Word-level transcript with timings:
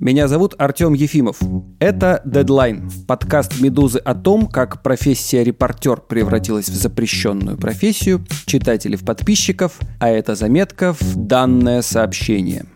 Меня 0.00 0.28
зовут 0.28 0.54
Артем 0.58 0.94
Ефимов. 0.94 1.40
Это 1.80 2.22
Deadline, 2.24 2.88
подкаст 3.08 3.60
«Медузы» 3.60 3.98
о 3.98 4.14
том, 4.14 4.46
как 4.46 4.80
профессия 4.80 5.42
репортер 5.42 6.00
превратилась 6.00 6.68
в 6.68 6.74
запрещенную 6.76 7.58
профессию, 7.58 8.24
читателей 8.46 8.96
в 8.96 9.04
подписчиков, 9.04 9.72
а 9.98 10.08
это 10.08 10.36
заметка 10.36 10.92
в 10.92 11.16
данное 11.16 11.82
сообщение. 11.82 12.66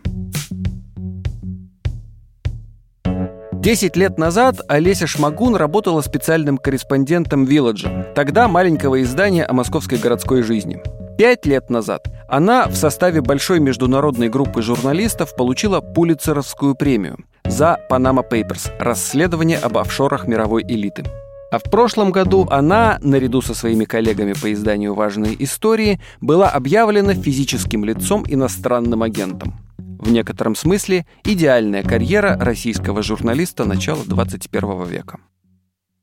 Десять 3.52 3.96
лет 3.96 4.18
назад 4.18 4.60
Олеся 4.66 5.06
Шмагун 5.06 5.54
работала 5.54 6.00
специальным 6.00 6.58
корреспондентом 6.58 7.44
«Вилладжа», 7.44 8.12
тогда 8.16 8.48
маленького 8.48 9.00
издания 9.00 9.44
о 9.44 9.52
московской 9.52 9.98
городской 9.98 10.42
жизни– 10.42 10.82
Пять 11.22 11.46
лет 11.46 11.70
назад 11.70 12.08
она 12.26 12.66
в 12.66 12.74
составе 12.74 13.20
большой 13.20 13.60
международной 13.60 14.28
группы 14.28 14.60
журналистов 14.60 15.36
получила 15.36 15.80
Пулицеровскую 15.80 16.74
премию 16.74 17.16
за 17.44 17.78
Panama 17.88 18.28
Papers– 18.28 18.72
расследование 18.80 19.58
об 19.58 19.78
офшорах 19.78 20.27
мировой 20.27 20.64
элиты. 20.64 21.04
А 21.52 21.60
в 21.60 21.62
прошлом 21.62 22.10
году 22.10 22.48
она, 22.50 22.98
наряду 23.02 23.40
со 23.40 23.54
своими 23.54 23.84
коллегами 23.84 24.32
по 24.32 24.52
изданию 24.52 24.94
«Важные 24.94 25.40
истории», 25.44 26.00
была 26.20 26.48
объявлена 26.48 27.14
физическим 27.14 27.84
лицом 27.84 28.24
иностранным 28.27 29.04
агентом. 29.04 29.54
В 29.78 30.10
некотором 30.10 30.56
смысле 30.56 31.06
идеальная 31.22 31.84
карьера 31.84 32.36
российского 32.36 33.04
журналиста 33.04 33.64
начала 33.64 34.02
21 34.04 34.86
века. 34.86 35.20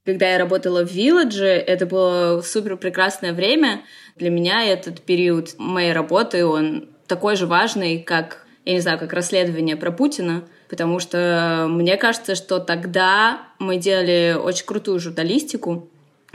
Когда 0.10 0.32
я 0.32 0.40
работала 0.40 0.84
в 0.84 0.92
Вилладже, 0.92 1.46
это 1.46 1.86
было 1.86 2.42
супер 2.42 2.78
прекрасное 2.78 3.32
время. 3.32 3.84
Для 4.16 4.32
меня 4.32 4.66
этот 4.66 5.02
период 5.02 5.54
моей 5.60 5.94
работы, 5.94 6.48
он 6.48 6.90
такой 7.06 7.36
же 7.36 7.46
важный, 7.46 8.00
как, 8.00 8.48
я 8.66 8.74
не 8.74 8.80
знаю, 8.80 8.98
как 8.98 9.14
расследование 9.14 9.78
про 9.78 9.92
Путина, 9.92 10.46
потому 10.68 10.98
что 11.00 11.68
мне 11.70 11.96
кажется, 11.96 12.34
что 12.34 12.58
тогда 12.58 13.50
мы 13.60 13.78
делали 13.78 14.36
очень 14.36 14.66
крутую 14.66 15.00
журналистику, 15.00 15.88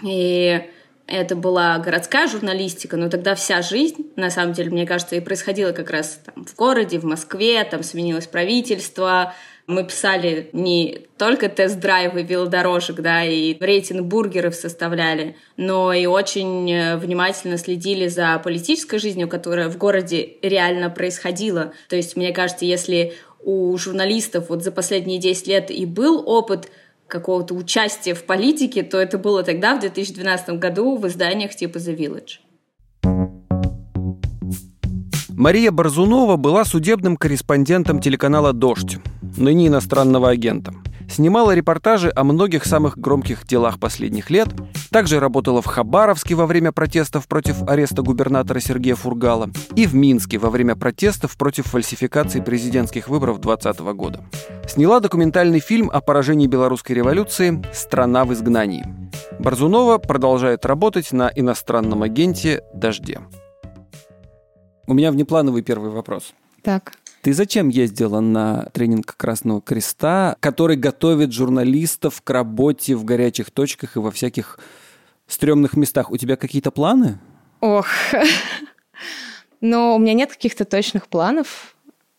и 0.05 0.71
это 1.09 1.35
была 1.35 1.77
городская 1.79 2.29
журналистика, 2.29 2.97
но 2.97 3.11
тогда 3.11 3.35
вся 3.35 3.61
жизнь, 3.61 4.13
на 4.15 4.31
самом 4.31 4.53
деле, 4.53 4.71
мне 4.71 4.87
кажется, 4.87 5.17
и 5.17 5.21
происходила 5.21 5.73
как 5.73 5.91
раз 5.91 6.21
там, 6.25 6.45
в 6.45 6.55
городе, 6.55 7.01
в 7.01 7.05
Москве, 7.05 7.65
там 7.65 7.83
сменилось 7.83 8.29
правительство, 8.29 9.35
мы 9.67 9.85
писали 9.85 10.51
не 10.53 11.07
только 11.17 11.49
тест-драйвы 11.49 12.23
велодорожек, 12.23 12.97
да, 12.97 13.25
и 13.25 13.57
рейтинг 13.59 14.03
бургеров 14.03 14.55
составляли, 14.55 15.37
но 15.57 15.93
и 15.93 16.07
очень 16.07 16.71
э, 16.71 16.97
внимательно 16.97 17.57
следили 17.57 18.09
за 18.09 18.39
политической 18.43 18.99
жизнью, 18.99 19.29
которая 19.29 19.69
в 19.69 19.79
городе 19.79 20.37
реально 20.43 20.91
происходила. 20.91 21.73
То 21.89 21.97
есть, 21.97 22.17
мне 22.17 22.33
кажется, 22.33 22.65
если 22.67 23.15
у 23.43 23.77
журналистов 23.79 24.51
вот 24.51 24.63
за 24.63 24.71
последние 24.71 25.19
10 25.19 25.47
лет 25.47 25.71
и 25.71 25.87
был 25.87 26.23
опыт 26.29 26.71
какого-то 27.07 27.55
участия 27.55 28.15
в 28.15 28.25
политике, 28.25 28.83
то 28.83 28.99
это 28.99 29.19
было 29.19 29.43
тогда, 29.43 29.77
в 29.77 29.81
2012 29.81 30.59
году, 30.59 30.97
в 30.97 31.07
изданиях 31.07 31.55
типа 31.55 31.79
The 31.79 31.97
Village. 31.97 32.44
Мария 35.37 35.73
Борзунова 35.73 36.37
была 36.37 36.65
судебным 36.65 37.17
корреспондентом 37.17 38.01
телеканала 38.01 38.53
«Дождь», 38.53 38.99
ныне 39.37 39.67
иностранного 39.67 40.31
агента. 40.31 40.73
Снимала 41.11 41.53
репортажи 41.55 42.11
о 42.15 42.23
многих 42.23 42.65
самых 42.65 42.97
громких 42.97 43.45
делах 43.45 43.81
последних 43.81 44.31
лет, 44.31 44.49
также 44.91 45.19
работала 45.19 45.61
в 45.61 45.67
Хабаровске 45.67 46.37
во 46.37 46.47
время 46.47 46.71
протестов 46.71 47.27
против 47.27 47.63
ареста 47.65 48.03
губернатора 48.03 48.61
Сергея 48.61 48.95
Фургала 48.95 49.51
и 49.75 49.87
в 49.87 49.95
Минске 49.97 50.39
во 50.39 50.51
время 50.51 50.77
протестов 50.77 51.37
против 51.37 51.67
фальсификации 51.67 52.41
президентских 52.41 53.09
выборов 53.09 53.41
2020 53.41 53.81
года. 53.97 54.25
Сняла 54.69 55.01
документальный 55.01 55.61
фильм 55.61 55.91
о 55.93 56.01
поражении 56.01 56.47
белорусской 56.47 56.95
революции 56.95 57.61
«Страна 57.73 58.25
в 58.25 58.33
изгнании». 58.33 58.87
Борзунова 59.41 59.99
продолжает 59.99 60.65
работать 60.65 61.11
на 61.11 61.29
иностранном 61.35 62.05
агенте 62.05 62.63
«Дожде». 62.73 63.19
У 64.87 64.95
меня 64.95 65.11
внеплановый 65.11 65.63
первый 65.63 65.91
вопрос. 65.91 66.35
Так. 66.63 66.95
Ты 67.23 67.33
зачем 67.33 67.71
ездила 67.71 68.21
на 68.21 68.67
тренинг 68.73 69.17
Красного 69.17 69.63
Креста, 69.63 70.37
который 70.41 70.77
готовит 70.77 71.33
журналистов 71.33 72.21
к 72.23 72.29
работе 72.29 72.95
в 72.95 73.05
горячих 73.05 73.51
точках 73.51 73.97
и 73.97 73.99
во 73.99 74.11
всяких 74.11 74.59
стрёмных 75.27 75.75
местах? 75.75 76.11
У 76.11 76.19
тебя 76.19 76.37
какие-то 76.37 76.71
планы? 76.71 77.19
Ох, 77.61 77.87
но 79.63 79.97
у 79.97 79.99
меня 79.99 80.13
нет 80.13 80.31
каких-то 80.31 80.67
точных 80.67 81.09
планов. 81.09 81.75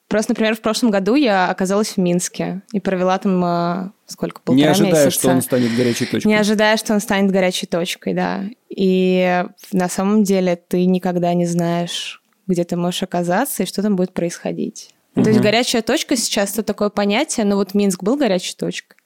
Просто, 0.08 0.32
например, 0.32 0.56
в 0.56 0.62
прошлом 0.62 0.90
году 0.90 1.14
я 1.14 1.50
оказалась 1.50 1.90
в 1.90 1.98
Минске 1.98 2.62
и 2.72 2.80
провела 2.80 3.18
там 3.20 3.44
э, 3.44 3.92
сколько, 4.08 4.42
полтора 4.42 4.66
Не 4.66 4.72
ожидая, 4.72 5.06
месяца. 5.06 5.12
что 5.12 5.30
он 5.30 5.42
станет 5.42 5.76
горячей 5.76 6.06
точкой. 6.06 6.28
Не 6.28 6.36
ожидая, 6.36 6.78
что 6.78 6.94
он 6.94 7.00
станет 7.00 7.32
горячей 7.32 7.68
точкой, 7.68 8.14
да. 8.14 8.44
И 8.70 9.46
на 9.72 9.90
самом 9.90 10.24
деле 10.24 10.56
ты 10.56 10.86
никогда 10.86 11.34
не 11.34 11.46
знаешь, 11.46 12.22
где 12.48 12.64
ты 12.64 12.76
можешь 12.76 13.04
оказаться 13.04 13.64
и 13.64 13.66
что 13.66 13.82
там 13.82 13.96
будет 13.96 14.14
происходить. 14.14 14.94
Угу. 15.16 15.24
То 15.24 15.30
есть 15.30 15.42
горячая 15.42 15.82
точка 15.82 16.16
сейчас 16.16 16.54
это 16.54 16.64
такое 16.64 16.90
понятие, 16.90 17.46
но 17.46 17.56
вот 17.56 17.74
Минск 17.74 18.04
был 18.04 18.18
горячей 18.18 18.56
точкой. 18.56 18.98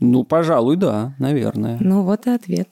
Ну, 0.00 0.24
пожалуй, 0.24 0.76
да, 0.76 1.14
наверное. 1.18 1.78
Ну, 1.80 2.02
вот 2.02 2.26
и 2.26 2.30
ответ. 2.30 2.68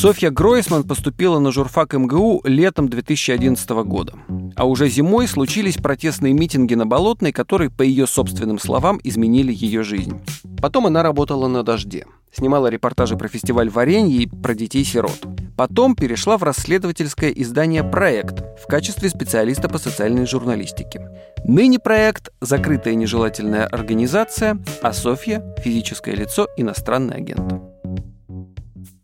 Софья 0.00 0.30
Гройсман 0.30 0.84
поступила 0.84 1.40
на 1.40 1.52
журфак 1.52 1.92
МГУ 1.92 2.40
летом 2.44 2.88
2011 2.88 3.68
года. 3.84 4.14
А 4.56 4.64
уже 4.66 4.88
зимой 4.88 5.28
случились 5.28 5.76
протестные 5.76 6.32
митинги 6.32 6.72
на 6.72 6.86
Болотной, 6.86 7.32
которые, 7.32 7.68
по 7.68 7.82
ее 7.82 8.06
собственным 8.06 8.58
словам, 8.58 8.98
изменили 9.04 9.52
ее 9.52 9.82
жизнь. 9.82 10.18
Потом 10.62 10.86
она 10.86 11.02
работала 11.02 11.48
на 11.48 11.62
«Дожде». 11.62 12.06
Снимала 12.32 12.68
репортажи 12.68 13.14
про 13.18 13.28
фестиваль 13.28 13.68
варенья 13.68 14.22
и 14.22 14.26
про 14.26 14.54
детей-сирот. 14.54 15.20
Потом 15.54 15.94
перешла 15.94 16.38
в 16.38 16.44
расследовательское 16.44 17.28
издание 17.32 17.84
«Проект» 17.84 18.42
в 18.58 18.66
качестве 18.68 19.10
специалиста 19.10 19.68
по 19.68 19.76
социальной 19.76 20.24
журналистике. 20.24 21.10
Ныне 21.44 21.78
проект– 21.78 22.30
закрытая 22.40 22.94
нежелательная 22.94 23.66
организация, 23.66 24.62
а 24.80 24.94
Софья– 24.94 25.44
физическое 25.62 26.14
лицо, 26.14 26.48
иностранный 26.56 27.16
агент. 27.16 27.69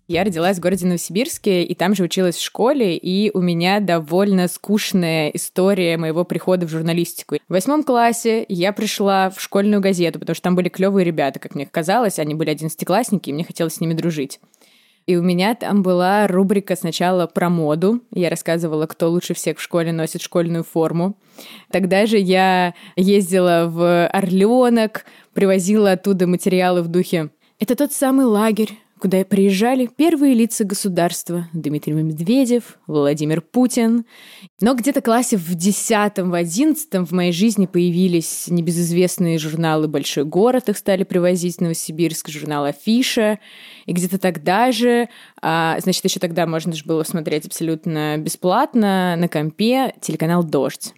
Я 0.09 0.23
родилась 0.23 0.59
в 0.59 0.61
городе 0.61 0.87
Новосибирске, 0.87 1.65
и 1.65 1.75
там 1.75 1.97
же 1.97 2.05
училась 2.05 2.37
в 2.37 2.43
школе, 2.43 2.97
и 2.97 3.33
у 3.35 3.41
меня 3.41 3.81
довольно 3.81 4.47
скучная 4.47 5.31
история 5.31 5.97
моего 5.97 6.25
прихода 6.25 6.65
в 6.65 6.71
журналистику. 6.71 7.37
В 7.49 7.53
восьмом 7.53 7.83
классе 7.83 8.47
я 8.49 8.73
пришла 8.73 9.31
в 9.31 9.41
школьную 9.41 9.81
газету, 9.81 10.21
потому 10.21 10.37
что 10.37 10.45
там 10.45 10.55
были 10.55 10.69
клевые 10.69 11.05
ребята, 11.05 11.41
как 11.41 11.57
мне 11.57 11.67
казалось, 11.67 12.21
они 12.21 12.35
были 12.35 12.51
одиннадцатиклассники, 12.51 13.31
и 13.31 13.33
мне 13.33 13.43
хотелось 13.43 13.75
с 13.75 13.81
ними 13.81 13.95
дружить. 13.95 14.39
И 15.07 15.17
у 15.17 15.23
меня 15.23 15.57
там 15.57 15.83
была 15.83 16.29
рубрика 16.29 16.77
сначала 16.77 17.27
про 17.27 17.49
моду. 17.49 18.01
Я 18.13 18.31
рассказывала, 18.31 18.87
кто 18.87 19.09
лучше 19.09 19.35
всех 19.35 19.59
в 19.59 19.63
школе 19.63 19.93
носит 19.93 20.21
школьную 20.21 20.63
форму. 20.63 21.17
Тогда 21.71 22.07
же 22.07 22.19
я 22.19 22.75
ездила 22.95 23.67
в 23.69 24.07
Орленок, 24.07 25.05
привозила 25.33 25.93
оттуда 25.93 26.29
материалы 26.29 26.83
в 26.83 26.89
духе 26.89 27.31
«Это 27.59 27.77
тот 27.77 27.93
самый 27.93 28.27
лагерь, 28.27 28.71
куда 29.07 29.25
приезжали 29.25 29.87
первые 29.87 30.35
лица 30.35 30.65
государства 30.65 31.49
Дмитрий 31.53 31.93
Медведев, 31.93 32.77
Владимир 32.89 33.41
Путин. 33.41 34.05
Но 34.61 34.75
где-то 34.75 35.01
классе 35.01 35.37
в 35.37 35.55
десятом, 35.55 36.31
в 36.31 36.35
одиннадцатом 36.35 37.07
в 37.07 37.13
моей 37.13 37.31
жизни 37.31 37.67
появились 37.67 38.49
небезызвестные 38.49 39.39
журналы 39.39 39.87
«Большой 39.87 40.25
город», 40.25 40.69
их 40.71 40.77
стали 40.77 41.05
привозить 41.05 41.59
в 41.59 41.61
Новосибирск, 41.61 42.31
журнал 42.31 42.65
«Афиша». 42.65 43.39
И 43.85 43.93
где-то 43.93 44.19
тогда 44.19 44.73
же, 44.73 45.09
а, 45.41 45.79
значит, 45.79 46.05
еще 46.05 46.19
тогда 46.19 46.45
можно 46.45 46.73
же 46.73 46.83
было 46.85 47.05
смотреть 47.05 47.47
абсолютно 47.47 48.19
бесплатно 48.19 49.15
на 49.17 49.29
компе 49.29 49.95
телеканал 50.01 50.43
«Дождь». 50.43 50.95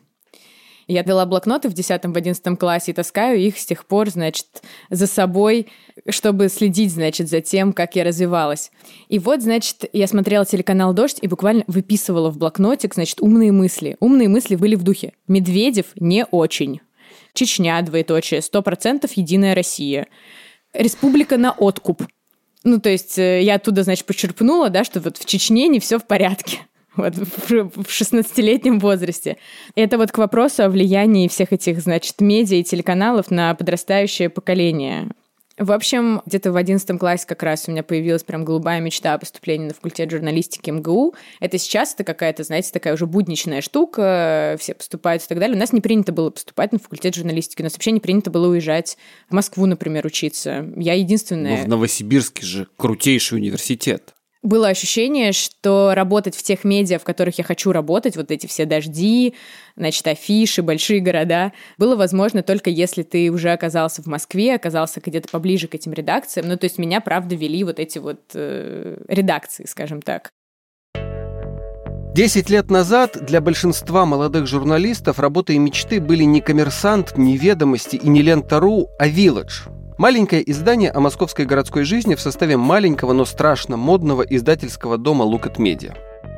Я 0.88 1.02
вела 1.02 1.26
блокноты 1.26 1.68
в 1.68 1.74
10-11 1.74 2.56
классе 2.56 2.92
и 2.92 2.94
таскаю 2.94 3.38
их 3.38 3.58
с 3.58 3.66
тех 3.66 3.84
пор, 3.84 4.08
значит, 4.08 4.46
за 4.88 5.06
собой, 5.06 5.66
чтобы 6.08 6.48
следить, 6.48 6.92
значит, 6.92 7.28
за 7.28 7.42
тем, 7.42 7.74
как 7.74 7.94
я 7.94 8.04
развивалась. 8.04 8.70
И 9.08 9.18
вот, 9.18 9.42
значит, 9.42 9.84
я 9.92 10.06
смотрела 10.06 10.46
телеканал 10.46 10.94
«Дождь» 10.94 11.18
и 11.20 11.28
буквально 11.28 11.64
выписывала 11.66 12.30
в 12.30 12.38
блокнотик, 12.38 12.94
значит, 12.94 13.20
умные 13.20 13.52
мысли. 13.52 13.98
Умные 14.00 14.28
мысли 14.28 14.56
были 14.56 14.76
в 14.76 14.82
духе. 14.82 15.12
Медведев 15.28 15.86
не 15.96 16.24
очень. 16.24 16.80
Чечня, 17.34 17.82
двоеточие, 17.82 18.40
сто 18.40 18.62
процентов 18.62 19.12
Единая 19.12 19.54
Россия. 19.54 20.06
Республика 20.72 21.36
на 21.36 21.52
откуп. 21.52 22.02
Ну, 22.64 22.80
то 22.80 22.88
есть 22.88 23.18
э, 23.18 23.42
я 23.42 23.56
оттуда, 23.56 23.82
значит, 23.82 24.06
почерпнула, 24.06 24.70
да, 24.70 24.84
что 24.84 25.00
вот 25.00 25.18
в 25.18 25.26
Чечне 25.26 25.68
не 25.68 25.80
все 25.80 25.98
в 25.98 26.06
порядке 26.06 26.60
вот, 26.96 27.14
в 27.14 27.86
16-летнем 27.86 28.78
возрасте. 28.78 29.36
Это 29.74 29.98
вот 29.98 30.12
к 30.12 30.18
вопросу 30.18 30.64
о 30.64 30.68
влиянии 30.68 31.28
всех 31.28 31.52
этих, 31.52 31.80
значит, 31.80 32.20
медиа 32.20 32.56
и 32.56 32.64
телеканалов 32.64 33.30
на 33.30 33.54
подрастающее 33.54 34.28
поколение. 34.28 35.08
В 35.58 35.72
общем, 35.72 36.22
где-то 36.24 36.52
в 36.52 36.56
одиннадцатом 36.56 36.98
классе 36.98 37.26
как 37.26 37.42
раз 37.42 37.64
у 37.66 37.72
меня 37.72 37.82
появилась 37.82 38.22
прям 38.22 38.44
голубая 38.44 38.80
мечта 38.80 39.14
о 39.14 39.18
поступлении 39.18 39.66
на 39.66 39.74
факультет 39.74 40.08
журналистики 40.08 40.70
МГУ. 40.70 41.14
Это 41.40 41.58
сейчас 41.58 41.94
это 41.94 42.04
какая-то, 42.04 42.44
знаете, 42.44 42.70
такая 42.72 42.94
уже 42.94 43.06
будничная 43.06 43.60
штука, 43.60 44.56
все 44.60 44.74
поступают 44.74 45.24
и 45.24 45.26
так 45.26 45.40
далее. 45.40 45.56
У 45.56 45.58
нас 45.58 45.72
не 45.72 45.80
принято 45.80 46.12
было 46.12 46.30
поступать 46.30 46.72
на 46.72 46.78
факультет 46.78 47.16
журналистики, 47.16 47.62
у 47.62 47.64
нас 47.64 47.72
вообще 47.72 47.90
не 47.90 47.98
принято 47.98 48.30
было 48.30 48.48
уезжать 48.48 48.96
в 49.28 49.34
Москву, 49.34 49.66
например, 49.66 50.06
учиться. 50.06 50.64
Я 50.76 50.94
единственная... 50.94 51.58
Но 51.58 51.64
в 51.64 51.68
Новосибирске 51.68 52.46
же 52.46 52.68
крутейший 52.76 53.38
университет 53.38 54.14
было 54.42 54.68
ощущение, 54.68 55.32
что 55.32 55.92
работать 55.94 56.36
в 56.36 56.42
тех 56.42 56.64
медиа, 56.64 56.98
в 56.98 57.04
которых 57.04 57.38
я 57.38 57.44
хочу 57.44 57.72
работать, 57.72 58.16
вот 58.16 58.30
эти 58.30 58.46
все 58.46 58.64
дожди, 58.64 59.34
значит, 59.76 60.06
афиши, 60.06 60.62
большие 60.62 61.00
города, 61.00 61.52
было 61.76 61.96
возможно 61.96 62.42
только 62.42 62.70
если 62.70 63.02
ты 63.02 63.30
уже 63.30 63.50
оказался 63.50 64.02
в 64.02 64.06
Москве, 64.06 64.54
оказался 64.54 65.00
где-то 65.04 65.28
поближе 65.28 65.66
к 65.68 65.74
этим 65.74 65.92
редакциям. 65.92 66.48
Ну, 66.48 66.56
то 66.56 66.64
есть 66.64 66.78
меня, 66.78 67.00
правда, 67.00 67.34
вели 67.34 67.64
вот 67.64 67.80
эти 67.80 67.98
вот 67.98 68.20
э, 68.34 69.02
редакции, 69.08 69.64
скажем 69.66 70.02
так. 70.02 70.30
Десять 72.14 72.50
лет 72.50 72.68
назад 72.68 73.16
для 73.20 73.40
большинства 73.40 74.04
молодых 74.04 74.46
журналистов 74.46 75.20
работа 75.20 75.52
и 75.52 75.58
мечты 75.58 76.00
были 76.00 76.24
не 76.24 76.40
коммерсант, 76.40 77.16
не 77.16 77.36
ведомости 77.36 77.94
и 77.94 78.08
не 78.08 78.22
лента.ру, 78.22 78.88
а 78.98 79.06
«Вилледж», 79.06 79.68
Маленькое 79.98 80.48
издание 80.48 80.92
о 80.92 81.00
московской 81.00 81.44
городской 81.44 81.82
жизни 81.82 82.14
в 82.14 82.20
составе 82.20 82.56
маленького, 82.56 83.12
но 83.12 83.24
страшно 83.24 83.76
модного 83.76 84.22
издательского 84.22 84.96
дома 84.96 85.24
at 85.24 85.56
Media. 85.56 85.96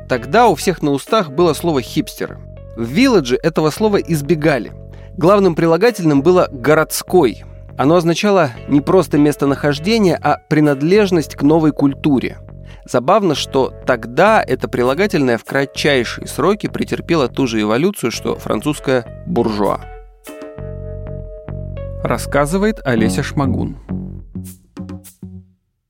Тогда 0.09 0.49
у 0.49 0.55
всех 0.55 0.81
на 0.81 0.93
устах 0.93 1.31
было 1.31 1.53
слово 1.53 1.83
«хипстеры». 1.83 2.39
В 2.75 2.85
«Вилладже» 2.85 3.37
этого 3.37 3.69
слова 3.69 3.99
избегали. 3.99 4.73
Главным 5.19 5.55
прилагательным 5.55 6.23
было 6.23 6.49
«городской». 6.51 7.45
Оно 7.77 7.97
означало 7.97 8.53
не 8.69 8.81
просто 8.81 9.19
местонахождение, 9.19 10.17
а 10.17 10.39
принадлежность 10.49 11.37
к 11.37 11.43
новой 11.43 11.73
культуре. 11.73 12.39
Забавно, 12.87 13.35
что 13.35 13.75
тогда 13.87 14.43
это 14.43 14.69
прилагательное 14.69 15.37
в 15.37 15.45
кратчайшие 15.45 16.27
сроки 16.27 16.67
претерпело 16.67 17.29
ту 17.29 17.47
же 17.47 17.61
эволюцию, 17.61 18.11
что 18.11 18.37
французское 18.37 19.23
«буржуа». 19.27 20.00
Рассказывает 22.03 22.81
Олеся 22.85 23.23
Шмагун. 23.23 23.77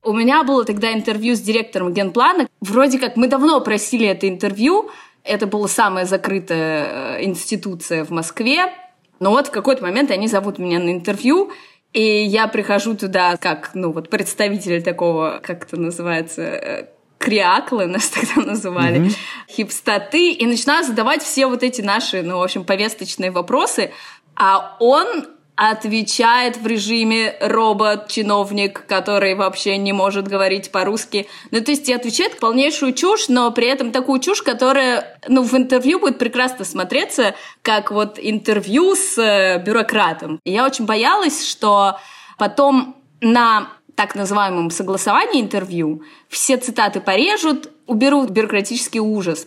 У 0.02 0.12
меня 0.12 0.42
было 0.42 0.64
тогда 0.64 0.92
интервью 0.92 1.36
с 1.36 1.40
директором 1.40 1.94
генплана. 1.94 2.48
Вроде 2.60 2.98
как 2.98 3.16
мы 3.16 3.28
давно 3.28 3.60
просили 3.60 4.06
это 4.06 4.28
интервью. 4.28 4.90
Это 5.22 5.46
была 5.46 5.68
самая 5.68 6.06
закрытая 6.06 7.18
э, 7.18 7.24
институция 7.24 8.04
в 8.04 8.10
Москве. 8.10 8.72
Но 9.20 9.30
вот 9.30 9.48
в 9.48 9.50
какой-то 9.52 9.82
момент 9.82 10.10
они 10.10 10.26
зовут 10.26 10.58
меня 10.58 10.80
на 10.80 10.90
интервью, 10.90 11.52
и 11.92 12.02
я 12.02 12.48
прихожу 12.48 12.96
туда 12.96 13.36
как, 13.36 13.70
ну, 13.74 13.92
вот 13.92 14.08
представитель 14.10 14.82
такого, 14.82 15.40
как 15.42 15.64
это 15.64 15.76
называется, 15.76 16.42
э, 16.42 16.86
криаклы 17.18 17.86
нас 17.86 18.08
тогда 18.08 18.50
называли, 18.50 19.00
mm-hmm. 19.00 19.16
хипстаты, 19.48 20.32
и 20.32 20.46
начинаю 20.46 20.84
задавать 20.84 21.22
все 21.22 21.46
вот 21.46 21.62
эти 21.62 21.82
наши, 21.82 22.22
ну, 22.22 22.38
в 22.38 22.42
общем, 22.42 22.64
повесточные 22.64 23.30
вопросы. 23.30 23.92
А 24.34 24.76
он 24.80 25.26
отвечает 25.62 26.56
в 26.56 26.66
режиме 26.66 27.36
робот-чиновник, 27.38 28.86
который 28.86 29.34
вообще 29.34 29.76
не 29.76 29.92
может 29.92 30.26
говорить 30.26 30.72
по-русски. 30.72 31.26
Ну, 31.50 31.60
то 31.60 31.70
есть 31.70 31.86
и 31.90 31.92
отвечает 31.92 32.38
полнейшую 32.38 32.94
чушь, 32.94 33.28
но 33.28 33.50
при 33.50 33.66
этом 33.66 33.92
такую 33.92 34.20
чушь, 34.20 34.40
которая, 34.40 35.18
ну, 35.28 35.42
в 35.42 35.54
интервью 35.54 36.00
будет 36.00 36.18
прекрасно 36.18 36.64
смотреться, 36.64 37.34
как 37.60 37.90
вот 37.90 38.18
интервью 38.18 38.96
с 38.96 39.18
э, 39.18 39.62
бюрократом. 39.62 40.40
И 40.44 40.52
я 40.52 40.64
очень 40.64 40.86
боялась, 40.86 41.46
что 41.46 41.98
потом 42.38 42.96
на 43.20 43.68
так 43.96 44.14
называемом 44.14 44.70
согласовании 44.70 45.42
интервью 45.42 46.02
все 46.30 46.56
цитаты 46.56 47.00
порежут, 47.00 47.70
уберут 47.86 48.30
бюрократический 48.30 49.00
ужас. 49.00 49.46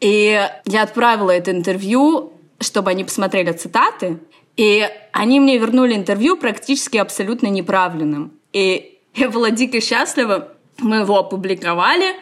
И 0.00 0.44
я 0.64 0.82
отправила 0.82 1.30
это 1.30 1.52
интервью, 1.52 2.32
чтобы 2.58 2.90
они 2.90 3.04
посмотрели 3.04 3.52
цитаты, 3.52 4.18
и 4.56 4.88
они 5.12 5.40
мне 5.40 5.58
вернули 5.58 5.94
интервью 5.94 6.36
практически 6.36 6.96
абсолютно 6.98 7.46
неправленным. 7.46 8.32
И 8.52 8.98
я 9.14 9.30
была 9.30 9.50
дико 9.50 9.80
счастлива. 9.80 10.48
Мы 10.78 10.96
его 10.96 11.18
опубликовали. 11.18 12.16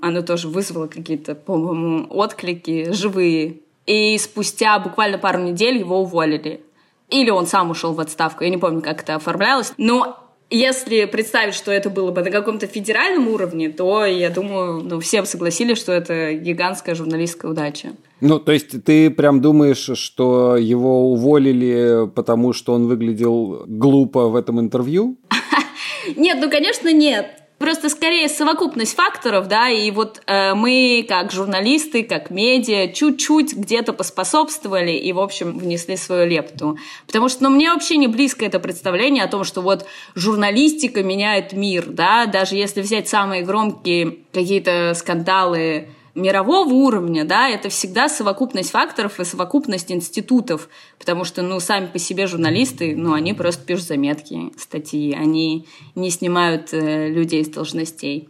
Оно 0.00 0.22
тоже 0.22 0.48
вызвало 0.48 0.86
какие-то, 0.86 1.34
по-моему, 1.34 2.06
отклики 2.10 2.92
живые. 2.92 3.60
И 3.86 4.16
спустя 4.18 4.78
буквально 4.78 5.18
пару 5.18 5.40
недель 5.40 5.78
его 5.78 6.00
уволили. 6.00 6.62
Или 7.08 7.30
он 7.30 7.46
сам 7.46 7.70
ушел 7.70 7.92
в 7.92 8.00
отставку. 8.00 8.44
Я 8.44 8.50
не 8.50 8.58
помню, 8.58 8.80
как 8.80 9.02
это 9.02 9.14
оформлялось. 9.14 9.72
Но 9.76 10.21
если 10.52 11.06
представить, 11.06 11.54
что 11.54 11.72
это 11.72 11.90
было 11.90 12.10
бы 12.10 12.22
на 12.22 12.30
каком-то 12.30 12.66
федеральном 12.66 13.28
уровне, 13.28 13.70
то, 13.70 14.04
я 14.04 14.30
думаю, 14.30 14.82
ну, 14.82 15.00
все 15.00 15.22
бы 15.22 15.26
согласились, 15.26 15.78
что 15.78 15.92
это 15.92 16.34
гигантская 16.34 16.94
журналистская 16.94 17.50
удача. 17.50 17.92
Ну, 18.20 18.38
то 18.38 18.52
есть 18.52 18.84
ты 18.84 19.10
прям 19.10 19.40
думаешь, 19.40 19.90
что 19.94 20.56
его 20.56 21.10
уволили, 21.10 22.08
потому 22.14 22.52
что 22.52 22.74
он 22.74 22.86
выглядел 22.86 23.64
глупо 23.66 24.28
в 24.28 24.36
этом 24.36 24.60
интервью? 24.60 25.16
Нет, 26.16 26.38
ну, 26.40 26.50
конечно, 26.50 26.92
нет. 26.92 27.41
Просто 27.62 27.88
скорее 27.90 28.28
совокупность 28.28 28.96
факторов, 28.96 29.46
да, 29.46 29.68
и 29.68 29.92
вот 29.92 30.20
э, 30.26 30.52
мы, 30.54 31.06
как 31.08 31.30
журналисты, 31.30 32.02
как 32.02 32.28
медиа, 32.28 32.92
чуть-чуть 32.92 33.54
где-то 33.54 33.92
поспособствовали 33.92 34.90
и, 34.90 35.12
в 35.12 35.20
общем, 35.20 35.56
внесли 35.56 35.96
свою 35.96 36.28
лепту. 36.28 36.76
Потому 37.06 37.28
что, 37.28 37.44
ну, 37.44 37.50
мне 37.50 37.72
вообще 37.72 37.98
не 37.98 38.08
близко 38.08 38.44
это 38.44 38.58
представление 38.58 39.22
о 39.22 39.28
том, 39.28 39.44
что 39.44 39.60
вот 39.60 39.86
журналистика 40.16 41.04
меняет 41.04 41.52
мир, 41.52 41.84
да, 41.86 42.26
даже 42.26 42.56
если 42.56 42.82
взять 42.82 43.08
самые 43.08 43.44
громкие 43.44 44.16
какие-то 44.32 44.94
скандалы 44.96 45.86
мирового 46.14 46.72
уровня, 46.72 47.24
да, 47.24 47.48
это 47.48 47.68
всегда 47.68 48.08
совокупность 48.08 48.70
факторов 48.70 49.20
и 49.20 49.24
совокупность 49.24 49.90
институтов, 49.90 50.68
потому 50.98 51.24
что, 51.24 51.42
ну, 51.42 51.60
сами 51.60 51.86
по 51.86 51.98
себе 51.98 52.26
журналисты, 52.26 52.94
ну, 52.96 53.12
они 53.12 53.32
просто 53.32 53.64
пишут 53.64 53.86
заметки, 53.86 54.52
статьи, 54.58 55.14
они 55.14 55.66
не 55.94 56.10
снимают 56.10 56.72
э, 56.72 57.08
людей 57.08 57.44
с 57.44 57.48
должностей. 57.48 58.28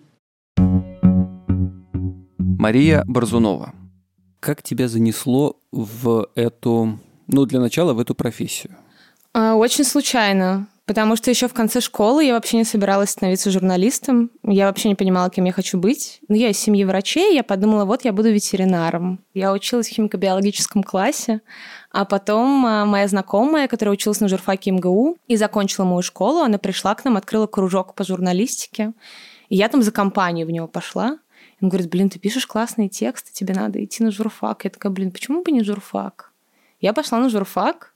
Мария 2.39 3.03
Борзунова. 3.07 3.75
Как 4.39 4.63
тебя 4.63 4.89
занесло 4.89 5.57
в 5.73 6.29
эту, 6.35 6.99
ну, 7.27 7.45
для 7.47 7.61
начала 7.61 7.93
в 7.93 7.99
эту 7.99 8.15
профессию? 8.15 8.77
А, 9.35 9.55
очень 9.55 9.85
случайно. 9.85 10.69
Потому 10.93 11.17
что 11.17 11.31
еще 11.31 11.49
в 11.49 11.55
конце 11.55 11.81
школы 11.81 12.23
я 12.23 12.35
вообще 12.35 12.59
не 12.59 12.65
собиралась 12.65 13.09
становиться 13.09 13.51
журналистом. 13.51 14.31
Я 14.43 14.67
вообще 14.67 14.91
не 14.91 14.95
понимала, 14.95 15.31
кем 15.31 15.47
я 15.47 15.53
хочу 15.53 15.79
быть. 15.79 16.21
Но 16.29 16.37
я 16.37 16.51
из 16.51 16.59
семьи 16.59 16.85
врачей, 16.85 17.35
я 17.35 17.43
подумала, 17.43 17.87
вот 17.87 18.05
я 18.05 18.13
буду 18.13 18.31
ветеринаром. 18.31 19.19
Я 19.33 19.55
училась 19.55 19.89
в 19.89 19.93
химико-биологическом 19.93 20.83
классе, 20.83 21.41
а 21.91 22.05
потом 22.05 22.67
а, 22.67 22.85
моя 22.85 23.09
знакомая, 23.09 23.69
которая 23.69 23.95
училась 23.95 24.21
на 24.21 24.29
журфаке 24.29 24.71
МГУ 24.73 25.17
и 25.29 25.37
закончила 25.37 25.87
мою 25.87 26.03
школу, 26.03 26.41
она 26.41 26.59
пришла 26.59 26.95
к 26.95 27.07
нам, 27.07 27.17
открыла 27.17 27.47
кружок 27.47 27.95
по 27.95 28.05
журналистике. 28.05 28.93
И 29.49 29.57
я 29.57 29.71
там 29.71 29.81
за 29.81 29.93
компанию 29.93 30.47
в 30.47 30.51
него 30.51 30.69
пошла. 30.69 31.17
Он 31.63 31.71
говорит, 31.71 31.89
блин, 31.89 32.11
ты 32.11 32.19
пишешь 32.19 32.47
классные 32.47 32.91
тексты, 32.91 33.33
тебе 33.33 33.55
надо 33.55 33.83
идти 33.83 34.05
на 34.05 34.11
журфак. 34.11 34.65
Я 34.65 34.71
такая, 34.71 34.93
блин, 34.93 35.11
почему 35.11 35.43
бы 35.43 35.53
не 35.53 35.65
журфак? 35.65 36.33
Я 36.83 36.93
пошла 36.93 37.19
на 37.19 37.31
журфак, 37.31 37.92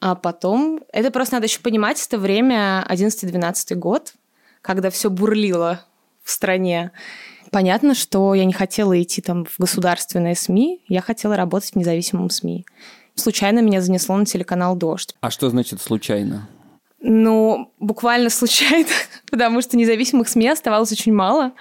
а 0.00 0.14
потом, 0.14 0.80
это 0.92 1.10
просто 1.10 1.34
надо 1.36 1.46
еще 1.46 1.60
понимать, 1.60 2.04
это 2.04 2.18
время 2.18 2.84
11-12 2.88 3.74
год, 3.74 4.14
когда 4.62 4.90
все 4.90 5.10
бурлило 5.10 5.84
в 6.24 6.30
стране. 6.30 6.92
Понятно, 7.50 7.94
что 7.94 8.34
я 8.34 8.44
не 8.44 8.52
хотела 8.52 9.00
идти 9.00 9.20
там 9.20 9.44
в 9.44 9.58
государственные 9.58 10.36
СМИ, 10.36 10.80
я 10.88 11.02
хотела 11.02 11.36
работать 11.36 11.72
в 11.72 11.76
независимом 11.76 12.30
СМИ. 12.30 12.64
Случайно 13.14 13.60
меня 13.60 13.82
занесло 13.82 14.16
на 14.16 14.24
телеканал 14.24 14.74
«Дождь». 14.76 15.14
А 15.20 15.30
что 15.30 15.50
значит 15.50 15.82
случайно? 15.82 16.48
Ну, 17.00 17.70
буквально 17.78 18.30
случайно, 18.30 18.88
потому 19.30 19.60
что 19.60 19.76
независимых 19.76 20.28
СМИ 20.28 20.48
оставалось 20.48 20.92
очень 20.92 21.12
мало. 21.12 21.52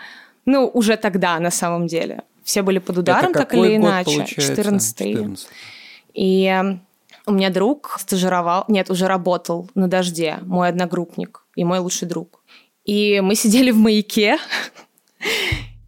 Ну, 0.45 0.69
уже 0.73 0.95
тогда, 0.95 1.39
на 1.39 1.51
самом 1.51 1.87
деле. 1.87 2.23
Все 2.43 2.61
были 2.61 2.79
под 2.79 2.99
ударом, 2.99 3.33
так 3.33 3.53
или 3.53 3.75
иначе. 3.75 4.25
14 4.25 5.37
И 6.13 6.79
у 7.29 7.31
меня 7.31 7.49
друг 7.49 7.95
стажировал, 7.99 8.65
нет, 8.67 8.89
уже 8.89 9.07
работал 9.07 9.69
на 9.75 9.87
«Дожде», 9.87 10.39
мой 10.41 10.69
одногруппник 10.69 11.45
и 11.55 11.63
мой 11.63 11.79
лучший 11.79 12.07
друг. 12.07 12.43
И 12.85 13.21
мы 13.21 13.35
сидели 13.35 13.71
в 13.71 13.77
«Маяке». 13.77 14.37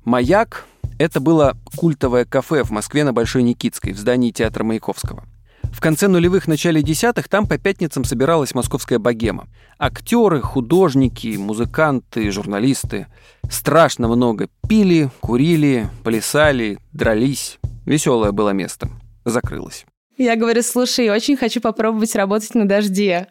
«Маяк»— 0.06 0.66
это 1.00 1.20
было 1.20 1.58
культовое 1.76 2.26
кафе 2.26 2.64
в 2.64 2.70
Москве 2.70 3.04
на 3.04 3.12
Большой 3.12 3.44
Никитской, 3.44 3.92
в 3.94 3.98
здании 3.98 4.32
театра 4.32 4.64
Маяковского. 4.64 5.26
В 5.64 5.80
конце 5.80 6.08
нулевых, 6.08 6.48
начале 6.48 6.84
десятых 6.84 7.28
там 7.28 7.48
по 7.48 7.58
пятницам 7.58 8.04
собиралась 8.04 8.54
московская 8.54 9.00
богема. 9.00 9.48
Актеры, 9.80 10.42
художники, 10.42 11.38
музыканты, 11.38 12.30
журналисты. 12.30 13.08
Страшно 13.50 14.08
много 14.08 14.48
пили, 14.68 15.10
курили, 15.22 15.90
плясали, 16.04 16.78
дрались. 16.92 17.58
Веселое 17.86 18.32
было 18.32 18.50
место. 18.50 18.90
Закрылось. 19.26 19.86
Я 20.22 20.36
говорю, 20.36 20.62
слушай, 20.62 21.10
очень 21.10 21.36
хочу 21.36 21.60
попробовать 21.62 22.16
работать 22.16 22.54
на 22.54 22.68
дожде. 22.68 23.30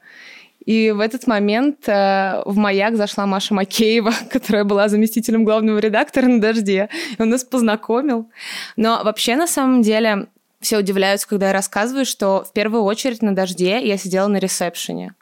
И 0.67 0.91
в 0.91 0.99
этот 0.99 1.29
момент 1.29 1.89
э, 1.89 2.43
в 2.45 2.57
«Маяк» 2.57 2.97
зашла 2.97 3.27
Маша 3.27 3.55
Макеева, 3.55 4.13
которая 4.31 4.65
была 4.65 4.89
заместителем 4.89 5.45
главного 5.45 5.79
редактора 5.79 6.27
на 6.27 6.41
«Дожде». 6.41 6.89
И 7.17 7.23
он 7.23 7.29
нас 7.29 7.45
познакомил. 7.45 8.29
Но 8.75 9.03
вообще, 9.05 9.37
на 9.37 9.47
самом 9.47 9.83
деле, 9.83 10.27
все 10.61 10.79
удивляются, 10.79 11.29
когда 11.29 11.47
я 11.47 11.53
рассказываю, 11.53 12.05
что 12.05 12.43
в 12.43 12.53
первую 12.53 12.83
очередь 12.83 13.23
на 13.23 13.37
«Дожде» 13.37 13.87
я 13.87 13.97
сидела 13.97 14.27
на 14.27 14.39
ресепшене. 14.39 15.15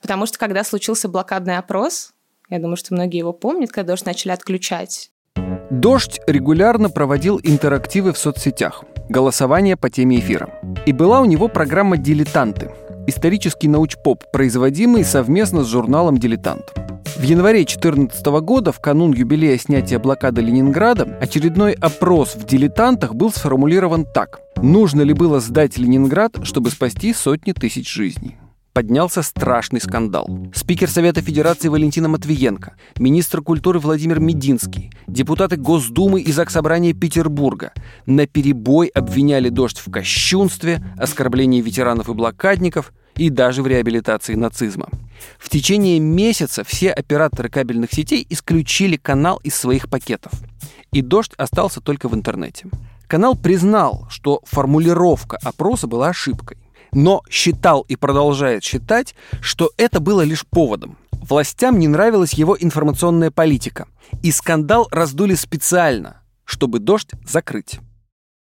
Потому 0.00 0.24
что 0.24 0.38
когда 0.38 0.62
случился 0.62 1.08
блокадный 1.08 1.58
опрос, 1.58 2.12
я 2.48 2.60
думаю, 2.60 2.76
что 2.76 2.94
многие 2.94 3.18
его 3.18 3.32
помнят, 3.32 3.72
когда 3.72 3.94
дождь 3.94 4.06
начали 4.06 4.30
отключать. 4.30 5.10
«Дождь» 5.68 6.20
регулярно 6.28 6.90
проводил 6.90 7.40
интерактивы 7.42 8.12
в 8.12 8.18
соцсетях, 8.18 8.84
голосование 9.08 9.76
по 9.76 9.90
теме 9.90 10.18
эфира. 10.18 10.50
И 10.86 10.92
была 10.92 11.20
у 11.20 11.24
него 11.24 11.48
программа 11.48 11.96
«Дилетанты», 11.96 12.70
исторический 13.06 13.68
научпоп, 13.68 14.24
производимый 14.32 15.04
совместно 15.04 15.64
с 15.64 15.68
журналом 15.68 16.18
«Дилетант». 16.18 16.72
В 17.16 17.22
январе 17.22 17.60
2014 17.60 18.26
года, 18.42 18.70
в 18.70 18.80
канун 18.80 19.12
юбилея 19.12 19.58
снятия 19.58 19.98
блокады 19.98 20.40
Ленинграда, 20.40 21.18
очередной 21.20 21.72
опрос 21.72 22.36
в 22.36 22.46
«Дилетантах» 22.46 23.14
был 23.14 23.32
сформулирован 23.32 24.04
так. 24.04 24.40
Нужно 24.56 25.02
ли 25.02 25.14
было 25.14 25.40
сдать 25.40 25.78
Ленинград, 25.78 26.36
чтобы 26.44 26.70
спасти 26.70 27.12
сотни 27.12 27.52
тысяч 27.52 27.92
жизней? 27.92 28.36
Поднялся 28.78 29.22
страшный 29.22 29.80
скандал. 29.80 30.30
Спикер 30.54 30.88
Совета 30.88 31.20
Федерации 31.20 31.66
Валентина 31.66 32.08
Матвиенко, 32.08 32.76
министр 33.00 33.42
культуры 33.42 33.80
Владимир 33.80 34.20
Мединский, 34.20 34.92
депутаты 35.08 35.56
Госдумы 35.56 36.20
и 36.20 36.30
Заксобрания 36.30 36.94
Петербурга 36.94 37.72
на 38.06 38.28
перебой 38.28 38.86
обвиняли 38.86 39.48
«Дождь» 39.48 39.82
в 39.84 39.90
кощунстве, 39.90 40.80
оскорблении 40.96 41.60
ветеранов 41.60 42.08
и 42.08 42.12
блокадников 42.12 42.92
и 43.16 43.30
даже 43.30 43.64
в 43.64 43.66
реабилитации 43.66 44.36
нацизма. 44.36 44.88
В 45.40 45.48
течение 45.48 45.98
месяца 45.98 46.62
все 46.62 46.92
операторы 46.92 47.48
кабельных 47.48 47.92
сетей 47.92 48.24
исключили 48.30 48.94
канал 48.94 49.40
из 49.42 49.56
своих 49.56 49.90
пакетов. 49.90 50.30
И 50.92 51.02
«Дождь» 51.02 51.32
остался 51.36 51.80
только 51.80 52.08
в 52.08 52.14
интернете. 52.14 52.66
Канал 53.08 53.34
признал, 53.34 54.06
что 54.08 54.40
формулировка 54.44 55.36
опроса 55.42 55.88
была 55.88 56.10
ошибкой 56.10 56.58
но 56.98 57.22
считал 57.30 57.82
и 57.82 57.94
продолжает 57.94 58.64
считать, 58.64 59.14
что 59.40 59.70
это 59.76 60.00
было 60.00 60.22
лишь 60.22 60.44
поводом. 60.44 60.98
Властям 61.12 61.78
не 61.78 61.86
нравилась 61.86 62.32
его 62.32 62.56
информационная 62.58 63.30
политика, 63.30 63.86
и 64.24 64.32
скандал 64.32 64.88
раздули 64.90 65.36
специально, 65.36 66.22
чтобы 66.44 66.80
дождь 66.80 67.10
закрыть. 67.24 67.78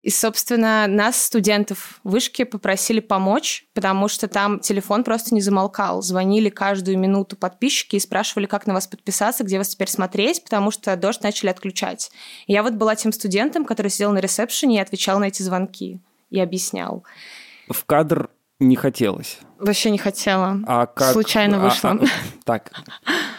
И, 0.03 0.11
собственно, 0.11 0.85
нас, 0.85 1.23
студентов 1.23 1.99
вышки, 2.03 2.43
попросили 2.43 2.99
помочь, 2.99 3.65
потому 3.73 4.07
что 4.07 4.27
там 4.27 4.59
телефон 4.59 5.03
просто 5.03 5.33
не 5.33 5.41
замолкал. 5.41 6.03
Звонили 6.03 6.49
каждую 6.49 6.99
минуту 6.99 7.35
подписчики 7.35 7.95
и 7.95 7.99
спрашивали, 7.99 8.45
как 8.45 8.67
на 8.67 8.75
вас 8.75 8.85
подписаться, 8.85 9.43
где 9.43 9.57
вас 9.57 9.69
теперь 9.69 9.89
смотреть, 9.89 10.43
потому 10.43 10.69
что 10.69 10.95
дождь 10.95 11.23
начали 11.23 11.49
отключать. 11.49 12.11
И 12.45 12.53
я 12.53 12.61
вот 12.61 12.73
была 12.73 12.95
тем 12.95 13.11
студентом, 13.11 13.65
который 13.65 13.89
сидел 13.89 14.11
на 14.11 14.19
ресепшене 14.19 14.75
и 14.75 14.81
отвечал 14.81 15.17
на 15.17 15.23
эти 15.23 15.41
звонки 15.41 15.99
и 16.29 16.39
объяснял 16.39 17.03
в 17.69 17.85
кадр 17.85 18.29
не 18.59 18.75
хотелось. 18.75 19.39
Вообще 19.59 19.89
не 19.89 19.97
хотела. 19.97 20.59
А 20.65 20.85
как... 20.85 21.11
Случайно 21.11 21.59
вышла. 21.59 21.91
А, 21.91 21.93
а, 21.93 22.07
так, 22.43 22.71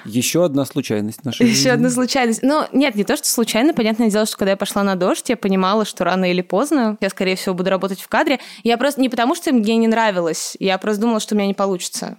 еще 0.04 0.44
одна 0.44 0.64
случайность 0.64 1.24
наша. 1.24 1.44
Еще 1.44 1.70
одна 1.70 1.90
случайность. 1.90 2.42
Ну, 2.42 2.64
нет, 2.72 2.94
не 2.94 3.04
то, 3.04 3.16
что 3.16 3.28
случайно. 3.28 3.72
Понятное 3.72 4.10
дело, 4.10 4.26
что 4.26 4.36
когда 4.36 4.52
я 4.52 4.56
пошла 4.56 4.82
на 4.82 4.96
дождь, 4.96 5.28
я 5.28 5.36
понимала, 5.36 5.84
что 5.84 6.04
рано 6.04 6.30
или 6.30 6.42
поздно 6.42 6.96
я, 7.00 7.08
скорее 7.08 7.36
всего, 7.36 7.54
буду 7.54 7.70
работать 7.70 8.00
в 8.00 8.08
кадре. 8.08 8.40
Я 8.62 8.76
просто 8.76 9.00
не 9.00 9.08
потому, 9.08 9.34
что 9.34 9.52
мне 9.52 9.76
не 9.76 9.88
нравилось, 9.88 10.56
я 10.58 10.76
просто 10.78 11.02
думала, 11.02 11.20
что 11.20 11.34
у 11.34 11.38
меня 11.38 11.48
не 11.48 11.54
получится. 11.54 12.18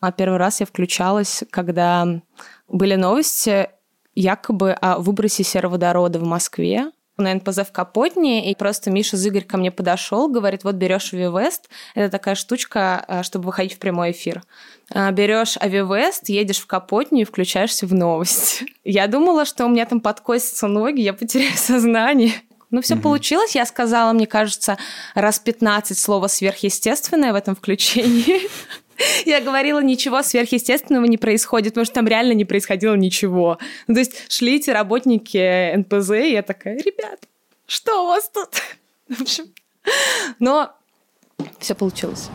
А 0.00 0.12
первый 0.12 0.38
раз 0.38 0.60
я 0.60 0.66
включалась, 0.66 1.42
когда 1.50 2.06
были 2.68 2.94
новости 2.94 3.68
якобы 4.14 4.72
о 4.72 4.98
выбросе 4.98 5.42
сероводорода 5.44 6.18
в 6.18 6.24
Москве 6.24 6.90
на 7.18 7.34
НПЗ 7.34 7.58
в 7.58 7.72
Капотне, 7.72 8.50
и 8.50 8.54
просто 8.54 8.90
Миша 8.90 9.16
Зыгорь 9.16 9.44
ко 9.44 9.56
мне 9.56 9.70
подошел, 9.70 10.28
говорит, 10.28 10.64
вот 10.64 10.76
берешь 10.76 11.12
Авивест, 11.12 11.68
это 11.94 12.10
такая 12.10 12.34
штучка, 12.34 13.04
э, 13.06 13.22
чтобы 13.22 13.46
выходить 13.46 13.74
в 13.74 13.78
прямой 13.78 14.12
эфир. 14.12 14.42
Э, 14.94 15.10
берешь 15.10 15.56
Авивест, 15.58 16.28
едешь 16.28 16.58
в 16.58 16.66
Капотню 16.66 17.22
и 17.22 17.24
включаешься 17.24 17.86
в 17.86 17.94
новость. 17.94 18.64
Я 18.84 19.06
думала, 19.06 19.44
что 19.44 19.66
у 19.66 19.68
меня 19.68 19.84
там 19.86 20.00
подкосятся 20.00 20.66
ноги, 20.68 21.00
я 21.00 21.12
потеряю 21.12 21.52
сознание. 21.56 22.32
Ну, 22.70 22.82
все 22.82 22.94
угу. 22.94 23.04
получилось. 23.04 23.54
Я 23.54 23.64
сказала, 23.64 24.12
мне 24.12 24.26
кажется, 24.26 24.76
раз 25.14 25.38
15 25.38 25.98
слова 25.98 26.28
сверхъестественное 26.28 27.32
в 27.32 27.36
этом 27.36 27.56
включении. 27.56 28.42
Я 29.26 29.40
говорила, 29.40 29.80
ничего 29.80 30.22
сверхъестественного 30.22 31.04
не 31.04 31.18
происходит, 31.18 31.74
потому 31.74 31.84
что 31.84 31.94
там 31.94 32.06
реально 32.06 32.32
не 32.32 32.44
происходило 32.44 32.94
ничего. 32.94 33.58
Ну, 33.86 33.94
то 33.94 34.00
есть 34.00 34.30
шли 34.32 34.56
эти 34.56 34.70
работники 34.70 35.74
НПЗ, 35.76 36.10
и 36.10 36.32
я 36.32 36.42
такая, 36.42 36.76
ребят, 36.78 37.20
что 37.66 38.04
у 38.04 38.06
вас 38.08 38.30
тут? 38.30 38.48
В 39.08 39.22
общем, 39.22 39.46
но 40.38 40.72
все 41.58 41.74
получилось. 41.74 42.28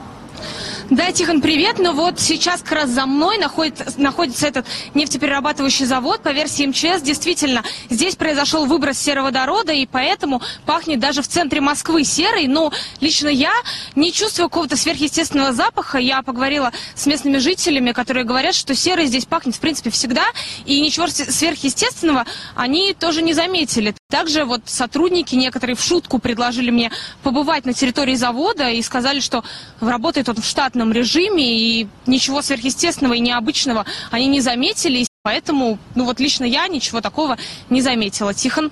Да, 0.90 1.12
Тихон, 1.12 1.42
привет. 1.42 1.80
Ну 1.80 1.94
вот 1.94 2.20
сейчас 2.20 2.62
как 2.62 2.74
раз 2.74 2.90
за 2.90 3.06
мной 3.06 3.38
находится, 3.38 3.86
находится 3.98 4.48
этот 4.48 4.66
нефтеперерабатывающий 4.94 5.86
завод. 5.86 6.22
По 6.22 6.30
версии 6.30 6.66
МЧС, 6.68 7.02
действительно, 7.02 7.64
здесь 7.90 8.16
произошел 8.16 8.66
выброс 8.66 8.98
сероводорода, 8.98 9.72
и 9.72 9.86
поэтому 9.86 10.42
пахнет 10.66 11.00
даже 11.00 11.22
в 11.22 11.28
центре 11.28 11.62
Москвы 11.62 12.04
серой. 12.04 12.48
Но 12.48 12.72
лично 13.00 13.30
я 13.30 13.54
не 13.96 14.12
чувствую 14.12 14.50
какого-то 14.50 14.76
сверхъестественного 14.76 15.54
запаха. 15.54 16.00
Я 16.00 16.22
поговорила 16.22 16.72
с 16.96 17.06
местными 17.06 17.38
жителями, 17.38 17.94
которые 17.94 18.26
говорят, 18.26 18.54
что 18.54 18.76
серой 18.76 19.06
здесь 19.06 19.26
пахнет, 19.26 19.56
в 19.56 19.60
принципе, 19.60 19.90
всегда. 19.90 20.26
И 20.66 20.82
ничего 20.82 21.08
сверхъестественного 21.08 22.26
они 22.56 22.94
тоже 22.94 23.22
не 23.22 23.34
заметили. 23.34 23.96
Также 24.10 24.44
вот 24.44 24.64
сотрудники 24.66 25.34
некоторые 25.36 25.78
в 25.78 25.82
шутку 25.82 26.20
предложили 26.20 26.72
мне 26.72 26.92
побывать 27.24 27.66
на 27.66 27.74
территории 27.74 28.16
завода 28.16 28.70
и 28.70 28.82
сказали, 28.82 29.22
что 29.22 29.44
работает 29.80 30.30
он 30.30 30.33
в 30.40 30.46
штатном 30.46 30.92
режиме 30.92 31.44
и 31.44 31.88
ничего 32.06 32.42
сверхъестественного 32.42 33.14
и 33.14 33.20
необычного 33.20 33.86
они 34.12 34.28
не 34.28 34.42
заметили. 34.42 35.06
Поэтому, 35.24 35.78
ну 35.96 36.06
вот 36.06 36.20
лично 36.20 36.44
я 36.44 36.68
ничего 36.68 37.02
такого 37.02 37.38
не 37.70 37.82
заметила. 37.82 38.34
Тихон? 38.34 38.72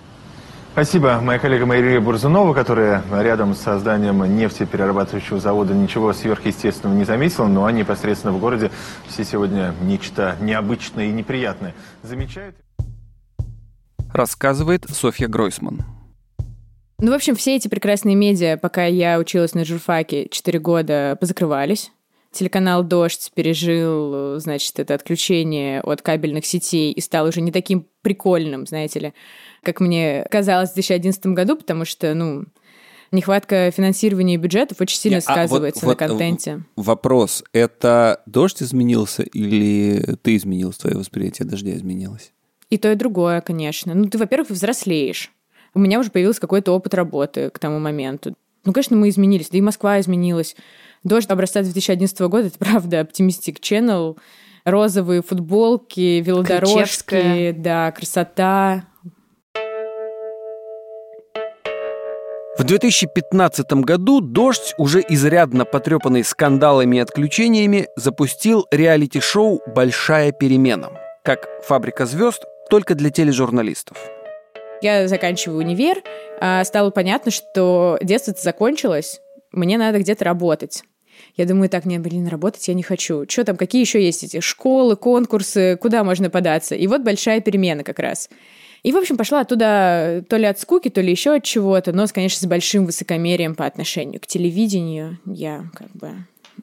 Спасибо. 0.73 1.19
Моя 1.21 1.37
коллега 1.37 1.65
Мария 1.65 1.99
Бурзунова, 1.99 2.53
которая 2.53 3.03
рядом 3.11 3.55
с 3.55 3.59
созданием 3.59 4.23
нефтеперерабатывающего 4.37 5.39
завода 5.39 5.73
ничего 5.73 6.13
сверхъестественного 6.13 6.97
не 6.97 7.03
заметила, 7.03 7.47
но 7.47 7.69
непосредственно 7.69 8.33
в 8.33 8.39
городе 8.39 8.71
все 9.07 9.25
сегодня 9.25 9.73
нечто 9.81 10.37
необычное 10.39 11.05
и 11.05 11.11
неприятное 11.11 11.73
замечают 12.03 12.55
рассказывает 14.13 14.85
Софья 14.89 15.27
Гройсман. 15.27 15.83
Ну, 17.01 17.09
в 17.11 17.15
общем, 17.15 17.35
все 17.35 17.55
эти 17.55 17.67
прекрасные 17.67 18.15
медиа, 18.15 18.57
пока 18.57 18.85
я 18.85 19.17
училась 19.17 19.55
на 19.55 19.65
журфаке 19.65 20.27
4 20.29 20.59
года, 20.59 21.17
позакрывались. 21.19 21.91
Телеканал 22.31 22.83
«Дождь» 22.83 23.31
пережил, 23.33 24.39
значит, 24.39 24.79
это 24.79 24.93
отключение 24.93 25.81
от 25.81 26.03
кабельных 26.03 26.45
сетей 26.45 26.91
и 26.91 27.01
стал 27.01 27.25
уже 27.25 27.41
не 27.41 27.51
таким 27.51 27.87
прикольным, 28.03 28.67
знаете 28.67 28.99
ли, 28.99 29.13
как 29.63 29.79
мне 29.79 30.25
казалось 30.29 30.69
в 30.69 30.73
2011 30.75 31.25
году, 31.27 31.57
потому 31.57 31.85
что, 31.85 32.13
ну, 32.13 32.45
нехватка 33.11 33.71
финансирования 33.71 34.35
и 34.35 34.37
бюджетов 34.37 34.79
очень 34.79 34.97
сильно 34.97 35.17
а 35.17 35.21
сказывается 35.21 35.85
вот, 35.85 35.99
на 35.99 36.07
вот 36.07 36.17
контенте. 36.17 36.63
Вопрос, 36.75 37.43
это 37.51 38.21
«Дождь» 38.27 38.61
изменился 38.61 39.23
или 39.23 40.15
ты 40.21 40.35
изменилась, 40.35 40.77
твое 40.77 40.97
восприятие 40.97 41.47
«Дождя» 41.47 41.75
изменилось? 41.75 42.31
И 42.69 42.77
то, 42.77 42.91
и 42.91 42.95
другое, 42.95 43.41
конечно. 43.41 43.95
Ну, 43.95 44.05
ты, 44.05 44.19
во-первых, 44.19 44.51
взрослеешь. 44.51 45.31
У 45.73 45.79
меня 45.79 45.99
уже 45.99 46.11
появился 46.11 46.41
какой-то 46.41 46.73
опыт 46.73 46.93
работы 46.93 47.49
к 47.49 47.59
тому 47.59 47.79
моменту. 47.79 48.35
Ну, 48.65 48.73
конечно, 48.73 48.95
мы 48.95 49.09
изменились, 49.09 49.49
да 49.49 49.57
и 49.57 49.61
Москва 49.61 49.99
изменилась. 49.99 50.55
Дождь 51.03 51.29
образца 51.29 51.61
2011 51.61 52.19
года, 52.21 52.47
это 52.47 52.59
правда, 52.59 52.99
Optimistic 52.99 53.59
Channel, 53.59 54.17
розовые 54.65 55.23
футболки, 55.23 56.21
велодорожки, 56.21 56.75
Ключевская. 56.75 57.53
да, 57.53 57.91
красота. 57.91 58.85
В 62.57 62.63
2015 62.63 63.71
году 63.73 64.21
«Дождь», 64.21 64.75
уже 64.77 65.03
изрядно 65.07 65.65
потрепанный 65.65 66.23
скандалами 66.23 66.97
и 66.97 66.99
отключениями, 66.99 67.87
запустил 67.95 68.67
реалити-шоу 68.69 69.61
«Большая 69.73 70.31
перемена». 70.31 70.89
Как 71.23 71.47
«Фабрика 71.65 72.05
звезд», 72.05 72.43
только 72.69 72.93
для 72.93 73.09
тележурналистов. 73.09 73.97
Я 74.81 75.07
заканчиваю 75.07 75.59
универ, 75.59 76.03
а, 76.39 76.63
стало 76.63 76.89
понятно, 76.89 77.31
что 77.31 77.99
детство 78.01 78.33
закончилось, 78.37 79.19
мне 79.51 79.77
надо 79.77 79.99
где-то 79.99 80.25
работать. 80.25 80.83
Я 81.37 81.45
думаю, 81.45 81.69
так, 81.69 81.85
нет, 81.85 82.01
блин, 82.01 82.27
работать 82.27 82.67
я 82.67 82.73
не 82.73 82.83
хочу. 82.83 83.25
Что 83.27 83.43
там, 83.43 83.57
какие 83.57 83.81
еще 83.81 84.03
есть 84.03 84.23
эти 84.23 84.39
школы, 84.39 84.95
конкурсы, 84.95 85.77
куда 85.79 86.03
можно 86.03 86.29
податься? 86.29 86.75
И 86.75 86.87
вот 86.87 87.01
большая 87.01 87.41
перемена 87.41 87.83
как 87.83 87.99
раз. 87.99 88.29
И, 88.83 88.91
в 88.91 88.97
общем, 88.97 89.17
пошла 89.17 89.41
оттуда 89.41 90.25
то 90.27 90.37
ли 90.37 90.45
от 90.45 90.59
скуки, 90.59 90.89
то 90.89 91.01
ли 91.01 91.11
еще 91.11 91.35
от 91.35 91.43
чего-то, 91.43 91.91
но, 91.91 92.07
конечно, 92.07 92.39
с 92.39 92.49
большим 92.49 92.85
высокомерием 92.85 93.53
по 93.53 93.65
отношению 93.65 94.19
к 94.19 94.25
телевидению. 94.25 95.19
Я 95.25 95.65
как 95.75 95.91
бы 95.91 96.09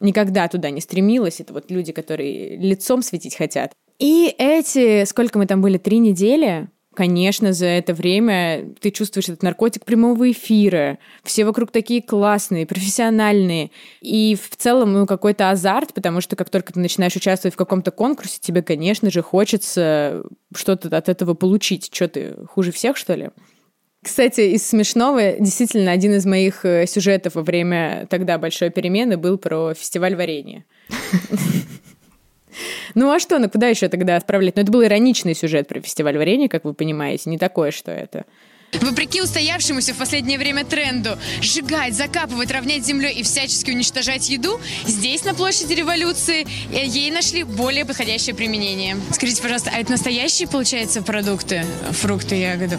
никогда 0.01 0.49
туда 0.49 0.71
не 0.71 0.81
стремилась. 0.81 1.41
Это 1.41 1.53
вот 1.53 1.71
люди, 1.71 1.93
которые 1.93 2.57
лицом 2.57 3.03
светить 3.03 3.37
хотят. 3.37 3.73
И 3.99 4.35
эти, 4.39 5.05
сколько 5.05 5.39
мы 5.39 5.47
там 5.47 5.61
были, 5.61 5.79
три 5.79 5.99
недели, 5.99 6.69
конечно, 6.99 7.53
за 7.53 7.67
это 7.67 7.95
время 7.95 8.75
ты 8.81 8.91
чувствуешь 8.91 9.29
этот 9.29 9.45
наркотик 9.45 9.85
прямого 9.85 10.33
эфира. 10.33 10.99
Все 11.23 11.45
вокруг 11.45 11.71
такие 11.71 12.03
классные, 12.03 12.67
профессиональные. 12.67 13.71
И 14.01 14.35
в 14.37 14.57
целом, 14.57 14.93
ну, 14.93 15.07
какой-то 15.07 15.51
азарт, 15.51 15.95
потому 15.95 16.21
что 16.21 16.35
как 16.35 16.51
только 16.51 16.73
ты 16.73 16.81
начинаешь 16.81 17.15
участвовать 17.15 17.55
в 17.55 17.57
каком-то 17.57 17.93
конкурсе, 17.93 18.41
тебе, 18.41 18.63
конечно 18.63 19.13
же, 19.13 19.23
хочется 19.23 20.25
что-то 20.53 20.89
от 20.97 21.09
этого 21.09 21.35
получить. 21.35 21.89
Что 21.95 22.09
ты, 22.09 22.35
хуже 22.49 22.73
всех, 22.73 22.97
что 22.97 23.15
ли? 23.15 23.31
Кстати, 24.03 24.41
из 24.41 24.67
смешного, 24.67 25.35
действительно, 25.39 25.93
один 25.93 26.15
из 26.15 26.27
моих 26.27 26.65
э, 26.65 26.85
сюжетов 26.89 27.37
во 27.37 27.43
время 27.43 28.09
тогда 28.11 28.39
большой 28.39 28.71
перемены 28.71 29.17
был 29.17 29.39
про 29.39 29.73
фестиваль 29.73 30.17
варенья. 30.17 30.65
Ну 32.95 33.11
а 33.11 33.19
что, 33.19 33.39
ну 33.39 33.49
куда 33.49 33.69
еще 33.69 33.89
тогда 33.89 34.17
отправлять? 34.17 34.57
Ну 34.57 34.63
это 34.63 34.73
был 34.73 34.83
ироничный 34.85 35.35
сюжет 35.35 35.69
про 35.69 35.81
фестиваль 35.81 36.17
варенья, 36.17 36.49
как 36.49 36.65
вы 36.65 36.75
понимаете, 36.75 37.31
не 37.31 37.39
такое, 37.39 37.71
что 37.71 37.91
это. 37.91 38.25
Вопреки 38.73 39.23
устоявшемуся 39.23 39.95
в 39.95 39.97
последнее 39.97 40.39
время 40.39 40.65
тренду 40.65 41.19
сжигать, 41.41 41.95
закапывать, 41.95 42.51
равнять 42.51 42.85
землей 42.85 43.15
и 43.15 43.23
всячески 43.23 43.71
уничтожать 43.71 44.29
еду, 44.29 44.61
здесь, 44.87 45.25
на 45.25 45.35
площади 45.35 45.73
революции, 45.73 46.47
э, 46.71 46.85
ей 46.85 47.11
нашли 47.11 47.45
более 47.45 47.87
подходящее 47.87 48.35
применение. 48.35 48.97
Скажите, 49.13 49.41
пожалуйста, 49.41 49.71
а 49.75 49.81
это 49.81 49.93
настоящие, 49.93 50.49
получается, 50.49 51.01
продукты, 51.01 51.65
фрукты, 51.93 52.35
ягоды? 52.35 52.79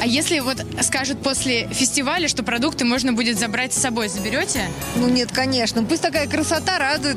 А 0.00 0.06
если 0.06 0.40
вот 0.40 0.64
скажут 0.82 1.22
после 1.22 1.68
фестиваля, 1.68 2.28
что 2.28 2.42
продукты 2.42 2.84
можно 2.84 3.12
будет 3.12 3.38
забрать 3.38 3.72
с 3.72 3.78
собой, 3.78 4.08
заберете? 4.08 4.68
Ну 4.96 5.08
нет, 5.08 5.30
конечно. 5.32 5.82
Пусть 5.82 6.02
такая 6.02 6.28
красота 6.28 6.78
радует 6.78 7.16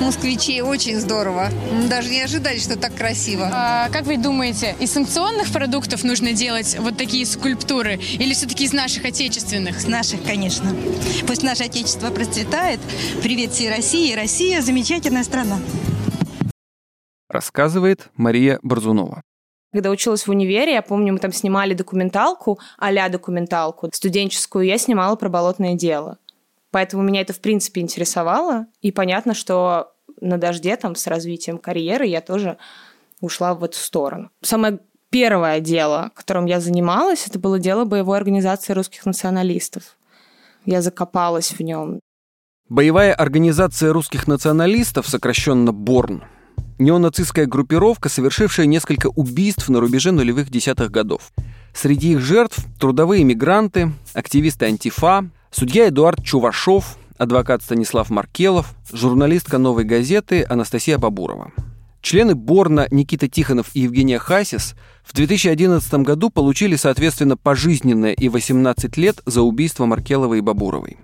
москвичей. 0.00 0.60
Очень 0.60 1.00
здорово. 1.00 1.50
Даже 1.88 2.10
не 2.10 2.22
ожидали, 2.22 2.58
что 2.58 2.78
так 2.78 2.94
красиво. 2.94 3.50
А, 3.52 3.88
как 3.90 4.04
вы 4.04 4.16
думаете, 4.16 4.76
из 4.80 4.92
санкционных 4.92 5.50
продуктов 5.50 6.04
нужно 6.04 6.32
делать 6.32 6.76
вот 6.78 6.96
такие 6.96 7.26
скульптуры? 7.26 7.94
Или 7.94 8.34
все-таки 8.34 8.64
из 8.64 8.72
наших 8.72 9.04
отечественных? 9.04 9.80
С 9.80 9.86
наших, 9.86 10.22
конечно. 10.22 10.74
Пусть 11.26 11.42
наше 11.42 11.64
отечество 11.64 12.10
процветает. 12.10 12.80
Привет 13.22 13.52
всей 13.52 13.70
России. 13.70 14.14
Россия 14.14 14.60
замечательная 14.60 15.24
страна. 15.24 15.58
Рассказывает 17.28 18.10
Мария 18.16 18.58
Борзунова. 18.62 19.22
Когда 19.74 19.90
училась 19.90 20.28
в 20.28 20.30
универе, 20.30 20.72
я 20.72 20.82
помню, 20.82 21.12
мы 21.12 21.18
там 21.18 21.32
снимали 21.32 21.74
документалку, 21.74 22.60
а 22.78 23.08
документалку 23.08 23.90
студенческую, 23.92 24.66
я 24.66 24.78
снимала 24.78 25.16
про 25.16 25.28
болотное 25.28 25.74
дело. 25.74 26.18
Поэтому 26.70 27.02
меня 27.02 27.22
это, 27.22 27.32
в 27.32 27.40
принципе, 27.40 27.80
интересовало. 27.80 28.66
И 28.82 28.92
понятно, 28.92 29.34
что 29.34 29.92
на 30.20 30.38
дожде 30.38 30.76
там 30.76 30.94
с 30.94 31.08
развитием 31.08 31.58
карьеры 31.58 32.06
я 32.06 32.20
тоже 32.20 32.56
ушла 33.20 33.52
в 33.54 33.64
эту 33.64 33.76
сторону. 33.76 34.30
Самое 34.42 34.78
первое 35.10 35.58
дело, 35.58 36.12
которым 36.14 36.46
я 36.46 36.60
занималась, 36.60 37.26
это 37.26 37.40
было 37.40 37.58
дело 37.58 37.84
боевой 37.84 38.16
организации 38.16 38.74
русских 38.74 39.04
националистов. 39.06 39.96
Я 40.66 40.82
закопалась 40.82 41.50
в 41.50 41.58
нем. 41.58 41.98
Боевая 42.68 43.12
организация 43.12 43.92
русских 43.92 44.28
националистов, 44.28 45.08
сокращенно 45.08 45.72
БОРН, 45.72 46.22
Неонацистская 46.78 47.46
группировка, 47.46 48.08
совершившая 48.08 48.66
несколько 48.66 49.06
убийств 49.06 49.68
на 49.68 49.78
рубеже 49.78 50.10
нулевых 50.10 50.50
десятых 50.50 50.90
годов. 50.90 51.32
Среди 51.72 52.12
их 52.12 52.20
жертв 52.20 52.64
трудовые 52.80 53.22
мигранты, 53.22 53.92
активисты 54.12 54.66
антифа, 54.66 55.28
судья 55.52 55.88
Эдуард 55.88 56.24
Чувашов, 56.24 56.96
адвокат 57.16 57.62
Станислав 57.62 58.10
Маркелов, 58.10 58.74
журналистка 58.92 59.58
«Новой 59.58 59.84
газеты» 59.84 60.44
Анастасия 60.48 60.98
Бабурова. 60.98 61.52
Члены 62.00 62.34
Борна 62.34 62.86
Никита 62.90 63.28
Тихонов 63.28 63.70
и 63.74 63.80
Евгения 63.80 64.18
Хасис 64.18 64.74
в 65.04 65.14
2011 65.14 65.94
году 66.02 66.28
получили, 66.28 66.76
соответственно, 66.76 67.36
пожизненное 67.36 68.12
и 68.12 68.28
18 68.28 68.96
лет 68.96 69.22
за 69.26 69.42
убийство 69.42 69.86
Маркеловой 69.86 70.38
и 70.38 70.42
Бабуровой. 70.42 70.98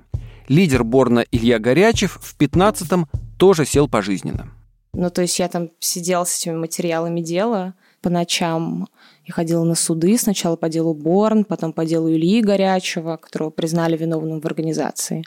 Лидер 0.49 0.83
Борна 0.83 1.25
Илья 1.31 1.59
Горячев 1.59 2.19
в 2.21 2.37
2015 2.37 3.09
тоже 3.39 3.65
сел 3.65 3.89
пожизненно. 3.89 4.53
Ну, 4.93 5.09
то 5.11 5.23
есть 5.23 5.39
я 5.39 5.49
там 5.49 5.71
сидела 5.79 6.25
с 6.25 6.39
этими 6.39 6.57
материалами 6.57 7.21
дела 7.21 7.75
по 8.03 8.11
ночам. 8.11 8.89
Я 9.25 9.35
ходила 9.35 9.63
на 9.65 9.75
суды, 9.75 10.19
сначала 10.19 10.57
по 10.57 10.69
делу 10.69 10.95
Борн, 10.95 11.45
потом 11.45 11.73
по 11.73 11.85
делу 11.85 12.11
Ильи 12.11 12.41
Горячего, 12.43 13.17
которого 13.17 13.51
признали 13.51 13.97
виновным 13.97 14.41
в 14.41 14.47
организации, 14.47 15.25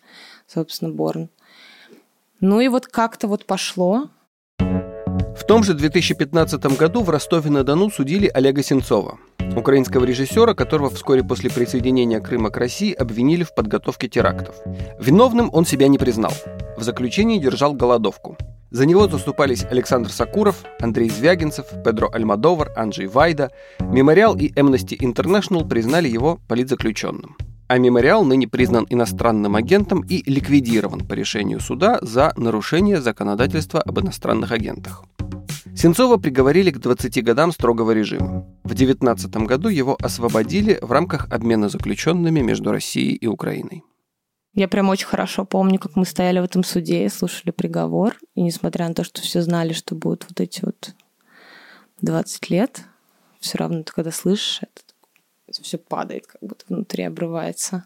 собственно, 0.48 0.92
Борн. 0.92 1.30
Ну 2.42 2.60
и 2.60 2.68
вот 2.68 2.88
как-то 2.88 3.28
вот 3.28 3.46
пошло. 3.46 4.10
В 4.60 5.46
том 5.48 5.64
же 5.64 5.74
2015 5.74 6.78
году 6.78 7.02
в 7.02 7.10
Ростове-на-Дону 7.10 7.90
судили 7.90 8.28
Олега 8.28 8.62
Сенцова, 8.62 9.18
украинского 9.56 10.04
режиссера, 10.04 10.54
которого 10.54 10.90
вскоре 10.90 11.24
после 11.24 11.50
присоединения 11.50 12.20
Крыма 12.20 12.50
к 12.50 12.58
России 12.58 12.94
обвинили 12.94 13.44
в 13.44 13.56
подготовке 13.56 14.10
терактов. 14.10 14.56
Виновным 15.00 15.50
он 15.54 15.66
себя 15.66 15.88
не 15.88 15.98
признал. 15.98 16.34
В 16.78 16.84
заключении 16.84 17.40
держал 17.40 17.74
голодовку– 17.74 18.38
за 18.74 18.88
него 18.88 19.08
заступались 19.08 19.64
Александр 19.64 20.12
Сакуров, 20.12 20.64
Андрей 20.82 21.10
Звягинцев, 21.10 21.68
Педро 21.86 22.10
Альмадовар, 22.12 22.72
Анджей 22.76 23.06
Вайда. 23.06 23.52
Мемориал 23.80 24.36
и 24.36 24.52
Amnesty 24.52 24.98
International 24.98 25.68
признали 25.68 26.10
его 26.10 26.40
политзаключенным. 26.48 27.38
А 27.68 27.78
мемориал 27.78 28.26
ныне 28.26 28.48
признан 28.48 28.88
иностранным 28.90 29.56
агентом 29.56 30.02
и 30.02 30.28
ликвидирован 30.30 31.02
по 31.02 31.14
решению 31.14 31.60
суда 31.60 32.00
за 32.02 32.34
нарушение 32.36 33.00
законодательства 33.00 33.80
об 33.80 34.00
иностранных 34.00 34.52
агентах. 34.52 35.04
Сенцова 35.76 36.18
приговорили 36.18 36.72
к 36.72 36.80
20 36.80 37.24
годам 37.24 37.52
строгого 37.52 37.92
режима. 37.92 38.46
В 38.64 38.74
19 38.74 39.36
году 39.48 39.70
его 39.70 39.96
освободили 40.02 40.80
в 40.82 40.92
рамках 40.92 41.28
обмена 41.32 41.70
заключенными 41.70 42.42
между 42.42 42.72
Россией 42.72 43.14
и 43.14 43.28
Украиной. 43.28 43.84
Я 44.54 44.68
прям 44.68 44.90
очень 44.90 45.08
хорошо 45.08 45.46
помню, 45.46 45.80
как 45.80 45.96
мы 45.96 46.06
стояли 46.06 46.40
в 46.40 46.44
этом 46.44 46.64
суде 46.64 47.06
и 47.06 47.10
слушали 47.10 47.52
приговор. 47.52 48.18
И 48.36 48.42
несмотря 48.42 48.88
на 48.88 48.94
то, 48.94 49.04
что 49.04 49.22
все 49.22 49.42
знали, 49.42 49.74
что 49.74 49.96
будут 49.96 50.26
вот 50.30 50.40
эти 50.40 50.64
вот 50.64 50.94
20 52.02 52.50
лет, 52.50 52.84
все 53.40 53.58
равно 53.58 53.84
ты 53.84 53.92
когда 53.92 54.12
слышишь 54.12 54.60
это, 54.62 55.62
все 55.64 55.78
падает, 55.78 56.28
как 56.28 56.42
будто 56.42 56.66
внутри 56.70 57.04
обрывается. 57.04 57.86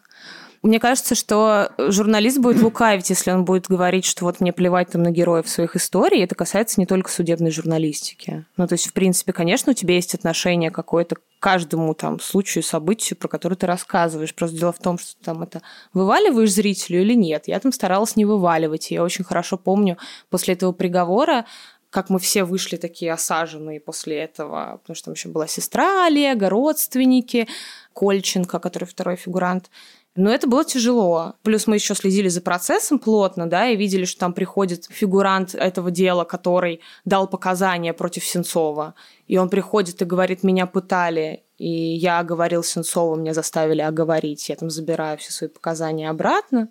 Мне 0.64 0.80
кажется, 0.80 1.16
что 1.16 1.72
журналист 1.78 2.40
будет 2.40 2.62
лукавить, 2.62 3.10
если 3.10 3.32
он 3.32 3.46
будет 3.46 3.68
говорить, 3.68 4.06
что 4.06 4.26
вот 4.26 4.40
мне 4.40 4.52
плевать 4.52 4.90
там 4.90 5.04
на 5.04 5.12
героев 5.12 5.48
своих 5.48 5.76
историй. 5.76 6.24
Это 6.24 6.36
касается 6.36 6.80
не 6.80 6.86
только 6.86 7.12
судебной 7.12 7.52
журналистики. 7.52 8.46
Ну, 8.58 8.68
то 8.68 8.74
есть, 8.74 8.88
в 8.88 8.94
принципе, 8.94 9.34
конечно, 9.34 9.72
у 9.72 9.76
тебя 9.76 9.96
есть 9.96 10.16
отношение 10.16 10.72
какое-то 10.72 11.16
к 11.16 11.22
каждому 11.40 11.94
там 11.94 12.20
случаю, 12.20 12.64
событию, 12.64 13.18
про 13.18 13.28
который 13.28 13.56
ты 13.56 13.68
рассказываешь. 13.68 14.34
Просто 14.34 14.58
дело 14.58 14.72
в 14.72 14.80
том, 14.80 14.98
что 14.98 15.16
ты 15.16 15.24
там 15.24 15.44
это 15.44 15.62
вываливаешь 15.94 16.52
зрителю 16.52 17.02
или 17.02 17.14
нет. 17.14 17.48
Я 17.48 17.60
там 17.60 17.72
старалась 17.72 18.16
не 18.16 18.26
вываливать. 18.26 18.92
Я 18.92 19.04
очень 19.04 19.24
хорошо 19.24 19.58
помню 19.58 19.98
после 20.30 20.56
этого 20.56 20.72
приговора 20.72 21.46
как 21.90 22.10
мы 22.10 22.20
все 22.20 22.44
вышли 22.44 22.76
такие 22.76 23.14
осаженные 23.14 23.80
после 23.80 24.18
этого, 24.18 24.80
потому 24.82 24.96
что 24.96 25.06
там 25.06 25.14
еще 25.14 25.30
была 25.30 25.48
сестра 25.48 26.06
Олега, 26.06 26.50
родственники, 26.50 27.48
Кольченко, 27.94 28.60
который 28.60 28.86
второй 28.86 29.16
фигурант. 29.16 29.70
Но 30.18 30.32
это 30.32 30.48
было 30.48 30.66
тяжело. 30.66 31.36
Плюс 31.44 31.68
мы 31.68 31.76
еще 31.76 31.94
следили 31.94 32.28
за 32.28 32.42
процессом 32.42 32.98
плотно, 32.98 33.48
да, 33.48 33.68
и 33.68 33.76
видели, 33.76 34.04
что 34.04 34.22
там 34.22 34.34
приходит 34.34 34.86
фигурант 34.90 35.54
этого 35.54 35.92
дела, 35.92 36.24
который 36.24 36.82
дал 37.06 37.28
показания 37.28 37.94
против 37.94 38.26
Сенцова. 38.26 38.96
И 39.28 39.38
он 39.38 39.48
приходит 39.48 40.02
и 40.02 40.06
говорит, 40.06 40.42
меня 40.42 40.66
пытали, 40.66 41.44
и 41.60 41.70
я 41.70 42.18
оговорил 42.18 42.64
Сенцова, 42.64 43.16
меня 43.16 43.36
заставили 43.36 43.82
оговорить. 43.82 44.50
Я 44.50 44.56
там 44.56 44.72
забираю 44.72 45.20
все 45.20 45.32
свои 45.32 45.50
показания 45.50 46.10
обратно. 46.10 46.70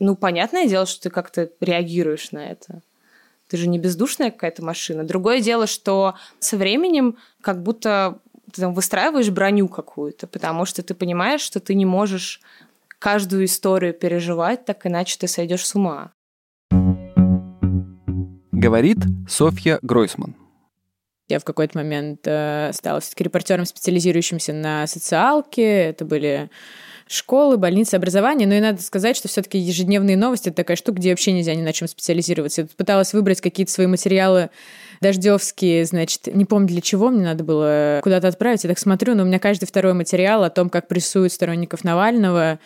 Ну, 0.00 0.16
понятное 0.16 0.66
дело, 0.66 0.84
что 0.84 1.02
ты 1.02 1.10
как-то 1.10 1.50
реагируешь 1.60 2.32
на 2.32 2.50
это. 2.50 2.82
Ты 3.46 3.58
же 3.58 3.68
не 3.68 3.78
бездушная 3.78 4.32
какая-то 4.32 4.64
машина. 4.64 5.04
Другое 5.04 5.40
дело, 5.40 5.68
что 5.68 6.14
со 6.40 6.56
временем 6.56 7.16
как 7.42 7.62
будто 7.62 8.18
ты 8.52 8.60
там 8.60 8.74
выстраиваешь 8.74 9.30
броню 9.30 9.68
какую-то, 9.68 10.26
потому 10.26 10.64
что 10.64 10.82
ты 10.82 10.94
понимаешь, 10.94 11.42
что 11.42 11.60
ты 11.60 11.74
не 11.74 11.86
можешь 11.86 12.40
каждую 13.02 13.46
историю 13.46 13.92
переживать, 13.94 14.64
так 14.64 14.86
иначе 14.86 15.16
ты 15.18 15.26
сойдешь 15.26 15.66
с 15.66 15.74
ума. 15.74 16.12
Говорит 18.52 18.98
Софья 19.28 19.80
Гройсман. 19.82 20.36
Я 21.28 21.40
в 21.40 21.44
какой-то 21.44 21.78
момент 21.78 22.20
э, 22.26 22.70
стала 22.72 23.00
все-таки 23.00 23.24
репортером, 23.24 23.64
специализирующимся 23.64 24.52
на 24.52 24.86
социалке. 24.86 25.62
Это 25.62 26.04
были 26.04 26.48
школы, 27.08 27.56
больницы, 27.56 27.96
образование. 27.96 28.46
Но 28.46 28.54
и 28.54 28.60
надо 28.60 28.80
сказать, 28.82 29.16
что 29.16 29.26
все-таки 29.26 29.58
ежедневные 29.58 30.16
новости 30.16 30.48
это 30.48 30.58
такая 30.58 30.76
штука, 30.76 30.98
где 30.98 31.10
вообще 31.10 31.32
нельзя 31.32 31.54
ни 31.54 31.62
на 31.62 31.72
чем 31.72 31.88
специализироваться. 31.88 32.62
Я 32.62 32.68
пыталась 32.76 33.12
выбрать 33.14 33.40
какие-то 33.40 33.72
свои 33.72 33.88
материалы 33.88 34.50
дождевские, 35.00 35.84
значит, 35.84 36.28
не 36.28 36.44
помню 36.44 36.68
для 36.68 36.80
чего 36.80 37.10
мне 37.10 37.24
надо 37.24 37.42
было 37.42 38.00
куда-то 38.02 38.28
отправить. 38.28 38.62
Я 38.62 38.70
так 38.70 38.78
смотрю, 38.78 39.16
но 39.16 39.24
у 39.24 39.26
меня 39.26 39.40
каждый 39.40 39.66
второй 39.66 39.94
материал 39.94 40.44
о 40.44 40.50
том, 40.50 40.70
как 40.70 40.86
прессуют 40.86 41.32
сторонников 41.32 41.82
Навального, 41.82 42.60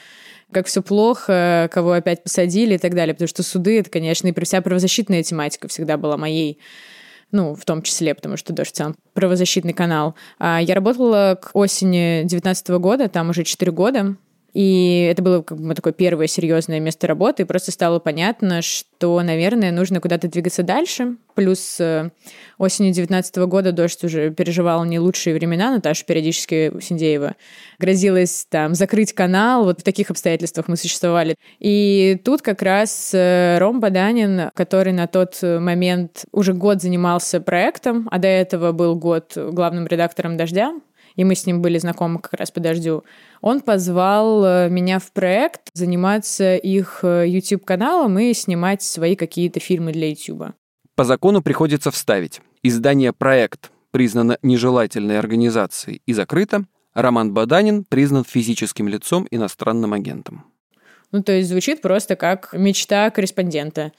как 0.52 0.66
все 0.66 0.82
плохо, 0.82 1.68
кого 1.72 1.92
опять 1.92 2.22
посадили 2.22 2.74
и 2.74 2.78
так 2.78 2.94
далее. 2.94 3.14
Потому 3.14 3.28
что 3.28 3.42
суды, 3.42 3.80
это, 3.80 3.90
конечно, 3.90 4.28
и 4.28 4.44
вся 4.44 4.60
правозащитная 4.60 5.22
тематика 5.22 5.68
всегда 5.68 5.96
была 5.96 6.16
моей 6.16 6.58
ну, 7.32 7.54
в 7.54 7.64
том 7.64 7.82
числе, 7.82 8.14
потому 8.14 8.36
что 8.36 8.52
«Дождь» 8.52 8.76
сам 8.76 8.94
правозащитный 9.12 9.72
канал. 9.72 10.14
А 10.38 10.60
я 10.60 10.74
работала 10.74 11.38
к 11.40 11.50
осени 11.54 12.20
2019 12.20 12.68
года, 12.78 13.08
там 13.08 13.30
уже 13.30 13.42
4 13.42 13.72
года, 13.72 14.16
и 14.56 15.06
это 15.10 15.20
было 15.20 15.42
как 15.42 15.60
бы 15.60 15.74
такое 15.74 15.92
первое 15.92 16.28
серьезное 16.28 16.80
место 16.80 17.06
работы, 17.06 17.42
и 17.42 17.46
просто 17.46 17.72
стало 17.72 17.98
понятно, 17.98 18.62
что, 18.62 19.20
наверное, 19.20 19.70
нужно 19.70 20.00
куда-то 20.00 20.28
двигаться 20.28 20.62
дальше. 20.62 21.16
Плюс 21.34 21.78
э, 21.78 22.08
осенью 22.56 22.94
2019 22.94 23.36
года 23.36 23.72
«Дождь» 23.72 24.02
уже 24.02 24.30
переживал 24.30 24.86
не 24.86 24.98
лучшие 24.98 25.34
времена, 25.34 25.72
Наташа 25.72 26.06
периодически 26.06 26.72
Синдеева 26.80 27.34
грозилась 27.78 28.46
там 28.48 28.74
закрыть 28.74 29.12
канал, 29.12 29.64
вот 29.64 29.80
в 29.80 29.82
таких 29.82 30.10
обстоятельствах 30.10 30.68
мы 30.68 30.78
существовали. 30.78 31.34
И 31.58 32.18
тут 32.24 32.40
как 32.40 32.62
раз 32.62 33.10
э, 33.12 33.58
Ром 33.58 33.80
Баданин, 33.80 34.52
который 34.54 34.94
на 34.94 35.06
тот 35.06 35.38
момент 35.42 36.24
уже 36.32 36.54
год 36.54 36.80
занимался 36.80 37.42
проектом, 37.42 38.08
а 38.10 38.18
до 38.18 38.28
этого 38.28 38.72
был 38.72 38.96
год 38.96 39.36
главным 39.36 39.86
редактором 39.86 40.38
«Дождя», 40.38 40.72
и 41.16 41.24
мы 41.24 41.34
с 41.34 41.46
ним 41.46 41.60
были 41.60 41.78
знакомы 41.78 42.20
как 42.20 42.34
раз 42.34 42.50
по 42.50 42.60
дождю, 42.60 43.04
он 43.40 43.60
позвал 43.60 44.44
э, 44.44 44.68
меня 44.68 44.98
в 44.98 45.10
проект 45.12 45.70
заниматься 45.74 46.56
их 46.56 47.00
э, 47.02 47.24
YouTube-каналом 47.26 48.18
и 48.18 48.32
снимать 48.34 48.82
свои 48.82 49.16
какие-то 49.16 49.58
фильмы 49.60 49.92
для 49.92 50.10
YouTube. 50.10 50.54
По 50.94 51.04
закону 51.04 51.42
приходится 51.42 51.90
вставить. 51.90 52.40
Издание 52.62 53.12
«Проект» 53.12 53.70
признано 53.90 54.38
нежелательной 54.42 55.18
организацией 55.18 56.02
и 56.06 56.12
закрыто, 56.12 56.64
Роман 56.94 57.34
Баданин 57.34 57.84
признан 57.84 58.24
физическим 58.24 58.88
лицом 58.88 59.26
иностранным 59.30 59.92
агентом. 59.92 60.44
Ну, 61.12 61.22
то 61.22 61.32
есть 61.32 61.48
звучит 61.50 61.82
просто 61.82 62.16
как 62.16 62.52
мечта 62.52 63.10
корреспондента 63.10 63.92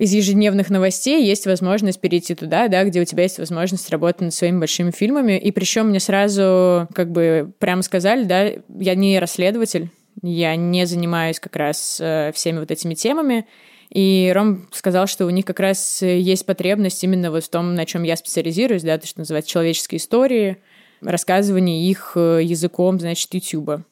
из 0.00 0.14
ежедневных 0.14 0.70
новостей 0.70 1.22
есть 1.26 1.44
возможность 1.44 2.00
перейти 2.00 2.34
туда, 2.34 2.68
да, 2.68 2.84
где 2.84 3.02
у 3.02 3.04
тебя 3.04 3.24
есть 3.24 3.38
возможность 3.38 3.90
работать 3.90 4.22
над 4.22 4.32
своими 4.32 4.58
большими 4.58 4.92
фильмами. 4.92 5.38
И 5.38 5.50
причем 5.50 5.90
мне 5.90 6.00
сразу, 6.00 6.88
как 6.94 7.12
бы, 7.12 7.52
прямо 7.58 7.82
сказали, 7.82 8.24
да, 8.24 8.50
я 8.78 8.94
не 8.94 9.18
расследователь, 9.18 9.90
я 10.22 10.56
не 10.56 10.86
занимаюсь 10.86 11.38
как 11.38 11.54
раз 11.54 11.98
э, 12.00 12.32
всеми 12.34 12.60
вот 12.60 12.70
этими 12.70 12.94
темами. 12.94 13.46
И 13.90 14.32
Ром 14.34 14.68
сказал, 14.72 15.06
что 15.06 15.26
у 15.26 15.30
них 15.30 15.44
как 15.44 15.60
раз 15.60 16.00
есть 16.00 16.46
потребность 16.46 17.04
именно 17.04 17.30
вот 17.30 17.44
в 17.44 17.50
том, 17.50 17.74
на 17.74 17.84
чем 17.84 18.02
я 18.02 18.16
специализируюсь, 18.16 18.82
да, 18.82 18.96
то, 18.96 19.06
что 19.06 19.18
называется 19.18 19.50
человеческие 19.50 19.98
истории, 19.98 20.56
рассказывание 21.02 21.90
их 21.90 22.12
э, 22.14 22.40
языком, 22.42 22.98
значит, 22.98 23.34
Ютуба. 23.34 23.84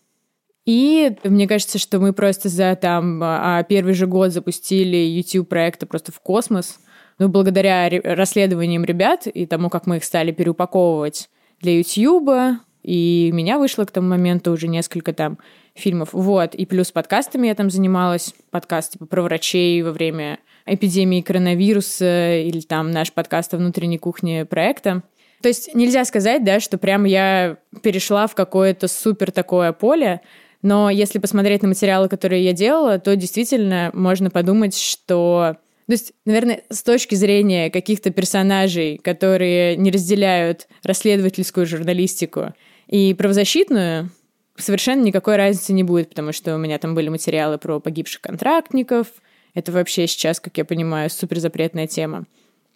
И 0.69 1.17
мне 1.25 1.49
кажется, 1.49 1.79
что 1.79 1.99
мы 1.99 2.13
просто 2.13 2.51
за 2.51 2.77
там 2.77 3.23
а, 3.23 3.63
первый 3.63 3.95
же 3.95 4.07
год 4.07 4.33
запустили 4.33 4.99
YouTube 4.99 5.49
проекта 5.49 5.87
просто 5.87 6.13
в 6.13 6.21
космос. 6.21 6.79
Ну, 7.19 7.31
благодаря 7.31 7.89
расследованиям 7.89 8.85
ребят 8.85 9.27
и 9.27 9.47
тому, 9.47 9.71
как 9.71 9.87
мы 9.87 9.97
их 9.97 10.05
стали 10.05 10.31
переупаковывать 10.31 11.31
для 11.63 11.79
YouTube, 11.79 12.61
и 12.83 13.31
меня 13.33 13.59
вышло 13.59 13.87
к 13.87 13.91
тому 13.91 14.09
моменту 14.09 14.53
уже 14.53 14.69
несколько 14.69 15.15
там 15.15 15.39
фильмов. 15.75 16.11
Вот. 16.13 16.55
И 16.55 16.67
плюс 16.67 16.93
подкастами 16.93 17.47
я 17.47 17.55
там 17.55 17.71
занималась. 17.71 18.35
Подкаст 18.51 18.93
типа 18.93 19.07
про 19.07 19.23
врачей 19.23 19.81
во 19.81 19.93
время 19.93 20.39
эпидемии 20.67 21.23
коронавируса 21.23 22.41
или 22.41 22.61
там 22.61 22.91
наш 22.91 23.11
подкаст 23.15 23.55
о 23.55 23.57
внутренней 23.57 23.97
кухне 23.97 24.45
проекта. 24.45 25.03
То 25.41 25.49
есть 25.49 25.75
нельзя 25.75 26.05
сказать, 26.05 26.45
да, 26.45 26.61
что 26.61 26.77
прям 26.77 27.05
я 27.05 27.57
перешла 27.83 28.27
в 28.27 28.35
какое-то 28.35 28.87
супер 28.87 29.31
такое 29.31 29.73
поле, 29.73 30.21
но 30.63 30.91
если 30.91 31.19
посмотреть 31.19 31.63
на 31.63 31.69
материалы, 31.69 32.09
которые 32.09 32.45
я 32.45 32.53
делала, 32.53 32.99
то 32.99 33.15
действительно 33.17 33.91
можно 33.93 34.31
подумать, 34.31 34.77
что 34.77 35.57
то 35.87 35.93
есть, 35.93 36.13
наверное, 36.27 36.65
с 36.69 36.83
точки 36.83 37.15
зрения 37.15 37.71
каких-то 37.71 38.11
персонажей, 38.11 38.99
которые 38.99 39.75
не 39.77 39.91
разделяют 39.91 40.69
расследовательскую 40.83 41.65
журналистику 41.67 42.53
и 42.89 43.15
правозащитную, 43.15 44.11
совершенно 44.55 45.03
никакой 45.03 45.37
разницы 45.37 45.73
не 45.73 45.85
будет, 45.85 46.11
потому 46.11 46.33
что 46.33 46.55
у 46.55 46.59
меня 46.59 46.79
там 46.79 46.95
были 46.95 47.09
материалы 47.09 47.57
про 47.57 47.81
погибших 47.81 48.21
контрактников. 48.21 49.07
Это 49.55 49.73
вообще 49.73 50.07
сейчас, 50.07 50.41
как 50.41 50.59
я 50.59 50.67
понимаю, 50.67 51.09
суперзапретная 51.09 51.87
тема. 51.87 52.25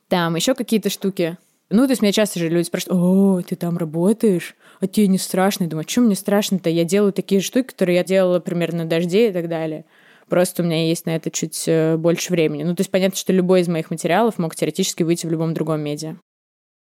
Там 0.08 0.34
еще 0.34 0.54
какие-то 0.54 0.88
штуки. 0.88 1.36
Ну, 1.72 1.86
то 1.86 1.92
есть 1.92 2.02
меня 2.02 2.12
часто 2.12 2.38
же 2.38 2.48
люди 2.48 2.66
спрашивают, 2.66 3.02
о, 3.02 3.42
ты 3.42 3.56
там 3.56 3.78
работаешь? 3.78 4.54
а 4.82 4.88
тебе 4.88 5.06
не 5.06 5.18
страшно? 5.18 5.64
Я 5.64 5.70
думаю, 5.70 5.84
а 5.86 5.90
что 5.90 6.00
мне 6.00 6.16
страшно-то? 6.16 6.68
Я 6.68 6.82
делаю 6.82 7.12
такие 7.12 7.40
штуки, 7.40 7.68
которые 7.68 7.96
я 7.96 8.04
делала 8.04 8.40
примерно 8.40 8.78
на 8.82 8.90
дожде 8.90 9.30
и 9.30 9.32
так 9.32 9.48
далее. 9.48 9.84
Просто 10.28 10.62
у 10.62 10.66
меня 10.66 10.88
есть 10.88 11.06
на 11.06 11.14
это 11.14 11.30
чуть 11.30 11.64
э, 11.68 11.96
больше 11.96 12.32
времени. 12.32 12.64
Ну, 12.64 12.74
то 12.74 12.80
есть 12.80 12.90
понятно, 12.90 13.16
что 13.16 13.32
любой 13.32 13.60
из 13.60 13.68
моих 13.68 13.90
материалов 13.90 14.38
мог 14.38 14.56
теоретически 14.56 15.04
выйти 15.04 15.26
в 15.26 15.30
любом 15.30 15.54
другом 15.54 15.82
медиа. 15.82 16.16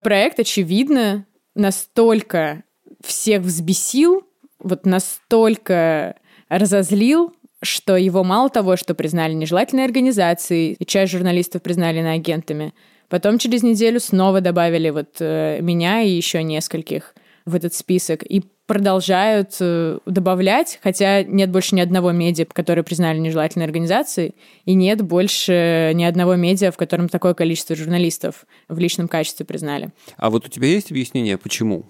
Проект, 0.02 0.40
очевидно, 0.40 1.26
настолько 1.56 2.64
всех 3.04 3.42
взбесил, 3.42 4.24
вот 4.60 4.86
настолько 4.86 6.16
разозлил, 6.48 7.34
что 7.62 7.98
его 7.98 8.24
мало 8.24 8.50
того, 8.50 8.78
что 8.78 8.96
признали 8.96 9.34
нежелательной 9.34 9.84
организацией, 9.84 10.78
и 10.80 10.86
часть 10.86 11.12
журналистов 11.12 11.62
признали 11.62 12.02
на 12.02 12.14
агентами, 12.14 12.74
потом 13.14 13.38
через 13.38 13.62
неделю 13.62 14.00
снова 14.00 14.42
добавили 14.42 14.90
вот 14.90 15.18
э, 15.20 15.60
меня 15.62 16.02
и 16.02 16.10
еще 16.10 16.42
нескольких 16.42 17.14
в 17.46 17.54
этот 17.54 17.76
список 17.76 18.24
и 18.24 18.42
продолжают 18.66 19.52
э, 19.60 20.00
добавлять, 20.08 20.80
хотя 20.82 21.22
нет 21.22 21.52
больше 21.52 21.76
ни 21.76 21.82
одного 21.82 22.12
медиа, 22.12 22.46
которые 22.46 22.84
признали 22.84 23.20
нежелательной 23.20 23.68
организацией, 23.68 24.34
и 24.66 24.74
нет 24.74 25.04
больше 25.04 25.92
ни 25.94 26.04
одного 26.04 26.34
медиа, 26.34 26.72
в 26.72 26.76
котором 26.78 27.08
такое 27.08 27.36
количество 27.36 27.76
журналистов 27.76 28.48
в 28.68 28.80
личном 28.80 29.08
качестве 29.08 29.46
признали. 29.46 29.92
А 30.18 30.32
вот 30.32 30.48
у 30.48 30.50
тебя 30.50 30.70
есть 30.70 30.90
объяснение, 30.90 31.38
почему? 31.38 31.86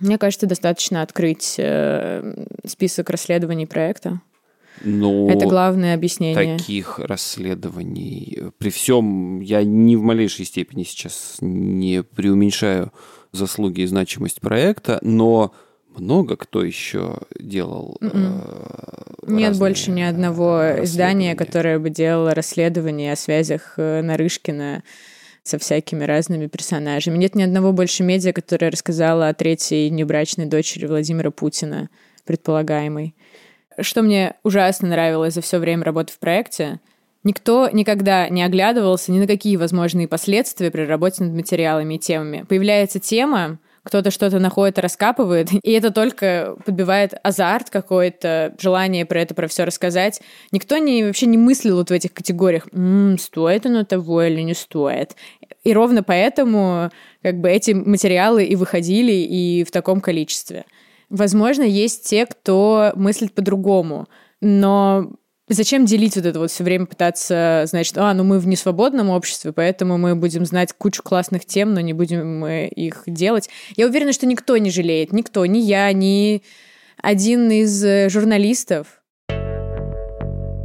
Мне 0.00 0.16
кажется, 0.16 0.46
достаточно 0.46 1.02
открыть 1.02 1.56
э, 1.58 2.46
список 2.64 3.10
расследований 3.10 3.66
проекта. 3.66 4.22
Но 4.82 5.30
это 5.30 5.46
главное 5.46 5.94
объяснение. 5.94 6.58
Таких 6.58 6.98
расследований 6.98 8.38
при 8.58 8.70
всем 8.70 9.40
я 9.40 9.62
ни 9.64 9.96
в 9.96 10.02
малейшей 10.02 10.44
степени 10.44 10.84
сейчас 10.84 11.36
не 11.40 12.02
преуменьшаю 12.02 12.92
заслуги 13.32 13.82
и 13.82 13.86
значимость 13.86 14.40
проекта, 14.40 14.98
но 15.02 15.52
много 15.88 16.36
кто 16.36 16.62
еще 16.62 17.18
делал. 17.38 17.98
Э. 18.00 19.08
Нет 19.26 19.58
больше 19.58 19.90
ни 19.90 20.02
одного 20.02 20.82
издания, 20.84 21.34
которое 21.34 21.78
бы 21.78 21.90
делало 21.90 22.34
расследование 22.34 23.12
о 23.12 23.16
связях 23.16 23.74
э, 23.76 24.02
Нарышкина 24.02 24.82
со 25.42 25.58
всякими 25.58 26.04
разными 26.04 26.46
персонажами. 26.46 27.18
Нет 27.18 27.34
ни 27.34 27.42
одного 27.42 27.72
больше 27.72 28.02
медиа, 28.02 28.32
которое 28.32 28.70
рассказало 28.70 29.28
о 29.28 29.34
третьей 29.34 29.90
небрачной 29.90 30.46
дочери 30.46 30.86
Владимира 30.86 31.30
Путина, 31.30 31.88
предполагаемой. 32.24 33.14
Что 33.80 34.02
мне 34.02 34.34
ужасно 34.42 34.88
нравилось 34.88 35.34
за 35.34 35.40
все 35.40 35.58
время 35.58 35.84
работы 35.84 36.12
в 36.12 36.18
проекте, 36.18 36.80
Никто 37.24 37.68
никогда 37.70 38.28
не 38.28 38.44
оглядывался 38.44 39.10
ни 39.10 39.18
на 39.18 39.26
какие 39.26 39.56
возможные 39.56 40.06
последствия 40.06 40.70
при 40.70 40.82
работе 40.82 41.24
над 41.24 41.34
материалами 41.34 41.94
и 41.94 41.98
темами. 41.98 42.46
Появляется 42.48 43.00
тема, 43.00 43.58
кто-то 43.82 44.10
что-то 44.10 44.38
находит, 44.38 44.78
раскапывает, 44.78 45.48
и 45.62 45.72
это 45.72 45.90
только 45.90 46.56
подбивает 46.64 47.14
азарт 47.22 47.70
какой-то, 47.70 48.54
желание 48.60 49.06
про 49.06 49.20
это, 49.20 49.34
про 49.34 49.48
все 49.48 49.64
рассказать. 49.64 50.20
Никто 50.52 50.76
не, 50.78 51.04
вообще 51.04 51.26
не 51.26 51.38
мыслил 51.38 51.76
вот 51.76 51.90
в 51.90 51.92
этих 51.92 52.12
категориях, 52.12 52.68
м-м, 52.72 53.18
стоит 53.18 53.66
оно 53.66 53.84
того 53.84 54.22
или 54.22 54.42
не 54.42 54.54
стоит. 54.54 55.16
И 55.64 55.72
ровно 55.72 56.02
поэтому 56.02 56.90
как 57.22 57.40
бы 57.40 57.50
эти 57.50 57.72
материалы 57.72 58.44
и 58.44 58.56
выходили 58.56 59.12
и 59.12 59.64
в 59.64 59.70
таком 59.70 60.00
количестве. 60.00 60.64
Возможно, 61.10 61.62
есть 61.62 62.08
те, 62.08 62.26
кто 62.26 62.92
мыслит 62.94 63.32
по-другому, 63.34 64.08
но 64.40 65.10
Зачем 65.50 65.86
делить 65.86 66.14
вот 66.16 66.26
это 66.26 66.38
вот 66.38 66.50
все 66.50 66.62
время 66.62 66.84
пытаться, 66.84 67.62
значит, 67.66 67.96
а, 67.96 68.12
ну 68.12 68.22
мы 68.22 68.38
в 68.38 68.46
несвободном 68.46 69.08
обществе, 69.08 69.52
поэтому 69.52 69.96
мы 69.96 70.14
будем 70.14 70.44
знать 70.44 70.74
кучу 70.74 71.02
классных 71.02 71.46
тем, 71.46 71.72
но 71.72 71.80
не 71.80 71.94
будем 71.94 72.38
мы 72.38 72.66
их 72.66 73.04
делать. 73.06 73.48
Я 73.74 73.86
уверена, 73.86 74.12
что 74.12 74.26
никто 74.26 74.58
не 74.58 74.70
жалеет, 74.70 75.10
никто, 75.12 75.46
ни 75.46 75.58
я, 75.58 75.90
ни 75.94 76.42
один 77.00 77.50
из 77.50 77.82
э, 77.82 78.10
журналистов. 78.10 78.97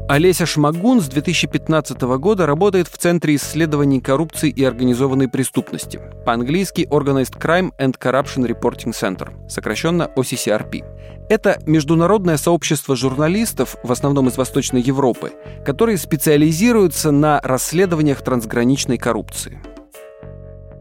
Олеся 0.09 0.45
Шмагун 0.45 0.99
с 0.99 1.07
2015 1.07 2.01
года 2.01 2.45
работает 2.45 2.89
в 2.89 2.97
Центре 2.97 3.35
исследований 3.35 4.01
коррупции 4.01 4.49
и 4.49 4.63
организованной 4.63 5.29
преступности, 5.29 6.01
по-английски 6.25 6.85
Organized 6.91 7.39
Crime 7.39 7.71
and 7.79 7.97
Corruption 7.97 8.45
Reporting 8.45 8.91
Center, 8.91 9.49
сокращенно 9.49 10.11
OCCRP. 10.15 10.83
Это 11.29 11.57
международное 11.65 12.35
сообщество 12.35 12.97
журналистов, 12.97 13.77
в 13.81 13.91
основном 13.93 14.27
из 14.27 14.35
Восточной 14.35 14.81
Европы, 14.81 15.31
которые 15.65 15.97
специализируются 15.97 17.11
на 17.11 17.39
расследованиях 17.41 18.21
трансграничной 18.21 18.97
коррупции. 18.97 19.61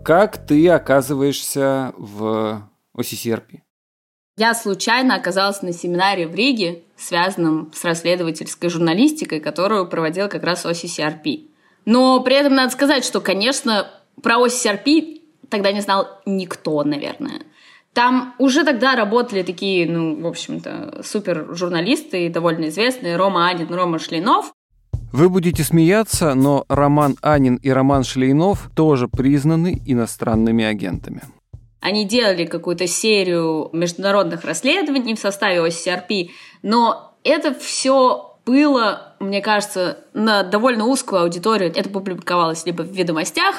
Как 0.04 0.44
ты 0.44 0.68
оказываешься 0.68 1.92
в 1.96 2.68
OCCRP? 2.96 3.61
Я 4.38 4.55
случайно 4.55 5.14
оказалась 5.14 5.61
на 5.61 5.73
семинаре 5.73 6.27
в 6.27 6.35
Риге, 6.35 6.83
связанном 6.97 7.71
с 7.75 7.85
расследовательской 7.85 8.71
журналистикой, 8.71 9.40
которую 9.40 9.87
проводил 9.88 10.29
как 10.29 10.42
раз 10.42 10.64
OCCRP. 10.64 11.49
Но 11.85 12.21
при 12.21 12.37
этом 12.37 12.55
надо 12.55 12.73
сказать, 12.73 13.05
что, 13.05 13.21
конечно, 13.21 13.90
про 14.23 14.37
OCCRP 14.37 15.21
тогда 15.51 15.71
не 15.73 15.83
знал 15.83 16.09
никто, 16.25 16.83
наверное. 16.83 17.42
Там 17.92 18.35
уже 18.38 18.64
тогда 18.64 18.97
работали 18.97 19.42
такие, 19.42 19.87
ну, 19.90 20.18
в 20.23 20.27
общем-то, 20.27 21.03
супер 21.05 21.55
журналисты, 21.55 22.31
довольно 22.31 22.68
известные, 22.68 23.16
Рома 23.16 23.49
Анин, 23.49 23.73
Рома 23.73 23.99
Шлинов. 23.99 24.55
Вы 25.12 25.29
будете 25.29 25.62
смеяться, 25.62 26.35
но 26.35 26.64
Роман 26.68 27.16
Анин 27.21 27.57
и 27.57 27.68
Роман 27.68 28.03
Шлейнов 28.03 28.71
тоже 28.75 29.09
признаны 29.09 29.83
иностранными 29.85 30.64
агентами. 30.64 31.21
Они 31.83 32.05
делали 32.05 32.47
какую-то 32.47 32.87
серию 32.87 33.68
международных 33.73 34.45
расследований 34.45 35.16
в 35.16 35.18
составе 35.18 35.59
OCRP, 35.59 36.31
но 36.62 37.12
это 37.25 37.53
все 37.53 38.37
было, 38.47 39.14
мне 39.18 39.42
кажется, 39.42 39.99
на 40.14 40.45
довольно 40.45 40.87
узкую 40.87 41.23
аудиторию. 41.23 41.73
Это 41.75 41.90
публиковалось 41.90 42.64
либо 42.66 42.83
в 42.83 42.92
«Ведомостях», 42.92 43.57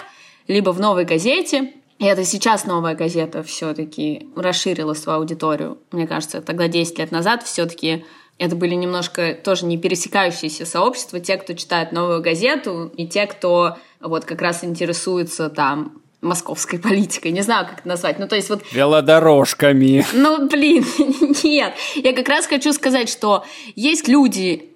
либо 0.48 0.72
в 0.72 0.80
«Новой 0.80 1.04
газете». 1.04 1.74
И 2.00 2.06
это 2.06 2.24
сейчас 2.24 2.66
новая 2.66 2.96
газета 2.96 3.44
все-таки 3.44 4.30
расширила 4.38 4.94
свою 4.94 5.20
аудиторию. 5.20 5.78
Мне 5.92 6.08
кажется, 6.08 6.42
тогда 6.42 6.70
10 6.70 7.00
лет 7.00 7.12
назад 7.12 7.44
все-таки 7.44 8.06
это 8.38 8.56
были 8.56 8.74
немножко 8.74 9.34
тоже 9.36 9.66
не 9.66 9.78
пересекающиеся 9.78 10.66
сообщества, 10.66 11.20
те, 11.20 11.36
кто 11.36 11.54
читает 11.54 11.92
новую 11.92 12.22
газету, 12.22 12.90
и 12.96 13.06
те, 13.06 13.28
кто 13.28 13.78
вот 14.00 14.24
как 14.24 14.42
раз 14.42 14.64
интересуется 14.64 15.50
там 15.50 16.03
московской 16.24 16.80
политикой, 16.80 17.32
не 17.32 17.42
знаю, 17.42 17.68
как 17.68 17.80
это 17.80 17.88
назвать. 17.88 18.20
Ну, 18.20 18.28
то 18.28 18.36
есть 18.36 18.50
вот... 18.50 18.64
Велодорожками. 18.72 20.06
Ну, 20.14 20.48
блин, 20.48 20.86
нет. 21.44 21.74
Я 21.96 22.14
как 22.14 22.28
раз 22.30 22.48
хочу 22.48 22.74
сказать, 22.74 23.10
что 23.10 23.46
есть 23.76 24.08
люди, 24.08 24.74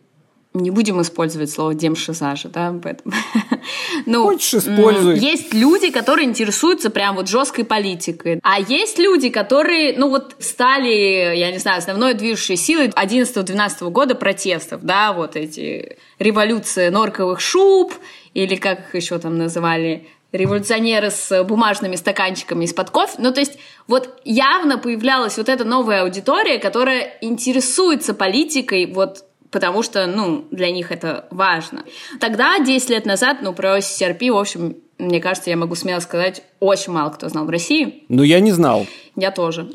не 0.53 0.71
будем 0.71 1.01
использовать 1.01 1.49
слово 1.51 1.73
демшизажа, 1.73 2.49
да, 2.49 2.73
поэтому... 2.81 3.13
ну, 4.05 4.23
Хочешь, 4.23 4.55
используй. 4.55 5.17
Есть 5.19 5.53
люди, 5.53 5.91
которые 5.91 6.27
интересуются 6.27 6.89
прям 6.89 7.15
вот 7.15 7.27
жесткой 7.27 7.65
политикой, 7.65 8.39
а 8.43 8.59
есть 8.59 8.97
люди, 8.97 9.29
которые, 9.29 9.97
ну, 9.97 10.09
вот 10.09 10.35
стали, 10.39 11.35
я 11.35 11.51
не 11.51 11.57
знаю, 11.57 11.79
основной 11.79 12.13
движущей 12.13 12.55
силой 12.55 12.89
11-12 12.89 13.89
года 13.89 14.15
протестов, 14.15 14.81
да, 14.83 15.13
вот 15.13 15.35
эти 15.35 15.97
революции 16.19 16.89
норковых 16.89 17.39
шуб, 17.39 17.93
или 18.33 18.55
как 18.55 18.79
их 18.79 18.95
еще 18.95 19.17
там 19.19 19.37
называли, 19.37 20.07
революционеры 20.31 21.09
с 21.09 21.43
бумажными 21.43 21.95
стаканчиками 21.95 22.65
из-под 22.65 22.89
кофе. 22.89 23.13
Ну, 23.17 23.31
то 23.31 23.39
есть 23.39 23.57
вот 23.87 24.19
явно 24.25 24.77
появлялась 24.77 25.37
вот 25.37 25.49
эта 25.49 25.63
новая 25.63 26.03
аудитория, 26.03 26.59
которая 26.59 27.17
интересуется 27.21 28.13
политикой 28.13 28.91
вот 28.91 29.23
потому 29.49 29.81
что, 29.81 30.05
ну, 30.07 30.45
для 30.51 30.71
них 30.71 30.91
это 30.91 31.25
важно. 31.31 31.85
Тогда, 32.19 32.59
10 32.59 32.89
лет 32.89 33.05
назад, 33.05 33.37
ну, 33.41 33.53
про 33.53 33.77
CRP, 33.77 34.29
в 34.31 34.37
общем, 34.37 34.75
мне 34.97 35.21
кажется, 35.21 35.49
я 35.49 35.57
могу 35.57 35.75
смело 35.75 35.99
сказать, 35.99 36.43
очень 36.59 36.91
мало 36.91 37.11
кто 37.11 37.29
знал 37.29 37.45
в 37.45 37.49
России. 37.49 38.03
Ну, 38.09 38.23
я 38.23 38.39
не 38.39 38.51
знал. 38.51 38.85
Я 39.15 39.31
тоже. 39.31 39.69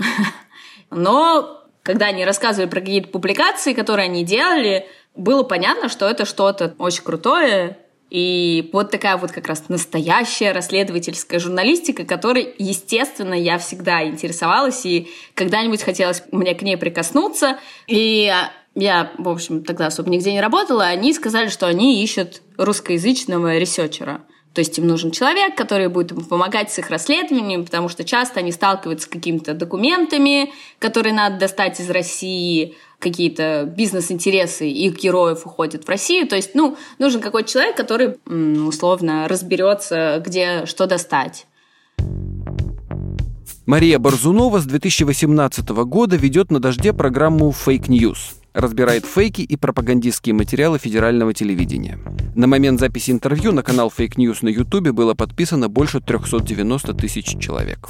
Но 0.90 1.62
когда 1.82 2.06
они 2.06 2.24
рассказывали 2.24 2.68
про 2.68 2.80
какие-то 2.80 3.08
публикации, 3.08 3.72
которые 3.72 4.06
они 4.06 4.24
делали, 4.24 4.86
было 5.16 5.42
понятно, 5.42 5.88
что 5.88 6.08
это 6.08 6.24
что-то 6.24 6.74
очень 6.78 7.02
крутое, 7.02 7.78
и 8.12 8.68
вот 8.74 8.90
такая 8.90 9.16
вот 9.16 9.32
как 9.32 9.46
раз 9.48 9.70
настоящая 9.70 10.52
расследовательская 10.52 11.40
журналистика, 11.40 12.04
которой, 12.04 12.54
естественно, 12.58 13.32
я 13.32 13.56
всегда 13.56 14.06
интересовалась, 14.06 14.84
и 14.84 15.08
когда-нибудь 15.32 15.82
хотелось 15.82 16.22
мне 16.30 16.54
к 16.54 16.60
ней 16.60 16.76
прикоснуться. 16.76 17.58
И 17.86 18.30
я, 18.74 19.12
в 19.16 19.30
общем, 19.30 19.64
тогда 19.64 19.86
особо 19.86 20.10
нигде 20.10 20.30
не 20.30 20.42
работала, 20.42 20.84
они 20.84 21.14
сказали, 21.14 21.48
что 21.48 21.66
они 21.66 22.04
ищут 22.04 22.42
русскоязычного 22.58 23.56
ресерчера. 23.56 24.20
То 24.54 24.60
есть 24.60 24.78
им 24.78 24.86
нужен 24.86 25.10
человек, 25.10 25.56
который 25.56 25.88
будет 25.88 26.12
им 26.12 26.24
помогать 26.24 26.70
с 26.70 26.78
их 26.78 26.90
расследованием, 26.90 27.64
потому 27.64 27.88
что 27.88 28.04
часто 28.04 28.40
они 28.40 28.52
сталкиваются 28.52 29.06
с 29.06 29.10
какими-то 29.10 29.54
документами, 29.54 30.52
которые 30.78 31.14
надо 31.14 31.38
достать 31.38 31.80
из 31.80 31.88
России, 31.88 32.74
какие-то 32.98 33.64
бизнес-интересы 33.64 34.68
их 34.68 35.00
героев 35.00 35.46
уходят 35.46 35.84
в 35.84 35.88
Россию. 35.88 36.28
То 36.28 36.36
есть, 36.36 36.54
ну, 36.54 36.76
нужен 36.98 37.20
какой-то 37.20 37.50
человек, 37.50 37.76
который, 37.76 38.16
условно, 38.26 39.26
разберется, 39.26 40.22
где 40.24 40.66
что 40.66 40.86
достать. 40.86 41.46
Мария 43.64 43.98
Борзунова 43.98 44.58
с 44.58 44.64
2018 44.64 45.68
года 45.86 46.16
ведет 46.16 46.50
на 46.50 46.60
«Дожде» 46.60 46.92
программу 46.92 47.52
«Фейк 47.52 47.88
News», 47.88 48.41
разбирает 48.54 49.04
фейки 49.04 49.42
и 49.42 49.56
пропагандистские 49.56 50.34
материалы 50.34 50.78
федерального 50.78 51.32
телевидения. 51.32 51.98
На 52.34 52.46
момент 52.46 52.80
записи 52.80 53.10
интервью 53.10 53.52
на 53.52 53.62
канал 53.62 53.92
Fake 53.96 54.16
News 54.16 54.38
на 54.42 54.48
Ютубе 54.48 54.92
было 54.92 55.14
подписано 55.14 55.68
больше 55.68 56.00
390 56.00 56.94
тысяч 56.94 57.38
человек. 57.38 57.88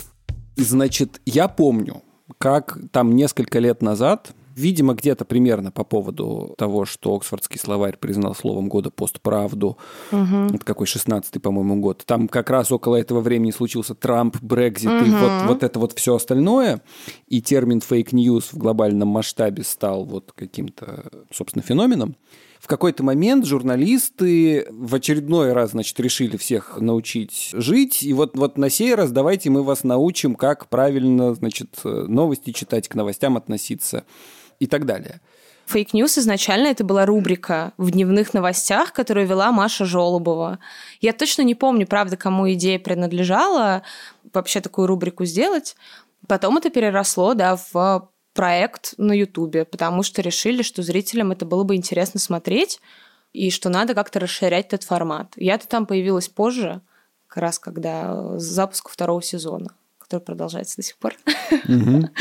Значит, 0.56 1.20
я 1.24 1.48
помню, 1.48 2.02
как 2.38 2.78
там 2.90 3.14
несколько 3.14 3.58
лет 3.58 3.82
назад 3.82 4.32
Видимо, 4.54 4.94
где-то 4.94 5.24
примерно 5.24 5.70
по 5.70 5.84
поводу 5.84 6.54
того, 6.58 6.84
что 6.84 7.14
Оксфордский 7.14 7.58
словарь 7.58 7.96
признал 7.96 8.34
словом 8.34 8.68
года 8.68 8.90
постправду. 8.90 9.78
Угу. 10.10 10.54
Это 10.54 10.64
какой 10.64 10.86
16-й, 10.86 11.40
по-моему, 11.40 11.76
год. 11.76 12.02
Там 12.06 12.28
как 12.28 12.50
раз 12.50 12.70
около 12.72 12.96
этого 12.96 13.20
времени 13.20 13.50
случился 13.50 13.94
Трамп, 13.94 14.36
Брекзит 14.42 14.90
угу. 14.90 15.04
и 15.04 15.10
вот, 15.10 15.42
вот 15.46 15.62
это 15.62 15.78
вот 15.78 15.92
все 15.92 16.14
остальное. 16.14 16.82
И 17.28 17.40
термин 17.40 17.80
fake 17.80 18.16
news 18.16 18.52
в 18.52 18.58
глобальном 18.58 19.08
масштабе 19.08 19.62
стал 19.64 20.04
вот 20.04 20.32
каким-то, 20.34 21.10
собственно, 21.30 21.62
феноменом. 21.62 22.16
В 22.62 22.68
какой-то 22.68 23.02
момент 23.02 23.44
журналисты 23.44 24.68
в 24.70 24.94
очередной 24.94 25.52
раз, 25.52 25.72
значит, 25.72 25.98
решили 25.98 26.36
всех 26.36 26.78
научить 26.78 27.50
жить. 27.52 28.04
И 28.04 28.12
вот, 28.12 28.36
вот 28.36 28.56
на 28.56 28.70
сей 28.70 28.94
раз 28.94 29.10
давайте 29.10 29.50
мы 29.50 29.64
вас 29.64 29.82
научим, 29.82 30.36
как 30.36 30.68
правильно, 30.68 31.34
значит, 31.34 31.80
новости 31.82 32.52
читать, 32.52 32.86
к 32.86 32.94
новостям 32.94 33.36
относиться 33.36 34.04
и 34.60 34.68
так 34.68 34.86
далее. 34.86 35.20
Fake 35.66 35.92
news 35.92 36.18
изначально 36.18 36.68
это 36.68 36.84
была 36.84 37.04
рубрика 37.04 37.72
в 37.78 37.90
дневных 37.90 38.32
новостях, 38.32 38.92
которую 38.92 39.26
вела 39.26 39.50
Маша 39.50 39.84
Жолобова. 39.84 40.60
Я 41.00 41.12
точно 41.12 41.42
не 41.42 41.56
помню, 41.56 41.88
правда, 41.88 42.16
кому 42.16 42.48
идея 42.52 42.78
принадлежала 42.78 43.82
вообще 44.32 44.60
такую 44.60 44.86
рубрику 44.86 45.24
сделать. 45.24 45.74
Потом 46.28 46.58
это 46.58 46.70
переросло, 46.70 47.34
да, 47.34 47.56
в 47.72 48.08
проект 48.34 48.94
на 48.96 49.12
Ютубе, 49.12 49.64
потому 49.64 50.02
что 50.02 50.22
решили, 50.22 50.62
что 50.62 50.82
зрителям 50.82 51.32
это 51.32 51.44
было 51.44 51.64
бы 51.64 51.76
интересно 51.76 52.18
смотреть, 52.18 52.80
и 53.32 53.50
что 53.50 53.68
надо 53.68 53.94
как-то 53.94 54.20
расширять 54.20 54.66
этот 54.66 54.84
формат. 54.84 55.32
Я-то 55.36 55.66
там 55.66 55.86
появилась 55.86 56.28
позже, 56.28 56.80
как 57.26 57.42
раз 57.42 57.58
когда 57.58 58.38
запуск 58.38 58.88
второго 58.88 59.22
сезона, 59.22 59.74
который 59.98 60.20
продолжается 60.20 60.76
до 60.76 60.82
сих 60.82 60.96
пор. 60.96 61.14
Mm-hmm. 61.50 62.08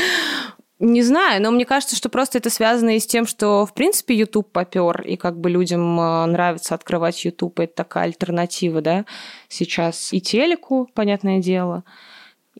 Не 0.82 1.02
знаю, 1.02 1.40
но 1.40 1.52
мне 1.52 1.64
кажется, 1.64 1.94
что 1.94 2.08
просто 2.08 2.38
это 2.38 2.50
связано 2.50 2.96
и 2.96 2.98
с 2.98 3.06
тем, 3.06 3.24
что, 3.24 3.66
в 3.66 3.72
принципе, 3.72 4.16
YouTube 4.16 4.50
попер, 4.50 5.02
и 5.02 5.14
как 5.14 5.38
бы 5.38 5.48
людям 5.48 6.00
э, 6.00 6.26
нравится 6.26 6.74
открывать 6.74 7.24
YouTube, 7.24 7.60
это 7.60 7.72
такая 7.72 8.04
альтернатива, 8.06 8.80
да, 8.80 9.04
сейчас 9.48 10.12
и 10.12 10.20
телеку, 10.20 10.90
понятное 10.92 11.38
дело, 11.38 11.84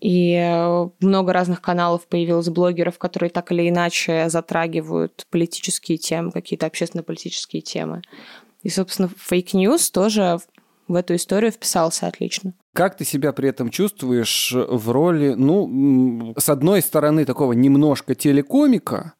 и 0.00 0.35
э, 0.35 0.88
много 1.00 1.33
разных 1.33 1.61
каналов 1.61 2.07
появилось 2.07 2.48
блогеров, 2.48 2.98
которые 2.98 3.31
так 3.31 3.52
или 3.52 3.68
иначе 3.68 4.28
затрагивают 4.28 5.26
политические 5.31 5.98
темы, 5.98 6.33
какие-то 6.33 6.66
общественно-политические 6.66 7.62
темы. 7.62 8.02
И, 8.62 8.68
собственно, 8.68 9.11
fake 9.16 9.54
news 9.54 9.90
тоже 9.90 10.38
в 10.88 10.94
эту 10.94 11.14
историю 11.14 11.52
вписался 11.52 12.07
отлично. 12.07 12.55
Как 12.74 12.96
ты 12.96 13.05
себя 13.05 13.33
при 13.33 13.48
этом 13.48 13.70
чувствуешь 13.70 14.52
в 14.52 14.90
роли, 14.90 15.35
ну, 15.35 16.35
с 16.38 16.48
одной 16.48 16.81
стороны, 16.83 17.24
такого 17.24 17.52
немножко 17.52 18.14
телекомика, 18.14 19.14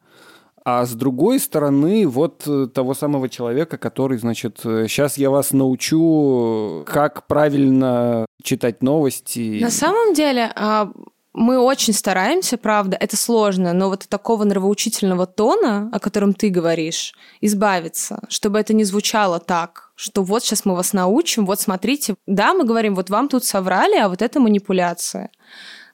а 0.65 0.85
с 0.85 0.93
другой 0.93 1.39
стороны, 1.39 2.07
вот 2.07 2.43
э, 2.47 2.67
того 2.73 2.93
самого 2.93 3.27
человека, 3.27 3.77
который, 3.77 4.17
значит, 4.17 4.59
сейчас 4.63 5.17
я 5.17 5.29
вас 5.29 5.51
научу, 5.51 6.83
как 6.87 7.27
правильно 7.27 8.25
читать 8.43 8.83
новости. 8.83 9.59
На 9.61 9.71
самом 9.71 10.13
деле, 10.13 10.51
а, 10.55 10.91
Мы 11.35 11.57
очень 11.57 11.93
стараемся, 11.93 12.57
правда, 12.57 12.95
это 12.99 13.17
сложно, 13.17 13.73
но 13.73 13.89
вот 13.89 14.03
от 14.03 14.09
такого 14.09 14.43
нравоучительного 14.43 15.25
тона, 15.25 15.89
о 15.91 15.99
котором 15.99 16.35
ты 16.35 16.49
говоришь, 16.49 17.15
избавиться, 17.41 18.19
чтобы 18.29 18.59
это 18.59 18.73
не 18.75 18.83
звучало 18.83 19.39
так, 19.39 19.93
что 19.95 20.21
вот 20.21 20.43
сейчас 20.43 20.63
мы 20.63 20.75
вас 20.75 20.93
научим, 20.93 21.47
вот 21.47 21.59
смотрите, 21.59 22.15
да, 22.27 22.53
мы 22.53 22.65
говорим, 22.65 22.93
вот 22.93 23.09
вам 23.09 23.29
тут 23.29 23.43
соврали, 23.45 23.97
а 23.97 24.09
вот 24.09 24.21
это 24.21 24.39
манипуляция. 24.39 25.31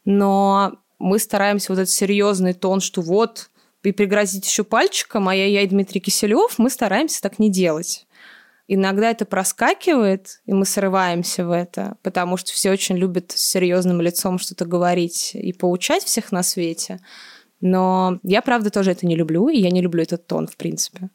Но 0.03 0.73
мы 0.99 1.19
стараемся 1.19 1.71
вот 1.71 1.79
этот 1.79 1.89
серьезный 1.89 2.53
тон, 2.53 2.81
что 2.81 3.01
вот 3.01 3.49
и 3.81 3.93
пригрозить 3.93 4.45
еще 4.45 4.65
пальчиком, 4.65 5.29
а 5.29 5.35
я, 5.35 5.45
я 5.45 5.61
и 5.61 5.67
Дмитрий 5.67 6.01
Киселев, 6.01 6.55
мы 6.59 6.69
стараемся 6.69 7.21
так 7.21 7.39
не 7.39 7.49
делать. 7.49 8.07
Иногда 8.71 9.09
это 9.09 9.25
проскакивает, 9.25 10.41
и 10.45 10.53
мы 10.53 10.63
срываемся 10.63 11.43
в 11.43 11.49
это, 11.49 11.97
потому 12.03 12.37
что 12.37 12.51
все 12.51 12.69
очень 12.69 12.97
любят 12.97 13.31
с 13.31 13.41
серьезным 13.41 13.99
лицом 13.99 14.37
что-то 14.37 14.65
говорить 14.65 15.31
и 15.33 15.53
поучать 15.53 16.03
всех 16.03 16.31
на 16.31 16.43
свете. 16.43 16.99
Но 17.61 18.19
я, 18.21 18.43
правда, 18.43 18.69
тоже 18.69 18.91
это 18.91 19.07
не 19.07 19.15
люблю, 19.15 19.49
и 19.49 19.59
я 19.59 19.71
не 19.71 19.81
люблю 19.81 20.03
этот 20.03 20.27
тон, 20.27 20.45
в 20.45 20.55
принципе. 20.55 21.09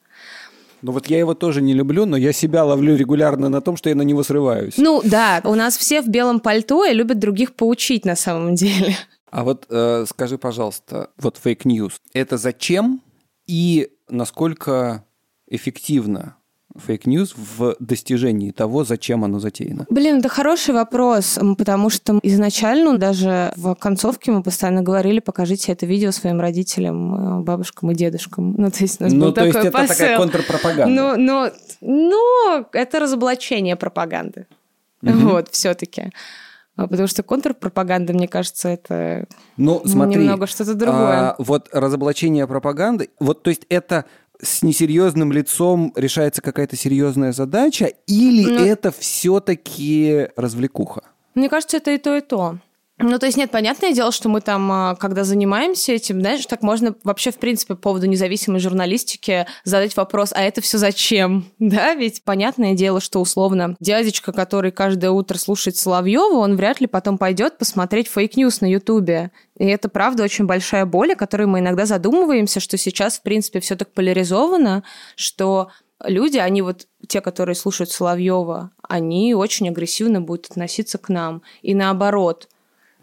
Ну 0.83 0.91
вот 0.91 1.07
я 1.07 1.17
его 1.17 1.35
тоже 1.35 1.63
не 1.63 1.75
люблю, 1.75 2.07
но 2.07 2.17
я 2.17 2.33
себя 2.33 2.65
ловлю 2.65 2.97
регулярно 2.97 3.49
на 3.49 3.61
том, 3.61 3.77
что 3.77 3.89
я 3.89 3.95
на 3.95 4.03
него 4.03 4.25
срываюсь. 4.25 4.75
Ну 4.77 5.01
да, 5.05 5.41
у 5.45 5.55
нас 5.55 5.77
все 5.77 6.03
в 6.03 6.09
белом 6.09 6.41
пальто 6.41 6.85
и 6.85 6.93
любят 6.93 7.21
других 7.21 7.55
поучить 7.55 8.05
на 8.05 8.17
самом 8.17 8.57
деле. 8.57 8.97
А 9.31 9.45
вот 9.45 9.67
э, 9.71 10.07
скажи, 10.09 10.39
пожалуйста, 10.39 11.11
вот 11.19 11.39
fake 11.39 11.66
news, 11.66 12.01
это 12.13 12.37
зачем 12.37 13.01
и 13.47 13.91
насколько 14.09 15.05
эффективно 15.47 16.37
fake 16.77 17.06
news 17.06 17.35
в 17.37 17.77
достижении 17.79 18.51
того, 18.51 18.85
зачем 18.85 19.25
оно 19.25 19.39
затеяно? 19.39 19.87
Блин, 19.91 20.19
это 20.19 20.29
хороший 20.29 20.75
вопрос, 20.75 21.39
потому 21.57 21.91
что 21.91 22.19
изначально 22.23 22.99
даже 22.99 23.53
в 23.57 23.75
концовке 23.75 24.33
мы 24.33 24.43
постоянно 24.43 24.83
говорили, 24.83 25.21
покажите 25.21 25.73
это 25.73 25.87
видео 25.87 26.11
своим 26.11 26.41
родителям, 26.41 27.41
э, 27.41 27.43
бабушкам 27.43 27.91
и 27.91 27.95
дедушкам. 27.95 28.55
Ну, 28.57 28.71
то 28.71 28.83
есть 28.83 29.01
у 29.01 29.05
нас 29.05 29.13
ну, 29.13 29.27
был 29.27 29.33
то 29.33 29.43
такой 29.43 29.49
есть 29.49 29.59
это 29.59 29.71
посыл. 29.73 29.89
такая 29.97 30.19
контрпропаганда. 30.19 30.87
Ну, 30.87 31.17
ну, 31.17 31.51
ну, 31.81 32.67
это 32.73 33.01
разоблачение 33.01 33.77
пропаганды. 33.77 34.47
Мгм. 35.03 35.29
Вот, 35.29 35.49
все-таки. 35.51 36.13
Потому 36.77 37.07
что 37.07 37.23
контрпропаганда, 37.23 38.13
мне 38.15 38.27
кажется, 38.27 38.69
это 38.69 39.27
Ну, 39.57 39.83
смотри, 39.87 40.23
немного 40.23 40.49
что-то 40.49 40.75
другое. 40.75 41.31
а, 41.31 41.35
вот 41.39 41.69
разоблачение 41.73 42.49
пропаганды, 42.49 43.11
вот 43.21 43.45
то 43.45 43.51
есть 43.51 43.63
это 43.69 44.07
с 44.45 44.63
несерьезным 44.63 45.33
лицом 45.33 45.93
решается 45.97 46.43
какая-то 46.43 46.77
серьезная 46.77 47.33
задача, 47.33 47.87
или 48.07 48.45
Ну- 48.45 48.65
это 48.65 48.93
все-таки 48.93 50.29
развлекуха? 50.37 51.03
Мне 51.35 51.49
кажется, 51.49 51.79
это 51.79 51.91
и 51.93 51.99
то, 51.99 52.17
и 52.17 52.21
то. 52.21 52.59
Ну, 52.99 53.19
то 53.19 53.27
есть, 53.27 53.37
нет, 53.37 53.51
понятное 53.51 53.93
дело, 53.93 54.13
что 54.13 54.29
мы 54.29 54.41
там, 54.41 54.71
а, 54.71 54.95
когда 54.95 55.25
занимаемся 55.25 55.93
этим, 55.93 56.21
знаешь, 56.21 56.47
так 56.47 56.63
можно 56.63 56.95
вообще, 57.03 57.33
в 57.33 57.39
принципе, 57.39 57.75
по 57.75 57.81
поводу 57.81 58.07
независимой 58.07 58.61
журналистики 58.61 59.47
задать 59.65 59.97
вопрос, 59.97 60.33
а 60.33 60.41
это 60.43 60.61
все 60.61 60.79
зачем? 60.79 61.47
Да, 61.59 61.95
ведь 61.95 62.23
понятное 62.23 62.75
дело, 62.75 63.01
что 63.01 63.21
условно 63.21 63.75
дядечка, 63.81 64.33
который 64.33 64.71
каждое 64.71 65.11
утро 65.11 65.39
слушает 65.39 65.77
Соловьева, 65.77 66.35
он 66.35 66.57
вряд 66.57 66.81
ли 66.81 66.87
потом 66.87 67.19
пойдет 67.19 67.59
посмотреть 67.59 68.07
fake 68.07 68.34
news 68.34 68.61
на 68.61 68.71
Ютубе. 68.71 69.33
И 69.59 69.65
это, 69.65 69.89
правда, 69.89 70.23
очень 70.23 70.47
большая 70.47 70.87
боль, 70.87 71.15
о 71.15 71.17
которой 71.17 71.47
мы 71.47 71.59
иногда 71.59 71.87
задумываемся, 71.87 72.61
что 72.61 72.77
сейчас, 72.77 73.19
в 73.19 73.23
принципе, 73.23 73.59
все 73.59 73.75
так 73.75 73.93
поляризовано, 73.93 74.85
что 75.17 75.71
люди, 76.05 76.39
они 76.39 76.63
вот 76.63 76.87
те, 77.09 77.21
которые 77.21 77.57
слушают 77.57 77.91
Соловьева, 77.91 78.71
они 78.89 79.35
очень 79.35 79.69
агрессивно 79.69 80.21
будут 80.21 80.47
относиться 80.51 80.99
к 80.99 81.09
нам. 81.09 81.43
И 81.63 81.75
наоборот. 81.75 82.49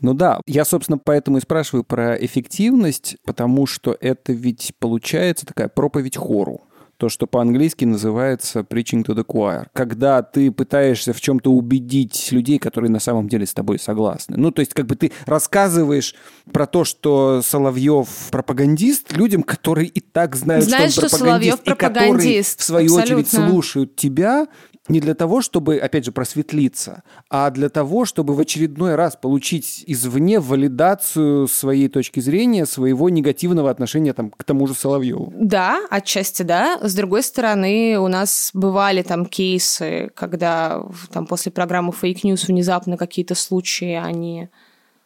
Ну 0.01 0.13
да, 0.13 0.41
я, 0.47 0.65
собственно, 0.65 0.97
поэтому 0.97 1.37
и 1.37 1.41
спрашиваю 1.41 1.83
про 1.83 2.15
эффективность, 2.15 3.17
потому 3.25 3.65
что 3.67 3.95
это 3.99 4.33
ведь 4.33 4.73
получается 4.79 5.45
такая 5.45 5.67
проповедь 5.69 6.17
хору. 6.17 6.61
То, 6.97 7.09
что 7.09 7.25
по-английски 7.25 7.83
называется 7.83 8.59
preaching 8.59 9.03
to 9.03 9.15
the 9.15 9.25
choir. 9.25 9.65
Когда 9.73 10.21
ты 10.21 10.51
пытаешься 10.51 11.13
в 11.13 11.21
чем-то 11.21 11.51
убедить 11.51 12.31
людей, 12.31 12.59
которые 12.59 12.91
на 12.91 12.99
самом 12.99 13.27
деле 13.27 13.47
с 13.47 13.53
тобой 13.53 13.79
согласны. 13.79 14.37
Ну, 14.37 14.51
то 14.51 14.59
есть, 14.59 14.75
как 14.75 14.85
бы 14.85 14.95
ты 14.95 15.11
рассказываешь 15.25 16.13
про 16.53 16.67
то, 16.67 16.83
что 16.83 17.41
Соловьев 17.43 18.07
пропагандист 18.29 19.13
людям, 19.13 19.41
которые 19.41 19.87
и 19.87 19.99
так 19.99 20.35
знают, 20.35 20.65
Знают, 20.65 20.91
что 20.91 21.01
он 21.01 21.07
что 21.07 21.17
пропагандист, 21.17 21.57
Соловьев 21.57 21.59
и 21.63 21.79
которые, 21.79 22.05
пропагандист. 22.11 22.59
в 22.59 22.63
свою 22.63 22.93
очередь, 22.93 23.25
Абсолютно. 23.25 23.49
слушают 23.51 23.95
тебя 23.95 24.47
не 24.91 24.99
для 24.99 25.15
того, 25.15 25.41
чтобы, 25.41 25.77
опять 25.77 26.05
же, 26.05 26.11
просветлиться, 26.11 27.03
а 27.29 27.49
для 27.49 27.69
того, 27.69 28.03
чтобы 28.03 28.35
в 28.35 28.39
очередной 28.39 28.95
раз 28.95 29.15
получить 29.15 29.83
извне 29.87 30.39
валидацию 30.39 31.47
своей 31.47 31.87
точки 31.87 32.19
зрения, 32.19 32.65
своего 32.65 33.09
негативного 33.09 33.69
отношения 33.69 34.13
там, 34.13 34.31
к 34.31 34.43
тому 34.43 34.67
же 34.67 34.73
Соловьеву. 34.73 35.33
Да, 35.33 35.87
отчасти 35.89 36.43
да. 36.43 36.77
С 36.81 36.93
другой 36.93 37.23
стороны, 37.23 37.97
у 37.99 38.09
нас 38.09 38.51
бывали 38.53 39.01
там 39.01 39.25
кейсы, 39.25 40.11
когда 40.13 40.83
там 41.11 41.25
после 41.25 41.53
программы 41.53 41.93
Fake 41.93 42.23
News 42.23 42.47
внезапно 42.47 42.97
какие-то 42.97 43.33
случаи, 43.33 43.93
они 43.93 44.49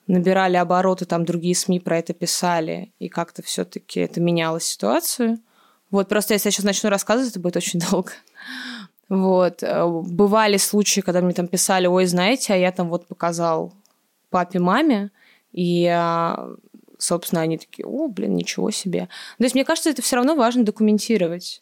набирали 0.07 0.57
обороты, 0.57 1.05
там 1.05 1.25
другие 1.25 1.55
СМИ 1.55 1.79
про 1.79 1.99
это 1.99 2.13
писали, 2.13 2.91
и 2.97 3.07
как-то 3.07 3.43
все-таки 3.43 3.99
это 3.99 4.19
меняло 4.19 4.59
ситуацию. 4.59 5.39
Вот 5.91 6.09
просто 6.09 6.33
если 6.33 6.47
я 6.47 6.51
сейчас 6.51 6.65
начну 6.65 6.89
рассказывать, 6.89 7.31
это 7.31 7.39
будет 7.39 7.57
очень 7.57 7.79
долго. 7.91 8.11
Вот. 9.09 9.63
Э, 9.63 9.85
Бывали 9.87 10.57
случаи, 10.57 11.01
когда 11.01 11.21
мне 11.21 11.33
там 11.33 11.47
писали, 11.47 11.87
ой, 11.87 12.05
знаете, 12.05 12.53
а 12.53 12.57
я 12.57 12.71
там 12.71 12.89
вот 12.89 13.07
показал 13.07 13.73
папе, 14.29 14.59
маме, 14.59 15.11
и, 15.51 15.85
а, 15.87 16.49
собственно, 16.97 17.41
они 17.41 17.57
такие, 17.57 17.85
о, 17.85 18.07
блин, 18.07 18.35
ничего 18.35 18.71
себе. 18.71 19.07
То 19.37 19.43
есть, 19.43 19.55
мне 19.55 19.63
кажется, 19.63 19.89
это 19.89 20.01
все 20.01 20.17
равно 20.17 20.35
важно 20.35 20.63
документировать. 20.63 21.61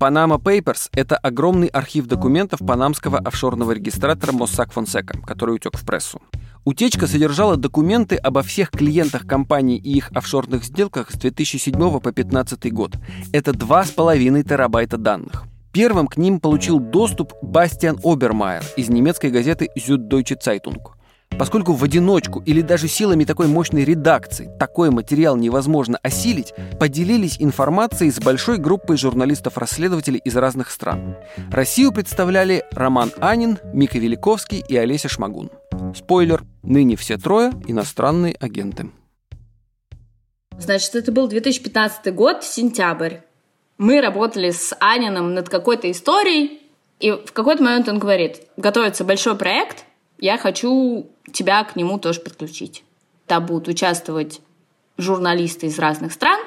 Panama 0.00 0.38
Papers– 0.38 0.88
это 0.92 1.16
огромный 1.16 1.68
архив 1.68 2.06
документов 2.06 2.60
панамского 2.66 3.18
офшорного 3.18 3.72
регистратора 3.72 4.32
Mossack 4.32 4.72
Fonseca, 4.74 5.24
который 5.24 5.54
утек 5.54 5.78
в 5.78 5.86
прессу. 5.86 6.20
Утечка 6.64 7.06
содержала 7.06 7.58
документы 7.58 8.16
обо 8.16 8.42
всех 8.42 8.70
клиентах 8.70 9.26
компании 9.26 9.76
и 9.76 9.98
их 9.98 10.10
офшорных 10.14 10.64
сделках 10.64 11.10
с 11.10 11.14
2007 11.14 11.72
по 11.74 12.00
2015 12.00 12.72
год. 12.72 12.96
Это 13.32 13.50
2,5 13.50 14.42
терабайта 14.48 14.96
данных. 14.96 15.44
Первым 15.72 16.06
к 16.06 16.16
ним 16.16 16.40
получил 16.40 16.78
доступ 16.78 17.34
Бастиан 17.42 17.98
Обермайер 18.02 18.64
из 18.76 18.88
немецкой 18.88 19.30
газеты 19.30 19.68
Süddeutsche 19.76 20.38
Zeitung. 20.42 20.78
Поскольку 21.38 21.72
в 21.72 21.82
одиночку 21.82 22.42
или 22.46 22.60
даже 22.60 22.86
силами 22.86 23.24
такой 23.24 23.48
мощной 23.48 23.84
редакции 23.84 24.50
такой 24.58 24.90
материал 24.90 25.36
невозможно 25.36 25.98
осилить, 26.02 26.54
поделились 26.78 27.36
информацией 27.40 28.12
с 28.12 28.20
большой 28.20 28.58
группой 28.58 28.96
журналистов-расследователей 28.96 30.20
из 30.24 30.36
разных 30.36 30.70
стран. 30.70 31.16
Россию 31.50 31.92
представляли 31.92 32.64
Роман 32.72 33.10
Анин, 33.20 33.58
Мика 33.72 33.98
Великовский 33.98 34.64
и 34.66 34.76
Олеся 34.76 35.08
Шмагун. 35.08 35.50
Спойлер, 35.96 36.44
ныне 36.62 36.96
все 36.96 37.16
трое 37.16 37.52
иностранные 37.66 38.36
агенты. 38.38 38.90
Значит, 40.56 40.94
это 40.94 41.10
был 41.10 41.26
2015 41.26 42.14
год, 42.14 42.44
сентябрь. 42.44 43.16
Мы 43.76 44.00
работали 44.00 44.52
с 44.52 44.74
Анином 44.78 45.34
над 45.34 45.48
какой-то 45.48 45.90
историей, 45.90 46.60
и 47.00 47.10
в 47.10 47.32
какой-то 47.32 47.62
момент 47.62 47.88
он 47.88 47.98
говорит, 47.98 48.42
готовится 48.56 49.04
большой 49.04 49.36
проект, 49.36 49.84
я 50.18 50.38
хочу 50.38 51.10
тебя 51.32 51.64
к 51.64 51.76
нему 51.76 51.98
тоже 51.98 52.20
подключить. 52.20 52.84
Там 53.26 53.46
будут 53.46 53.68
участвовать 53.68 54.40
журналисты 54.98 55.66
из 55.66 55.78
разных 55.78 56.12
стран, 56.12 56.40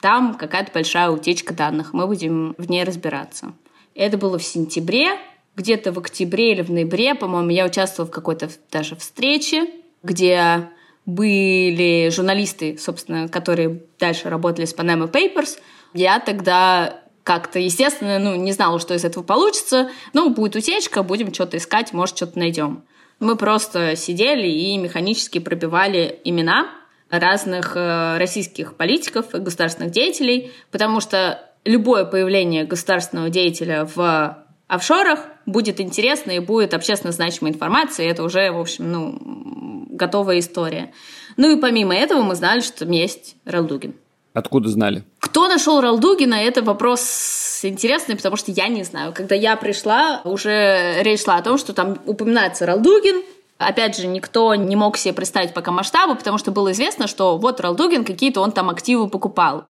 там 0.00 0.34
какая-то 0.34 0.72
большая 0.72 1.10
утечка 1.10 1.54
данных, 1.54 1.92
мы 1.92 2.06
будем 2.06 2.54
в 2.58 2.68
ней 2.68 2.84
разбираться. 2.84 3.52
Это 3.94 4.16
было 4.18 4.38
в 4.38 4.42
сентябре, 4.42 5.18
где-то 5.54 5.92
в 5.92 5.98
октябре 5.98 6.52
или 6.52 6.62
в 6.62 6.70
ноябре, 6.70 7.14
по-моему, 7.14 7.50
я 7.50 7.66
участвовала 7.66 8.10
в 8.10 8.14
какой-то 8.14 8.48
даже 8.70 8.96
встрече, 8.96 9.68
где 10.02 10.68
были 11.04 12.08
журналисты, 12.10 12.78
собственно, 12.78 13.28
которые 13.28 13.82
дальше 13.98 14.28
работали 14.28 14.64
с 14.64 14.74
Panama 14.74 15.10
Papers. 15.10 15.58
Я 15.94 16.20
тогда 16.20 17.00
как-то, 17.22 17.58
естественно, 17.58 18.18
ну, 18.18 18.34
не 18.34 18.52
знала, 18.52 18.80
что 18.80 18.94
из 18.94 19.04
этого 19.04 19.22
получится. 19.22 19.90
Ну, 20.12 20.30
будет 20.30 20.56
утечка, 20.56 21.02
будем 21.02 21.32
что-то 21.32 21.56
искать, 21.56 21.92
может, 21.92 22.16
что-то 22.16 22.38
найдем. 22.38 22.82
Мы 23.22 23.36
просто 23.36 23.94
сидели 23.94 24.48
и 24.48 24.76
механически 24.78 25.38
пробивали 25.38 26.18
имена 26.24 26.66
разных 27.08 27.76
э, 27.76 28.18
российских 28.18 28.74
политиков 28.74 29.32
и 29.32 29.38
государственных 29.38 29.92
деятелей, 29.92 30.50
потому 30.72 30.98
что 30.98 31.40
любое 31.64 32.04
появление 32.04 32.64
государственного 32.64 33.30
деятеля 33.30 33.88
в 33.94 34.44
офшорах 34.66 35.20
будет 35.46 35.80
интересно 35.80 36.32
и 36.32 36.40
будет 36.40 36.74
общественно 36.74 37.12
значимой 37.12 37.52
информацией. 37.52 38.08
Это 38.08 38.24
уже, 38.24 38.50
в 38.50 38.58
общем, 38.58 38.90
ну, 38.90 39.86
готовая 39.90 40.40
история. 40.40 40.92
Ну 41.36 41.56
и 41.56 41.60
помимо 41.60 41.94
этого 41.94 42.22
мы 42.22 42.34
знали, 42.34 42.58
что 42.58 42.84
есть 42.86 43.36
Ралдугин. 43.44 43.94
Откуда 44.34 44.68
знали? 44.68 45.04
Кто 45.18 45.46
нашел 45.46 45.80
Ралдугина, 45.80 46.34
это 46.34 46.62
вопрос 46.62 47.60
интересный, 47.62 48.16
потому 48.16 48.36
что 48.36 48.50
я 48.50 48.68
не 48.68 48.82
знаю. 48.82 49.12
Когда 49.12 49.34
я 49.34 49.56
пришла, 49.56 50.22
уже 50.24 51.02
речь 51.02 51.22
шла 51.22 51.36
о 51.36 51.42
том, 51.42 51.58
что 51.58 51.72
там 51.72 51.98
упоминается 52.06 52.66
Ралдугин, 52.66 53.22
Опять 53.58 53.96
же, 53.96 54.08
никто 54.08 54.54
не 54.56 54.74
мог 54.74 54.96
себе 54.96 55.14
представить 55.14 55.54
пока 55.54 55.70
масштабы, 55.70 56.16
потому 56.16 56.36
что 56.36 56.50
было 56.50 56.72
известно, 56.72 57.06
что 57.06 57.38
вот 57.38 57.60
Ралдугин 57.60 58.04
какие-то 58.04 58.40
он 58.40 58.50
там 58.50 58.70
активы 58.70 59.08
покупал. 59.08 59.66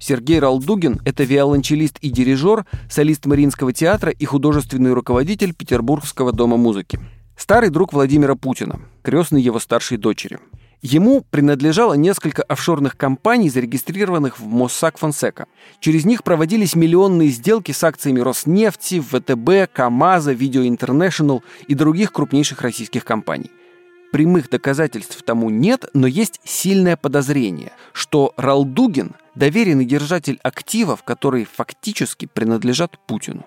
Сергей 0.00 0.40
Ралдугин– 0.40 1.00
это 1.04 1.22
виолончелист 1.22 1.98
и 2.00 2.10
дирижер, 2.10 2.64
солист 2.90 3.26
Мариинского 3.26 3.72
театра 3.72 4.10
и 4.10 4.24
художественный 4.24 4.94
руководитель 4.94 5.54
Петербургского 5.54 6.32
дома 6.32 6.56
музыки. 6.56 6.98
Старый 7.36 7.70
друг 7.70 7.92
Владимира 7.92 8.34
Путина, 8.34 8.80
крестный 9.02 9.42
его 9.42 9.60
старшей 9.60 9.98
дочери. 9.98 10.40
Ему 10.82 11.20
принадлежало 11.20 11.94
несколько 11.94 12.42
офшорных 12.42 12.96
компаний, 12.96 13.48
зарегистрированных 13.48 14.40
в 14.40 14.46
Моссак 14.46 14.98
Фонсека. 14.98 15.46
Через 15.78 16.04
них 16.04 16.24
проводились 16.24 16.74
миллионные 16.74 17.28
сделки 17.28 17.70
с 17.70 17.84
акциями 17.84 18.18
Роснефти, 18.18 19.00
ВТБ, 19.00 19.72
КАМАЗа, 19.72 20.32
Видео 20.32 20.66
Интернешнл 20.66 21.44
и 21.68 21.74
других 21.74 22.12
крупнейших 22.12 22.62
российских 22.62 23.04
компаний. 23.04 23.52
Прямых 24.10 24.50
доказательств 24.50 25.22
тому 25.22 25.50
нет, 25.50 25.86
но 25.94 26.08
есть 26.08 26.40
сильное 26.42 26.96
подозрение, 26.96 27.72
что 27.92 28.34
Ралдугин 28.36 29.12
доверенный 29.36 29.84
держатель 29.84 30.40
активов, 30.42 31.04
которые 31.04 31.46
фактически 31.46 32.26
принадлежат 32.26 32.98
Путину. 33.06 33.46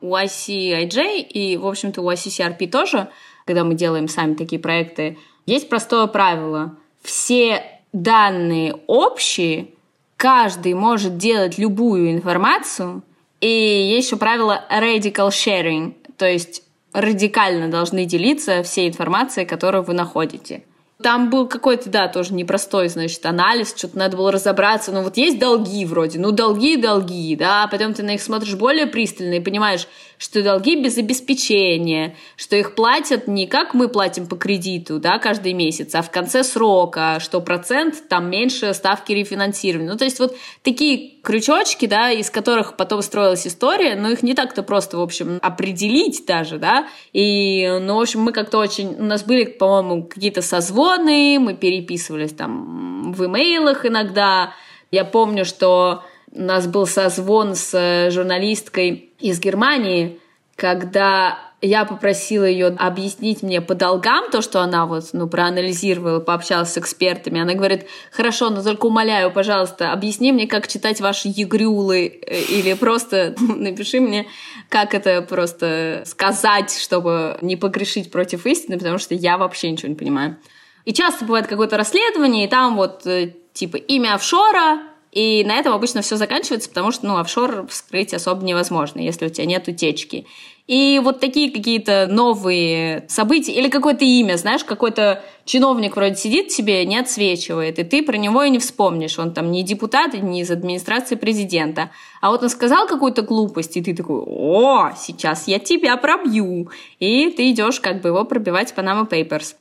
У 0.00 0.14
ICIJ 0.14 1.22
и, 1.22 1.56
в 1.56 1.66
общем-то, 1.66 2.02
у 2.02 2.10
ICCRP 2.10 2.68
тоже, 2.68 3.08
когда 3.46 3.64
мы 3.64 3.74
делаем 3.74 4.08
сами 4.08 4.34
такие 4.34 4.60
проекты, 4.60 5.18
есть 5.46 5.68
простое 5.68 6.06
правило. 6.06 6.76
Все 7.02 7.64
данные 7.92 8.76
общие, 8.86 9.68
каждый 10.16 10.74
может 10.74 11.16
делать 11.16 11.58
любую 11.58 12.12
информацию, 12.12 13.02
и 13.40 13.48
есть 13.48 14.06
еще 14.06 14.16
правило 14.16 14.64
radical 14.70 15.28
sharing, 15.28 15.94
то 16.16 16.26
есть 16.26 16.62
радикально 16.92 17.68
должны 17.68 18.04
делиться 18.04 18.62
всей 18.62 18.88
информацией, 18.88 19.46
которую 19.46 19.82
вы 19.82 19.94
находите. 19.94 20.62
Там 21.02 21.30
был 21.30 21.48
какой-то, 21.48 21.90
да, 21.90 22.08
тоже 22.08 22.32
непростой, 22.34 22.88
значит, 22.88 23.24
анализ, 23.26 23.74
что-то 23.76 23.98
надо 23.98 24.16
было 24.16 24.30
разобраться. 24.30 24.92
Ну 24.92 25.02
вот 25.02 25.16
есть 25.16 25.38
долги 25.38 25.84
вроде, 25.84 26.18
ну 26.18 26.30
долги, 26.30 26.76
долги, 26.76 27.34
да, 27.36 27.64
а 27.64 27.68
потом 27.68 27.94
ты 27.94 28.02
на 28.02 28.10
них 28.10 28.22
смотришь 28.22 28.54
более 28.54 28.86
пристально 28.86 29.34
и 29.34 29.40
понимаешь, 29.40 29.88
что 30.18 30.42
долги 30.42 30.80
без 30.80 30.98
обеспечения, 30.98 32.16
что 32.36 32.54
их 32.54 32.74
платят 32.76 33.26
не 33.26 33.46
как 33.46 33.74
мы 33.74 33.88
платим 33.88 34.28
по 34.28 34.36
кредиту, 34.36 35.00
да, 35.00 35.18
каждый 35.18 35.52
месяц, 35.52 35.94
а 35.94 36.02
в 36.02 36.10
конце 36.10 36.44
срока, 36.44 37.18
что 37.20 37.40
процент 37.40 38.08
там 38.08 38.30
меньше 38.30 38.72
ставки 38.72 39.12
рефинансирования. 39.12 39.90
Ну, 39.90 39.98
то 39.98 40.04
есть 40.04 40.20
вот 40.20 40.36
такие 40.62 41.21
крючочки, 41.22 41.86
да, 41.86 42.10
из 42.10 42.30
которых 42.30 42.76
потом 42.76 43.00
строилась 43.00 43.46
история, 43.46 43.94
но 43.94 44.10
их 44.10 44.22
не 44.22 44.34
так-то 44.34 44.62
просто, 44.62 44.98
в 44.98 45.00
общем, 45.00 45.38
определить 45.40 46.24
даже, 46.26 46.58
да, 46.58 46.88
и, 47.12 47.68
ну, 47.80 47.96
в 47.96 48.00
общем, 48.00 48.20
мы 48.20 48.32
как-то 48.32 48.58
очень, 48.58 48.96
у 48.98 49.04
нас 49.04 49.22
были, 49.22 49.44
по-моему, 49.44 50.04
какие-то 50.04 50.42
созвоны, 50.42 51.38
мы 51.38 51.54
переписывались 51.54 52.32
там 52.32 53.12
в 53.12 53.24
имейлах 53.26 53.86
иногда, 53.86 54.52
я 54.90 55.04
помню, 55.04 55.44
что 55.44 56.02
у 56.32 56.40
нас 56.40 56.66
был 56.66 56.86
созвон 56.86 57.54
с 57.54 58.10
журналисткой 58.10 59.10
из 59.20 59.38
Германии, 59.38 60.18
когда 60.56 61.51
я 61.62 61.84
попросила 61.84 62.44
ее 62.44 62.66
объяснить 62.66 63.42
мне 63.42 63.60
по 63.60 63.76
долгам 63.76 64.30
то, 64.32 64.42
что 64.42 64.60
она 64.60 64.84
вот, 64.84 65.10
ну, 65.12 65.28
проанализировала, 65.28 66.18
пообщалась 66.18 66.72
с 66.72 66.78
экспертами. 66.78 67.40
Она 67.40 67.54
говорит, 67.54 67.86
хорошо, 68.10 68.50
но 68.50 68.62
только 68.62 68.86
умоляю, 68.86 69.30
пожалуйста, 69.30 69.92
объясни 69.92 70.32
мне, 70.32 70.48
как 70.48 70.66
читать 70.66 71.00
ваши 71.00 71.28
егрюлы, 71.28 72.06
э, 72.06 72.40
или 72.40 72.74
просто 72.74 73.36
напиши 73.40 74.00
мне, 74.00 74.26
как 74.68 74.92
это 74.92 75.22
просто 75.22 76.02
сказать, 76.04 76.76
чтобы 76.76 77.38
не 77.40 77.54
погрешить 77.54 78.10
против 78.10 78.44
истины, 78.44 78.76
потому 78.76 78.98
что 78.98 79.14
я 79.14 79.38
вообще 79.38 79.70
ничего 79.70 79.88
не 79.88 79.94
понимаю. 79.94 80.36
И 80.84 80.92
часто 80.92 81.24
бывает 81.24 81.46
какое-то 81.46 81.76
расследование, 81.76 82.46
и 82.46 82.50
там 82.50 82.74
вот 82.74 83.06
э, 83.06 83.34
типа 83.52 83.76
имя 83.76 84.14
офшора, 84.14 84.80
и 85.12 85.44
на 85.44 85.56
этом 85.56 85.74
обычно 85.74 86.00
все 86.00 86.16
заканчивается, 86.16 86.70
потому 86.70 86.90
что, 86.90 87.06
ну, 87.06 87.18
офшор 87.18 87.66
вскрыть 87.68 88.14
особо 88.14 88.42
невозможно, 88.44 88.98
если 88.98 89.26
у 89.26 89.28
тебя 89.28 89.44
нет 89.44 89.68
утечки. 89.68 90.26
И 90.66 91.00
вот 91.02 91.20
такие 91.20 91.50
какие-то 91.50 92.06
новые 92.08 93.04
события, 93.08 93.52
или 93.52 93.68
какое-то 93.68 94.04
имя, 94.04 94.36
знаешь, 94.36 94.64
какой-то 94.64 95.22
чиновник 95.44 95.96
вроде 95.96 96.14
сидит 96.14 96.52
себе, 96.52 96.84
не 96.86 96.98
отсвечивает, 96.98 97.78
и 97.78 97.84
ты 97.84 98.02
про 98.02 98.16
него 98.16 98.42
и 98.44 98.50
не 98.50 98.58
вспомнишь. 98.58 99.18
Он 99.18 99.32
там 99.32 99.50
не 99.50 99.64
депутат, 99.64 100.14
не 100.14 100.42
из 100.42 100.50
администрации 100.50 101.16
президента. 101.16 101.90
А 102.20 102.30
вот 102.30 102.42
он 102.42 102.48
сказал 102.48 102.86
какую-то 102.86 103.22
глупость, 103.22 103.76
и 103.76 103.82
ты 103.82 103.94
такой, 103.94 104.22
о, 104.24 104.92
сейчас 104.96 105.48
я 105.48 105.58
тебя 105.58 105.96
пробью. 105.96 106.70
И 107.00 107.30
ты 107.30 107.50
идешь 107.50 107.80
как 107.80 108.00
бы 108.00 108.10
его 108.10 108.24
пробивать 108.24 108.72
Panama 108.76 109.08
Papers. 109.08 109.56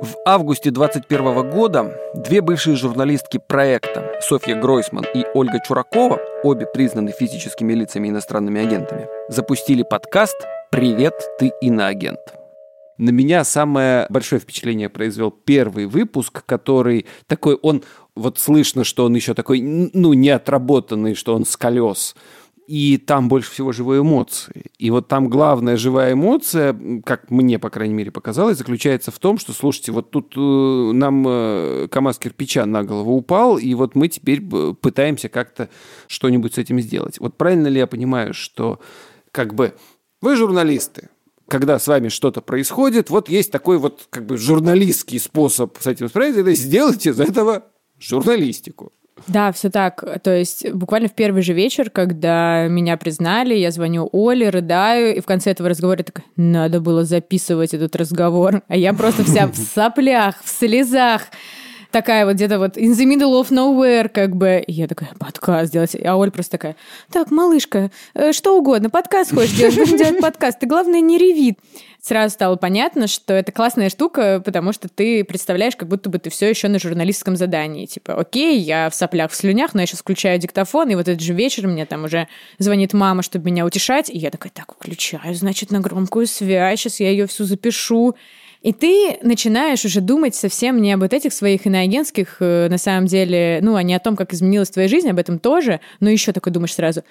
В 0.00 0.14
августе 0.24 0.70
2021 0.70 1.50
года 1.50 1.98
две 2.14 2.40
бывшие 2.40 2.76
журналистки 2.76 3.40
проекта 3.44 4.12
Софья 4.20 4.54
Гройсман 4.54 5.04
и 5.12 5.24
Ольга 5.34 5.58
Чуракова, 5.66 6.20
обе 6.42 6.66
признаны 6.66 7.12
физическими 7.12 7.72
лицами 7.72 8.08
иностранными 8.08 8.60
агентами, 8.60 9.08
запустили 9.28 9.82
подкаст 9.82 10.36
«Привет, 10.70 11.14
ты 11.38 11.52
иноагент». 11.60 12.20
На 12.96 13.10
меня 13.10 13.44
самое 13.44 14.06
большое 14.08 14.40
впечатление 14.40 14.88
произвел 14.88 15.30
первый 15.30 15.86
выпуск, 15.86 16.42
который 16.44 17.06
такой, 17.26 17.54
он, 17.62 17.84
вот 18.16 18.38
слышно, 18.38 18.82
что 18.82 19.04
он 19.04 19.14
еще 19.14 19.34
такой, 19.34 19.60
ну, 19.60 20.12
не 20.14 20.30
отработанный, 20.30 21.14
что 21.14 21.34
он 21.34 21.44
с 21.44 21.56
колес 21.56 22.16
и 22.68 22.98
там 22.98 23.30
больше 23.30 23.50
всего 23.50 23.72
живой 23.72 24.00
эмоции. 24.00 24.66
И 24.78 24.90
вот 24.90 25.08
там 25.08 25.30
главная 25.30 25.78
живая 25.78 26.12
эмоция, 26.12 26.78
как 27.02 27.30
мне, 27.30 27.58
по 27.58 27.70
крайней 27.70 27.94
мере, 27.94 28.10
показалось, 28.10 28.58
заключается 28.58 29.10
в 29.10 29.18
том, 29.18 29.38
что, 29.38 29.54
слушайте, 29.54 29.90
вот 29.90 30.10
тут 30.10 30.34
э, 30.36 30.40
нам 30.92 31.24
э, 31.26 31.88
КАМАЗ 31.90 32.18
кирпича 32.18 32.66
на 32.66 32.84
голову 32.84 33.16
упал, 33.16 33.56
и 33.56 33.72
вот 33.72 33.94
мы 33.94 34.08
теперь 34.08 34.42
пытаемся 34.42 35.30
как-то 35.30 35.70
что-нибудь 36.08 36.54
с 36.54 36.58
этим 36.58 36.78
сделать. 36.80 37.18
Вот 37.20 37.38
правильно 37.38 37.68
ли 37.68 37.78
я 37.78 37.86
понимаю, 37.86 38.34
что 38.34 38.80
как 39.32 39.54
бы 39.54 39.72
вы 40.20 40.36
журналисты, 40.36 41.08
когда 41.48 41.78
с 41.78 41.86
вами 41.86 42.08
что-то 42.08 42.42
происходит, 42.42 43.08
вот 43.08 43.30
есть 43.30 43.50
такой 43.50 43.78
вот 43.78 44.08
как 44.10 44.26
бы 44.26 44.36
журналистский 44.36 45.18
способ 45.18 45.78
с 45.80 45.86
этим 45.86 46.10
справиться, 46.10 46.42
это 46.42 46.52
сделать 46.52 47.06
из 47.06 47.18
этого 47.18 47.64
журналистику. 47.98 48.92
Да, 49.26 49.52
все 49.52 49.70
так. 49.70 50.22
То 50.22 50.34
есть 50.34 50.70
буквально 50.72 51.08
в 51.08 51.12
первый 51.12 51.42
же 51.42 51.52
вечер, 51.52 51.90
когда 51.90 52.66
меня 52.68 52.96
признали, 52.96 53.54
я 53.54 53.70
звоню 53.70 54.08
Оле, 54.12 54.48
рыдаю, 54.50 55.16
и 55.16 55.20
в 55.20 55.26
конце 55.26 55.50
этого 55.50 55.68
разговора 55.68 56.02
такая, 56.02 56.24
надо 56.36 56.80
было 56.80 57.04
записывать 57.04 57.74
этот 57.74 57.96
разговор. 57.96 58.62
А 58.68 58.76
я 58.76 58.92
просто 58.92 59.24
вся 59.24 59.46
в 59.46 59.56
соплях, 59.74 60.36
в 60.42 60.48
слезах 60.48 61.22
такая 61.90 62.26
вот 62.26 62.34
где-то 62.34 62.58
вот 62.58 62.76
in 62.76 62.92
the 62.92 63.04
middle 63.04 63.40
of 63.40 63.50
nowhere, 63.50 64.08
как 64.08 64.36
бы. 64.36 64.62
И 64.66 64.72
я 64.72 64.86
такая, 64.86 65.10
подкаст 65.18 65.72
делать. 65.72 65.96
А 66.04 66.16
Оля 66.16 66.30
просто 66.30 66.52
такая, 66.52 66.76
так, 67.10 67.30
малышка, 67.30 67.90
э, 68.14 68.32
что 68.32 68.58
угодно, 68.58 68.90
подкаст 68.90 69.34
хочешь 69.34 69.56
делать, 69.56 69.76
будем 69.76 69.96
делать 69.96 70.20
подкаст. 70.20 70.60
Ты, 70.60 70.66
главное, 70.66 71.00
не 71.00 71.18
реви 71.18 71.56
сразу 72.00 72.32
стало 72.32 72.56
понятно, 72.56 73.06
что 73.06 73.34
это 73.34 73.52
классная 73.52 73.90
штука, 73.90 74.40
потому 74.44 74.72
что 74.72 74.88
ты 74.88 75.24
представляешь, 75.24 75.76
как 75.76 75.88
будто 75.88 76.10
бы 76.10 76.18
ты 76.18 76.30
все 76.30 76.48
еще 76.48 76.68
на 76.68 76.78
журналистском 76.78 77.36
задании. 77.36 77.86
Типа, 77.86 78.14
окей, 78.14 78.58
я 78.58 78.90
в 78.90 78.94
соплях, 78.94 79.30
в 79.30 79.34
слюнях, 79.34 79.74
но 79.74 79.80
я 79.80 79.86
сейчас 79.86 80.00
включаю 80.00 80.38
диктофон, 80.38 80.90
и 80.90 80.94
вот 80.94 81.08
этот 81.08 81.20
же 81.20 81.34
вечер 81.34 81.66
мне 81.66 81.86
там 81.86 82.04
уже 82.04 82.28
звонит 82.58 82.92
мама, 82.92 83.22
чтобы 83.22 83.46
меня 83.46 83.64
утешать, 83.64 84.10
и 84.10 84.18
я 84.18 84.30
такая, 84.30 84.52
так, 84.52 84.74
включаю, 84.74 85.34
значит, 85.34 85.70
на 85.70 85.80
громкую 85.80 86.26
связь, 86.26 86.80
сейчас 86.80 87.00
я 87.00 87.10
ее 87.10 87.26
всю 87.26 87.44
запишу. 87.44 88.16
И 88.60 88.72
ты 88.72 89.18
начинаешь 89.22 89.84
уже 89.84 90.00
думать 90.00 90.34
совсем 90.34 90.82
не 90.82 90.92
об 90.92 91.00
вот 91.00 91.12
этих 91.12 91.32
своих 91.32 91.66
иноагентских, 91.66 92.38
э, 92.40 92.68
на 92.68 92.78
самом 92.78 93.06
деле, 93.06 93.60
ну, 93.62 93.76
а 93.76 93.84
не 93.84 93.94
о 93.94 94.00
том, 94.00 94.16
как 94.16 94.34
изменилась 94.34 94.70
твоя 94.70 94.88
жизнь, 94.88 95.08
об 95.08 95.18
этом 95.18 95.38
тоже, 95.38 95.80
но 96.00 96.10
еще 96.10 96.32
такой 96.32 96.52
думаешь 96.52 96.74
сразу, 96.74 97.04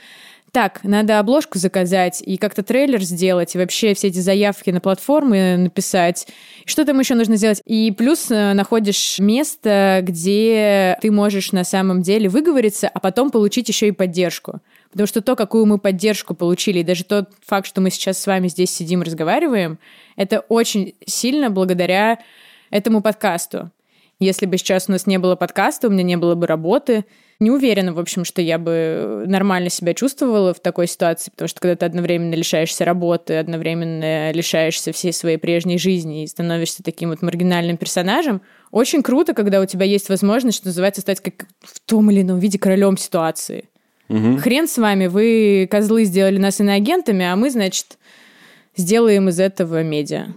так, 0.51 0.83
надо 0.83 1.19
обложку 1.19 1.59
заказать 1.59 2.23
и 2.25 2.37
как-то 2.37 2.63
трейлер 2.63 3.01
сделать, 3.01 3.53
и 3.53 3.57
вообще 3.57 3.93
все 3.93 4.07
эти 4.07 4.19
заявки 4.19 4.69
на 4.69 4.79
платформы 4.79 5.57
написать. 5.57 6.27
Что 6.65 6.85
там 6.85 6.99
еще 6.99 7.15
нужно 7.15 7.35
сделать? 7.35 7.61
И 7.65 7.91
плюс 7.91 8.31
э, 8.31 8.53
находишь 8.53 9.19
место, 9.19 9.99
где 10.01 10.97
ты 11.01 11.11
можешь 11.11 11.51
на 11.51 11.63
самом 11.63 12.01
деле 12.01 12.29
выговориться, 12.29 12.87
а 12.87 12.99
потом 12.99 13.29
получить 13.29 13.67
еще 13.67 13.89
и 13.89 13.91
поддержку. 13.91 14.61
Потому 14.91 15.07
что 15.07 15.21
то, 15.21 15.35
какую 15.35 15.65
мы 15.65 15.77
поддержку 15.77 16.33
получили, 16.33 16.79
и 16.79 16.83
даже 16.83 17.03
тот 17.03 17.29
факт, 17.45 17.67
что 17.67 17.81
мы 17.81 17.89
сейчас 17.89 18.17
с 18.17 18.25
вами 18.25 18.47
здесь 18.47 18.71
сидим, 18.71 19.01
разговариваем, 19.01 19.79
это 20.15 20.39
очень 20.39 20.95
сильно 21.05 21.49
благодаря 21.49 22.19
этому 22.71 23.01
подкасту. 23.01 23.69
Если 24.19 24.47
бы 24.47 24.57
сейчас 24.57 24.89
у 24.89 24.91
нас 24.91 25.05
не 25.05 25.19
было 25.19 25.35
подкаста, 25.35 25.87
у 25.87 25.91
меня 25.91 26.03
не 26.03 26.17
было 26.17 26.33
бы 26.33 26.47
работы, 26.47 27.05
не 27.39 27.51
уверена, 27.51 27.93
в 27.93 27.99
общем, 27.99 28.25
что 28.25 28.41
я 28.41 28.57
бы 28.57 29.25
нормально 29.27 29.69
себя 29.69 29.93
чувствовала 29.93 30.55
в 30.55 30.59
такой 30.59 30.87
ситуации, 30.87 31.29
потому 31.29 31.47
что 31.47 31.59
когда 31.59 31.75
ты 31.75 31.85
одновременно 31.85 32.33
лишаешься 32.33 32.83
работы, 32.83 33.37
одновременно 33.37 34.31
лишаешься 34.31 34.91
всей 34.91 35.13
своей 35.13 35.37
прежней 35.37 35.77
жизни 35.77 36.23
и 36.23 36.27
становишься 36.27 36.81
таким 36.81 37.09
вот 37.09 37.21
маргинальным 37.21 37.77
персонажем, 37.77 38.41
очень 38.71 39.03
круто, 39.03 39.35
когда 39.35 39.61
у 39.61 39.65
тебя 39.65 39.85
есть 39.85 40.09
возможность, 40.09 40.57
что 40.57 40.67
называется, 40.67 41.01
стать 41.01 41.21
как 41.21 41.45
в 41.61 41.79
том 41.81 42.09
или 42.09 42.21
ином 42.21 42.39
виде 42.39 42.57
королем 42.57 42.97
ситуации. 42.97 43.65
Угу. 44.09 44.37
Хрен 44.37 44.67
с 44.67 44.77
вами, 44.79 45.05
вы, 45.05 45.67
козлы, 45.69 46.05
сделали 46.05 46.39
нас 46.39 46.59
иноагентами, 46.59 47.23
а 47.23 47.35
мы, 47.35 47.51
значит, 47.51 47.99
сделаем 48.75 49.29
из 49.29 49.39
этого 49.39 49.83
медиа. 49.83 50.29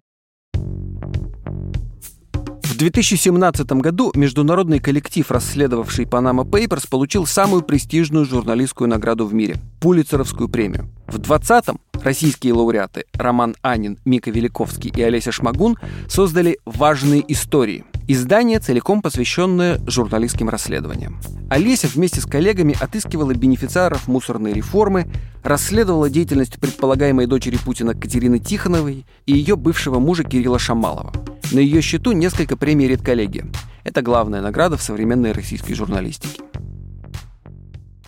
В 2.81 2.83
2017 2.83 3.71
году 3.73 4.11
международный 4.15 4.79
коллектив, 4.79 5.31
расследовавший 5.31 6.07
Panama 6.07 6.49
Papers, 6.49 6.89
получил 6.89 7.27
самую 7.27 7.61
престижную 7.61 8.25
журналистскую 8.25 8.89
награду 8.89 9.27
в 9.27 9.35
мире– 9.35 9.57
Пулицеровскую 9.81 10.49
премию. 10.49 10.89
В 11.07 11.19
2020-м 11.19 11.79
российские 12.03 12.55
лауреаты 12.55 13.05
Роман 13.13 13.55
Анин, 13.61 13.99
Мика 14.07 14.31
Великовский 14.31 14.91
и 14.97 15.03
Олеся 15.03 15.31
Шмагун 15.31 15.77
создали 16.09 16.59
«Важные 16.65 17.23
истории»– 17.31 17.85
издание, 18.13 18.61
целиком 18.61 19.03
посвященное 19.03 19.81
журналистским 19.87 20.49
расследованиям. 20.49 21.21
Олеся 21.49 21.89
вместе 21.89 22.21
с 22.21 22.27
коллегами 22.27 22.77
отыскивала 22.81 23.35
бенефициаров 23.35 24.09
мусорной 24.09 24.53
реформы, 24.53 25.07
расследовала 25.43 26.11
деятельность 26.11 26.59
предполагаемой 26.59 27.27
дочери 27.27 27.57
Путина 27.57 27.95
Катерины 27.95 28.39
Тихоновой 28.39 29.07
и 29.27 29.33
ее 29.33 29.57
бывшего 29.57 29.99
мужа 29.99 30.25
Кирилла 30.25 30.59
Шамалова– 30.59 31.13
на 31.53 31.59
ее 31.59 31.81
счету 31.81 32.13
несколько 32.13 32.57
премий 32.57 32.87
редколлегии. 32.87 33.45
Это 33.83 34.03
главная 34.03 34.41
награда 34.41 34.77
в 34.77 34.83
современной 34.83 35.33
российской 35.33 35.75
журналистике. 35.75 36.43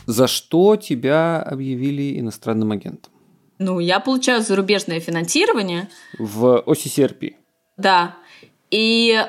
За 0.07 0.26
что 0.28 0.76
тебя 0.76 1.42
объявили 1.42 2.18
иностранным 2.20 2.72
агентом? 2.72 3.12
Ну, 3.59 3.78
я 3.78 4.00
получаю 4.00 4.42
зарубежное 4.42 5.00
финансирование. 5.00 5.88
В 6.18 6.62
OCCRP? 6.66 7.34
Да. 7.76 8.16
И 8.70 9.24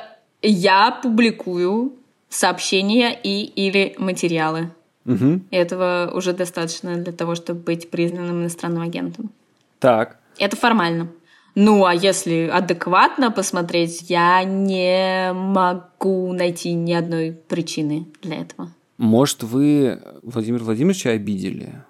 я 0.49 0.91
публикую 0.91 1.93
сообщения 2.29 3.17
и 3.21 3.43
или 3.43 3.95
материалы. 3.97 4.71
Угу. 5.05 5.41
Этого 5.51 6.11
уже 6.13 6.33
достаточно 6.33 6.95
для 6.95 7.13
того, 7.13 7.35
чтобы 7.35 7.59
быть 7.61 7.89
признанным 7.89 8.41
иностранным 8.41 8.83
агентом. 8.83 9.31
Так. 9.79 10.17
Это 10.37 10.55
формально. 10.55 11.09
Ну, 11.55 11.85
а 11.85 11.93
если 11.93 12.49
адекватно 12.51 13.31
посмотреть, 13.31 14.09
я 14.09 14.43
не 14.43 15.31
могу 15.33 16.33
найти 16.33 16.73
ни 16.73 16.93
одной 16.93 17.31
причины 17.31 18.07
для 18.21 18.37
этого. 18.37 18.71
Может, 18.97 19.43
вы 19.43 20.01
Владимира 20.23 20.63
Владимировича 20.63 21.11
обидели? 21.11 21.83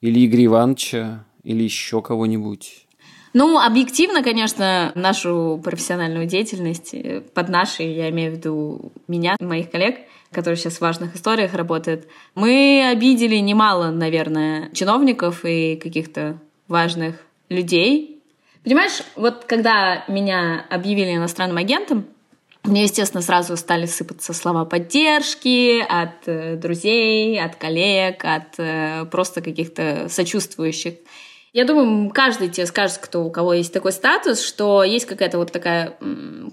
Или 0.00 0.26
Игоря 0.26 0.46
Ивановича? 0.46 1.24
Или 1.44 1.62
еще 1.62 2.02
кого-нибудь? 2.02 2.85
Ну, 3.32 3.58
объективно, 3.58 4.22
конечно, 4.22 4.92
нашу 4.94 5.60
профессиональную 5.62 6.26
деятельность, 6.26 6.94
э, 6.94 7.20
под 7.20 7.48
нашей, 7.48 7.92
я 7.92 8.10
имею 8.10 8.32
в 8.32 8.36
виду 8.36 8.92
меня, 9.08 9.36
моих 9.40 9.70
коллег, 9.70 9.98
которые 10.32 10.56
сейчас 10.56 10.78
в 10.78 10.80
важных 10.80 11.14
историях 11.14 11.54
работают, 11.54 12.06
мы 12.34 12.88
обидели 12.90 13.36
немало, 13.36 13.90
наверное, 13.90 14.70
чиновников 14.72 15.44
и 15.44 15.76
каких-то 15.76 16.38
важных 16.68 17.16
людей, 17.48 18.16
Понимаешь, 18.66 19.04
вот 19.14 19.44
когда 19.44 20.04
меня 20.08 20.66
объявили 20.70 21.14
иностранным 21.14 21.56
агентом, 21.56 22.04
мне, 22.64 22.82
естественно, 22.82 23.22
сразу 23.22 23.56
стали 23.56 23.86
сыпаться 23.86 24.32
слова 24.32 24.64
поддержки 24.64 25.80
от 25.80 26.26
э, 26.26 26.56
друзей, 26.56 27.40
от 27.40 27.54
коллег, 27.54 28.24
от 28.24 28.58
э, 28.58 29.04
просто 29.04 29.40
каких-то 29.40 30.08
сочувствующих. 30.08 30.94
Я 31.56 31.64
думаю, 31.64 32.10
каждый 32.10 32.50
тебе 32.50 32.66
скажет, 32.66 32.98
кто, 32.98 33.24
у 33.24 33.30
кого 33.30 33.54
есть 33.54 33.72
такой 33.72 33.92
статус, 33.92 34.42
что 34.42 34.84
есть 34.84 35.06
какая-то 35.06 35.38
вот 35.38 35.52
такая 35.52 35.96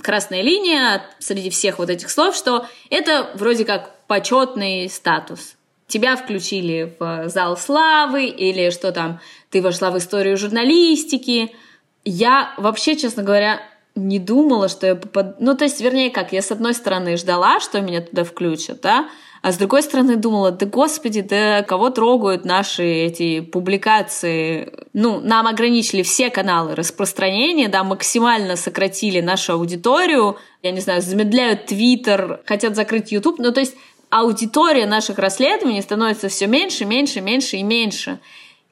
красная 0.01 0.41
линия 0.41 1.03
среди 1.19 1.49
всех 1.49 1.77
вот 1.77 1.89
этих 1.89 2.09
слов, 2.09 2.35
что 2.35 2.65
это 2.89 3.29
вроде 3.35 3.65
как 3.65 3.91
почетный 4.07 4.89
статус. 4.89 5.55
Тебя 5.87 6.15
включили 6.15 6.95
в 6.97 7.27
зал 7.27 7.57
славы 7.57 8.25
или 8.25 8.69
что 8.69 8.91
там, 8.91 9.19
ты 9.49 9.61
вошла 9.61 9.91
в 9.91 9.97
историю 9.97 10.37
журналистики– 10.37 11.51
я 12.05 12.53
вообще, 12.57 12.95
честно 12.95 13.23
говоря, 13.23 13.61
не 13.95 14.19
думала, 14.19 14.67
что 14.67 14.87
я 14.87 14.95
попаду... 14.95 15.35
Ну, 15.39 15.55
то 15.55 15.63
есть, 15.63 15.79
вернее, 15.81 16.09
как, 16.09 16.33
я 16.33 16.41
с 16.41 16.51
одной 16.51 16.73
стороны 16.73 17.15
ждала, 17.17 17.59
что 17.59 17.79
меня 17.81 18.01
туда 18.01 18.23
включат, 18.23 18.81
да, 18.81 19.09
а 19.43 19.51
с 19.51 19.57
другой 19.57 19.83
стороны 19.83 20.15
думала, 20.15 20.51
да 20.51 20.65
господи, 20.65 21.19
да 21.19 21.63
кого 21.63 21.89
трогают 21.89 22.45
наши 22.45 22.85
эти 22.85 23.41
публикации? 23.41 24.71
Ну, 24.93 25.19
нам 25.19 25.47
ограничили 25.47 26.01
все 26.01 26.29
каналы 26.29 26.75
распространения, 26.75 27.67
да, 27.67 27.83
максимально 27.83 28.55
сократили 28.55 29.19
нашу 29.19 29.55
аудиторию, 29.55 30.37
я 30.61 30.71
не 30.71 30.79
знаю, 30.79 31.01
замедляют 31.01 31.65
Твиттер, 31.65 32.39
хотят 32.45 32.77
закрыть 32.77 33.11
YouTube, 33.11 33.39
ну, 33.39 33.51
то 33.51 33.59
есть 33.59 33.75
аудитория 34.09 34.85
наших 34.85 35.19
расследований 35.19 35.81
становится 35.81 36.29
все 36.29 36.47
меньше, 36.47 36.85
меньше, 36.85 37.19
меньше 37.19 37.57
и 37.57 37.63
меньше. 37.63 38.19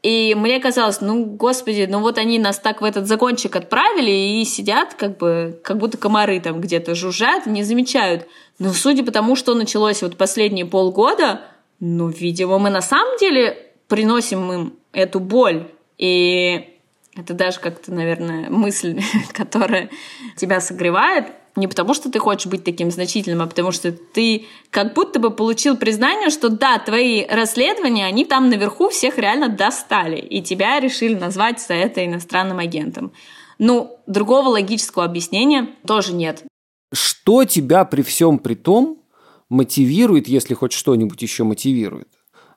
И 0.04 0.34
мне 0.36 0.60
казалось, 0.60 1.00
ну, 1.02 1.26
господи, 1.26 1.88
ну 1.90 2.00
вот 2.00 2.18
они 2.18 2.40
нас 2.40 2.58
так 2.58 2.82
в 2.82 2.84
этот 2.84 3.08
закончик 3.08 3.56
отправили 3.56 4.10
и 4.10 4.46
сидят, 4.46 4.96
как 4.96 5.18
бы, 5.18 5.60
как 5.64 5.78
будто 5.78 5.98
комары 5.98 6.40
там 6.40 6.60
где-то 6.60 6.96
жужжат, 6.96 7.46
не 7.46 7.64
замечают. 7.64 8.28
Но 8.58 8.74
судя 8.74 9.04
по 9.04 9.12
тому, 9.12 9.36
что 9.36 9.54
началось 9.54 10.02
вот 10.02 10.18
последние 10.18 10.66
полгода, 10.66 11.42
ну, 11.80 12.10
видимо, 12.10 12.58
мы 12.58 12.72
на 12.72 12.82
самом 12.82 13.18
деле 13.20 13.58
приносим 13.88 14.52
им 14.52 14.74
эту 14.92 15.20
боль. 15.20 15.68
И 16.00 16.68
это 17.16 17.36
даже 17.36 17.60
как-то, 17.60 17.94
наверное, 17.94 18.50
мысль, 18.50 19.00
которая 19.34 19.90
тебя 20.36 20.62
согревает. 20.62 21.28
Не 21.56 21.68
потому, 21.68 21.94
что 21.94 22.10
ты 22.10 22.20
хочешь 22.20 22.48
быть 22.48 22.64
таким 22.64 22.92
значительным, 22.92 23.42
а 23.42 23.48
потому 23.48 23.72
что 23.72 23.92
ты 23.92 24.46
как 24.70 24.94
будто 24.94 25.20
бы 25.20 25.32
получил 25.32 25.76
признание, 25.76 26.30
что 26.30 26.50
да, 26.50 26.80
твои 26.80 27.26
расследования, 27.26 28.06
они 28.06 28.24
там 28.24 28.50
наверху 28.50 28.90
всех 28.90 29.18
реально 29.18 29.50
достали, 29.50 30.18
и 30.18 30.42
тебя 30.42 30.80
решили 30.80 31.16
назвать 31.16 31.60
за 31.60 31.74
это 31.74 32.06
иностранным 32.06 32.60
агентом. 32.60 33.12
Ну, 33.60 34.00
другого 34.08 34.50
логического 34.50 35.04
объяснения 35.04 35.70
тоже 35.86 36.14
нет. 36.14 36.44
Что 36.94 37.44
тебя 37.44 37.84
при 37.84 38.02
всем 38.02 38.40
при 38.40 38.56
том 38.56 39.04
мотивирует, 39.50 40.30
если 40.30 40.54
хоть 40.54 40.72
что-нибудь 40.72 41.22
еще 41.22 41.44
мотивирует, 41.44 42.08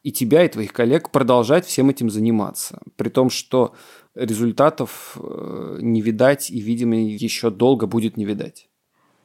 и 0.05 0.13
тебя, 0.13 0.45
и 0.45 0.49
твоих 0.49 0.73
коллег 0.73 1.11
продолжать 1.11 1.67
всем 1.67 1.91
этим 1.91 2.11
заниматься, 2.11 2.81
при 2.97 3.09
том, 3.09 3.31
что 3.31 3.75
результатов 4.15 5.17
э, 5.19 5.79
не 5.81 6.01
видать 6.01 6.51
и, 6.51 6.61
видимо, 6.61 6.95
еще 6.97 7.51
долго 7.51 7.87
будет 7.87 8.17
не 8.17 8.25
видать? 8.25 8.69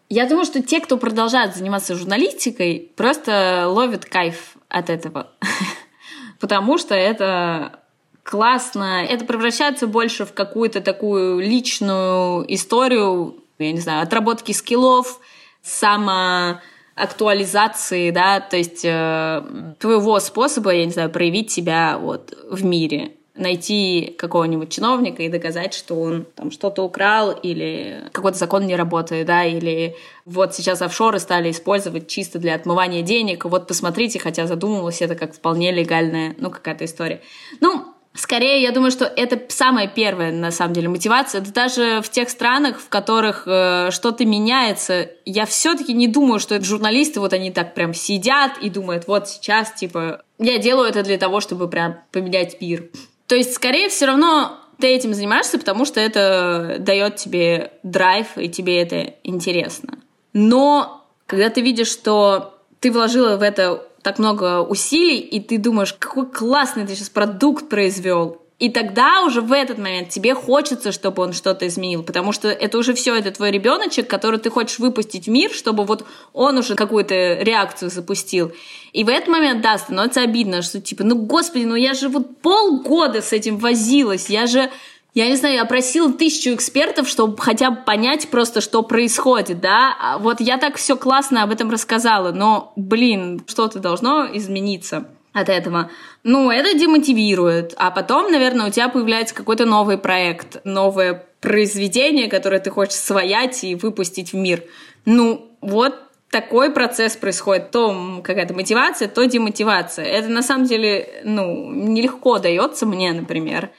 Я 0.10 0.28
думаю, 0.28 0.45
что 0.45 0.62
те, 0.64 0.82
кто 0.82 0.97
продолжает 0.97 1.55
заниматься 1.55 1.95
журналистикой, 1.95 2.91
просто 2.95 3.68
ловят 3.68 4.05
кайф 4.05 4.55
от 4.68 4.89
этого. 4.89 5.30
Потому 6.39 6.80
что 6.80 6.95
это 6.95 7.82
классно. 8.24 9.05
Это 9.05 9.26
превращается 9.26 9.86
больше 9.86 10.26
в 10.26 10.34
какую-то 10.34 10.82
такую 10.82 11.39
личную 11.39 12.43
историю, 12.53 13.43
я 13.60 13.72
не 13.72 13.80
знаю, 13.80 14.01
отработки 14.01 14.51
скиллов, 14.51 15.20
самоактуализации, 15.62 18.10
да, 18.10 18.39
то 18.39 18.57
есть 18.57 18.84
э, 18.84 19.76
твоего 19.80 20.20
способа, 20.20 20.72
я 20.72 20.86
не 20.86 20.91
знаю, 20.91 21.12
проявить 21.12 21.51
себя 21.51 21.99
вот 21.99 22.36
в 22.49 22.64
мире 22.64 23.18
найти 23.39 24.15
какого-нибудь 24.17 24.69
чиновника 24.69 25.23
и 25.23 25.29
доказать, 25.29 25.73
что 25.73 25.99
он 25.99 26.25
там 26.35 26.51
что-то 26.51 26.83
украл 26.83 27.31
или 27.31 28.03
какой-то 28.11 28.37
закон 28.37 28.67
не 28.67 28.75
работает, 28.75 29.25
да, 29.27 29.43
или 29.45 29.95
вот 30.25 30.53
сейчас 30.53 30.81
офшоры 30.81 31.19
стали 31.19 31.51
использовать 31.51 32.07
чисто 32.07 32.37
для 32.39 32.55
отмывания 32.55 33.01
денег, 33.01 33.45
вот 33.45 33.67
посмотрите, 33.67 34.19
хотя 34.19 34.45
задумывалась 34.45 35.01
это 35.01 35.15
как 35.15 35.33
вполне 35.33 35.71
легальная, 35.71 36.35
ну, 36.37 36.51
какая-то 36.51 36.85
история. 36.85 37.21
Ну, 37.61 37.95
Скорее, 38.15 38.61
я 38.63 38.71
думаю, 38.71 38.91
что 38.91 39.05
это 39.05 39.39
самая 39.49 39.87
первая, 39.87 40.31
на 40.31 40.51
самом 40.51 40.73
деле, 40.73 40.89
мотивация. 40.89 41.41
Это 41.41 41.53
даже 41.53 42.01
в 42.03 42.09
тех 42.09 42.29
странах, 42.29 42.79
в 42.79 42.89
которых 42.89 43.43
э, 43.45 43.91
что-то 43.91 44.25
меняется, 44.25 45.11
я 45.25 45.45
все-таки 45.45 45.93
не 45.93 46.07
думаю, 46.07 46.39
что 46.39 46.55
это 46.55 46.65
журналисты, 46.65 47.19
вот 47.19 47.33
они 47.33 47.51
так 47.51 47.75
прям 47.75 47.93
сидят 47.93 48.57
и 48.61 48.69
думают, 48.71 49.07
вот 49.07 49.29
сейчас, 49.29 49.71
типа, 49.73 50.23
я 50.39 50.57
делаю 50.57 50.89
это 50.89 51.03
для 51.03 51.17
того, 51.17 51.39
чтобы 51.39 51.69
прям 51.69 51.99
поменять 52.11 52.59
мир. 52.59 52.89
То 53.30 53.36
есть, 53.36 53.53
скорее, 53.53 53.89
все 53.89 54.07
равно 54.07 54.57
ты 54.80 54.88
этим 54.88 55.13
занимаешься, 55.13 55.59
потому 55.59 55.86
что 55.86 55.99
это 55.99 56.77
дает 56.80 57.17
тебе 57.17 57.73
драйв, 57.84 58.25
и 58.38 58.49
тебе 58.49 58.82
это 58.82 59.13
интересно. 59.23 59.99
Но 60.34 61.05
когда 61.27 61.51
ты 61.51 61.61
видишь, 61.61 61.89
что 61.89 62.57
ты 62.80 62.91
вложила 62.91 63.38
в 63.38 63.43
это 63.43 63.86
так 64.01 64.17
много 64.17 64.61
усилий, 64.61 65.19
и 65.19 65.39
ты 65.39 65.59
думаешь, 65.59 65.93
какой 65.93 66.25
классный 66.25 66.88
ты 66.88 66.95
сейчас 66.95 67.09
продукт 67.09 67.69
произвел, 67.69 68.41
и 68.60 68.70
тогда 68.70 69.24
уже 69.24 69.39
в 69.39 69.53
этот 69.53 69.78
момент 69.78 70.10
тебе 70.10 70.36
хочется, 70.36 70.91
чтобы 70.91 71.24
он 71.24 71.32
что-то 71.32 71.66
изменил, 71.66 72.03
потому 72.03 72.34
что 72.34 72.49
это 72.49 72.78
уже 72.78 72.93
все, 72.93 73.16
это 73.16 73.32
твой 73.32 73.51
ребеночек, 73.51 74.07
который 74.07 74.38
ты 74.38 74.49
хочешь 74.49 74.80
выпустить 74.80 75.28
в 75.28 75.30
мир, 75.30 75.51
чтобы 75.51 75.86
вот 75.86 76.05
он 76.34 76.57
уже 76.57 76.76
какую-то 76.76 77.41
реакцию 77.41 77.89
запустил. 77.89 78.51
И 78.91 79.05
в 79.05 79.10
этот 79.10 79.30
момент, 79.30 79.62
да, 79.62 79.78
становится 79.78 80.22
обидно, 80.22 80.62
что 80.62 80.82
типа, 80.82 81.05
ну 81.05 81.16
господи, 81.16 81.64
ну 81.64 81.76
я 81.76 81.93
же 81.93 82.10
вот 82.10 82.41
полгода 82.41 83.22
с 83.22 83.32
этим 83.32 83.57
возилась, 83.57 84.30
я 84.30 84.45
же 84.45 84.70
я 85.16 85.28
не 85.28 85.36
знаю, 85.38 85.55
я 85.55 85.66
просила 85.66 86.14
тысячу 86.14 86.53
экспертов, 86.53 87.10
чтобы 87.10 87.38
хотя 87.38 87.72
бы 87.72 87.78
понять 87.78 88.30
просто, 88.30 88.62
что 88.62 88.84
происходит, 88.84 89.60
да. 89.60 89.95
А 89.99 90.18
вот 90.20 90.39
я 90.39 90.57
так 90.57 90.76
все 90.76 90.95
классно 90.95 91.41
об 91.41 91.51
этом 91.51 91.72
рассказала, 91.72 92.32
но, 92.32 92.74
блин, 92.76 93.41
что-то 93.47 93.80
должно 93.80 94.28
измениться. 94.32 95.07
От 95.39 95.49
этого. 95.49 95.89
Ну, 96.23 96.51
это 96.51 96.77
демотивирует. 96.77 97.73
А 97.77 97.91
потом, 97.91 98.31
наверное, 98.31 98.67
у 98.67 98.69
тебя 98.69 98.89
появляется 98.89 99.33
какой-то 99.35 99.65
новый 99.65 99.97
проект, 99.97 100.61
новое 100.63 101.25
произведение, 101.41 102.29
которое 102.29 102.59
ты 102.59 102.69
хочешь 102.69 102.95
своять 102.95 103.63
и 103.63 103.75
выпустить 103.75 104.33
в 104.33 104.35
мир. 104.35 104.63
Ну, 105.05 105.51
вот 105.61 105.95
такой 106.29 106.71
процесс 106.71 107.15
происходит. 107.15 107.71
То 107.71 108.21
какая-то 108.23 108.53
мотивация, 108.53 109.07
то 109.07 109.25
демотивация. 109.25 110.05
Это 110.05 110.29
на 110.29 110.43
самом 110.43 110.65
деле, 110.65 111.21
ну, 111.23 111.71
нелегко 111.71 112.39
дается 112.39 112.85
мне, 112.85 113.11
например. 113.13 113.69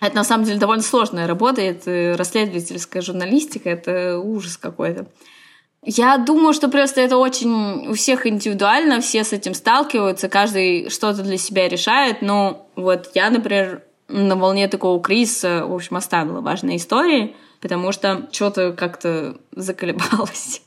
Это 0.00 0.14
на 0.14 0.24
самом 0.24 0.44
деле 0.44 0.58
довольно 0.58 0.82
сложная 0.82 1.26
работа, 1.26 1.62
это 1.62 2.16
расследовательская 2.18 3.00
журналистика, 3.00 3.70
это 3.70 4.18
ужас 4.18 4.58
какой-то. 4.58 5.06
Я 5.88 6.18
думаю, 6.18 6.52
что 6.52 6.68
просто 6.68 7.00
это 7.00 7.16
очень 7.16 7.88
у 7.88 7.94
всех 7.94 8.26
индивидуально, 8.26 9.00
все 9.00 9.22
с 9.22 9.32
этим 9.32 9.54
сталкиваются, 9.54 10.28
каждый 10.28 10.90
что-то 10.90 11.22
для 11.22 11.38
себя 11.38 11.68
решает. 11.68 12.22
Но 12.22 12.68
вот 12.74 13.10
я, 13.14 13.30
например, 13.30 13.84
на 14.08 14.34
волне 14.34 14.66
такого 14.66 15.00
кризиса, 15.00 15.64
в 15.64 15.72
общем, 15.72 15.94
оставила 15.94 16.40
важные 16.40 16.78
истории, 16.78 17.36
потому 17.60 17.92
что 17.92 18.28
что-то 18.32 18.72
как-то 18.72 19.36
заколебалось. 19.52 20.60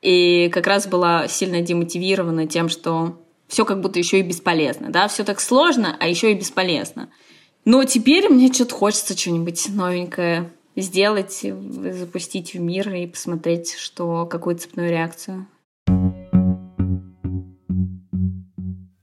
И 0.00 0.48
как 0.50 0.66
раз 0.66 0.86
была 0.86 1.28
сильно 1.28 1.60
демотивирована 1.60 2.46
тем, 2.46 2.70
что 2.70 3.20
все 3.48 3.66
как 3.66 3.82
будто 3.82 3.98
еще 3.98 4.20
и 4.20 4.22
бесполезно, 4.22 4.88
да, 4.88 5.08
все 5.08 5.24
так 5.24 5.40
сложно, 5.40 5.94
а 6.00 6.08
еще 6.08 6.32
и 6.32 6.34
бесполезно. 6.34 7.10
Но 7.66 7.84
теперь 7.84 8.30
мне 8.30 8.50
что-то 8.50 8.74
хочется 8.74 9.14
что-нибудь 9.14 9.68
новенькое 9.68 10.50
сделать, 10.76 11.40
запустить 11.42 12.54
в 12.54 12.60
мир 12.60 12.92
и 12.92 13.06
посмотреть, 13.06 13.74
что 13.74 14.26
какую 14.26 14.56
цепную 14.56 14.90
реакцию. 14.90 15.46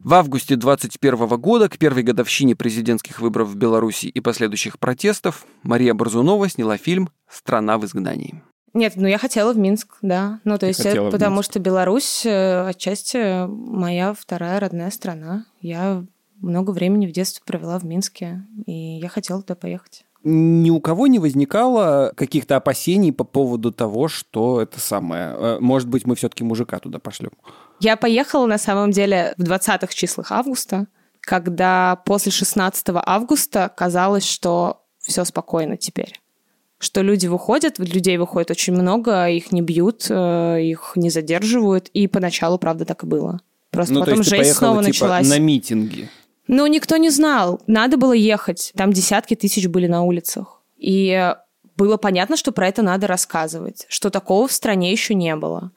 В 0.03 0.13
августе 0.13 0.57
2021 0.57 1.39
года, 1.39 1.69
к 1.69 1.77
первой 1.77 2.03
годовщине 2.03 2.53
президентских 2.53 3.21
выборов 3.21 3.47
в 3.47 3.55
Беларуси 3.55 4.07
и 4.07 4.19
последующих 4.19 4.77
протестов, 4.77 5.45
Мария 5.63 5.93
Борзунова 5.93 6.49
сняла 6.49 6.75
фильм 6.77 7.09
«Страна 7.29 7.77
в 7.77 7.85
изгнании». 7.85 8.43
Нет, 8.73 8.93
ну 8.95 9.07
я 9.07 9.17
хотела 9.17 9.53
в 9.53 9.57
Минск, 9.57 9.97
да. 10.01 10.39
Ну, 10.43 10.57
то 10.57 10.65
есть, 10.65 10.81
это, 10.81 11.09
потому 11.11 11.43
что 11.43 11.59
Беларусь 11.59 12.25
э, 12.25 12.67
отчасти 12.67 13.45
моя 13.47 14.13
вторая 14.13 14.59
родная 14.59 14.91
страна. 14.91 15.45
Я 15.61 16.05
много 16.41 16.71
времени 16.71 17.05
в 17.05 17.11
детстве 17.11 17.43
провела 17.45 17.79
в 17.79 17.85
Минске, 17.85 18.45
и 18.65 18.71
я 18.71 19.07
хотела 19.07 19.41
туда 19.41 19.55
поехать. 19.55 20.05
Ни 20.23 20.69
у 20.69 20.79
кого 20.79 21.07
не 21.07 21.19
возникало 21.19 22.13
каких-то 22.15 22.55
опасений 22.55 23.11
по 23.11 23.23
поводу 23.23 23.71
того, 23.71 24.07
что 24.07 24.61
это 24.61 24.79
самое. 24.79 25.33
Э, 25.35 25.57
может 25.59 25.87
быть, 25.87 26.05
мы 26.05 26.15
все-таки 26.15 26.43
мужика 26.43 26.79
туда 26.79 26.99
пошлем. 26.99 27.31
Я 27.79 27.97
поехала 27.97 28.45
на 28.45 28.57
самом 28.57 28.91
деле 28.91 29.33
в 29.37 29.43
20-х 29.43 29.87
числах 29.87 30.31
августа, 30.31 30.87
когда 31.21 31.95
после 32.05 32.31
16 32.31 32.85
августа 32.93 33.71
казалось, 33.75 34.25
что 34.25 34.83
все 34.99 35.25
спокойно 35.25 35.77
теперь 35.77 36.21
что 36.81 37.03
люди 37.03 37.27
выходят, 37.27 37.77
людей 37.77 38.17
выходит 38.17 38.49
очень 38.49 38.73
много, 38.73 39.29
их 39.29 39.51
не 39.51 39.61
бьют, 39.61 40.07
э, 40.09 40.63
их 40.63 40.93
не 40.95 41.11
задерживают, 41.11 41.89
и 41.89 42.07
поначалу, 42.07 42.57
правда, 42.57 42.85
так 42.85 43.03
и 43.03 43.07
было. 43.07 43.39
Просто 43.69 43.93
ну, 43.93 43.99
потом 44.01 44.15
то 44.15 44.19
есть 44.19 44.29
жесть 44.29 44.41
ты 44.41 44.43
поехала, 44.43 44.73
снова 44.73 44.83
типа, 44.83 44.87
началась. 44.87 45.29
на 45.29 45.39
митинги. 45.39 46.09
Ну, 46.51 46.67
никто 46.67 46.97
не 46.97 47.09
знал. 47.09 47.61
Надо 47.65 47.95
было 47.95 48.11
ехать. 48.11 48.73
Там 48.75 48.91
десятки 48.91 49.35
тысяч 49.35 49.67
были 49.67 49.87
на 49.87 50.03
улицах. 50.03 50.61
И 50.77 51.33
было 51.77 51.95
понятно, 51.95 52.35
что 52.35 52.51
про 52.51 52.67
это 52.67 52.81
надо 52.81 53.07
рассказывать, 53.07 53.85
что 53.87 54.09
такого 54.09 54.49
в 54.49 54.51
стране 54.51 54.91
еще 54.91 55.13
не 55.13 55.33
было. 55.37 55.71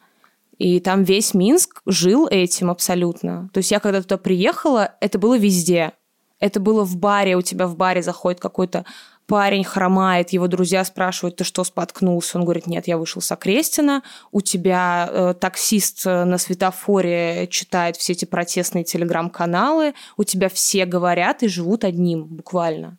И 0.59 0.81
там 0.81 1.05
весь 1.05 1.33
Минск 1.33 1.81
жил 1.87 2.27
этим 2.27 2.71
абсолютно. 2.71 3.51
То 3.53 3.59
есть 3.59 3.71
я 3.71 3.79
когда 3.79 4.03
туда 4.03 4.19
приехала, 4.19 4.97
это 5.01 5.17
было 5.21 5.39
везде. 5.39 5.93
Это 6.41 6.59
было 6.59 6.85
в 6.85 6.97
баре, 6.97 7.37
у 7.37 7.43
тебя 7.43 7.69
в 7.69 7.77
баре 7.77 8.03
заходит 8.03 8.41
какой-то 8.41 8.85
парень 9.27 9.65
хромает, 9.65 10.31
его 10.31 10.47
друзья 10.49 10.85
спрашивают, 10.85 11.37
ты 11.37 11.45
что, 11.45 11.65
споткнулся? 11.65 12.39
Он 12.39 12.45
говорит, 12.45 12.67
нет, 12.67 12.87
я 12.87 12.99
вышел 12.99 13.23
с 13.23 13.31
Окрестина. 13.33 14.03
У 14.33 14.41
тебя 14.41 15.09
э, 15.11 15.35
таксист 15.39 16.07
э, 16.07 16.25
на 16.25 16.39
светофоре 16.39 17.47
читает 17.49 17.97
все 17.97 18.13
эти 18.13 18.25
протестные 18.25 18.85
телеграм-каналы, 18.85 19.95
у 20.17 20.25
тебя 20.25 20.49
все 20.49 20.85
говорят 20.85 21.43
и 21.43 21.49
живут 21.49 21.85
одним 21.85 22.25
буквально. 22.25 22.99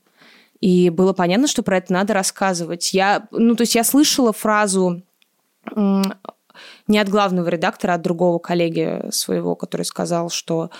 И 0.61 0.89
было 0.89 1.13
понятно, 1.13 1.47
что 1.47 1.63
про 1.63 1.77
это 1.77 1.93
надо 1.93 2.13
рассказывать. 2.13 2.93
Я, 2.93 3.27
ну, 3.31 3.55
то 3.55 3.61
есть 3.61 3.75
я 3.75 3.83
слышала 3.83 4.33
фразу 4.33 5.03
не 6.87 6.97
от 6.97 7.09
главного 7.09 7.47
редактора, 7.49 7.93
а 7.93 7.95
от 7.95 8.01
другого 8.01 8.39
коллеги 8.39 9.09
своего, 9.11 9.55
который 9.55 9.83
сказал, 9.83 10.29
что 10.29 10.71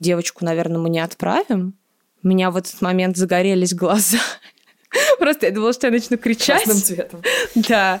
девочку, 0.00 0.44
наверное, 0.44 0.78
мы 0.78 0.90
не 0.90 1.00
отправим. 1.00 1.74
У 2.22 2.28
меня 2.28 2.50
в 2.50 2.56
этот 2.56 2.80
момент 2.80 3.16
загорелись 3.16 3.74
глаза. 3.74 4.18
Просто 5.18 5.46
я 5.46 5.52
думала, 5.52 5.72
что 5.72 5.86
я 5.86 5.92
начну 5.92 6.16
кричать. 6.16 6.64
Красным 6.64 6.82
цветом. 6.82 7.20
Да. 7.54 8.00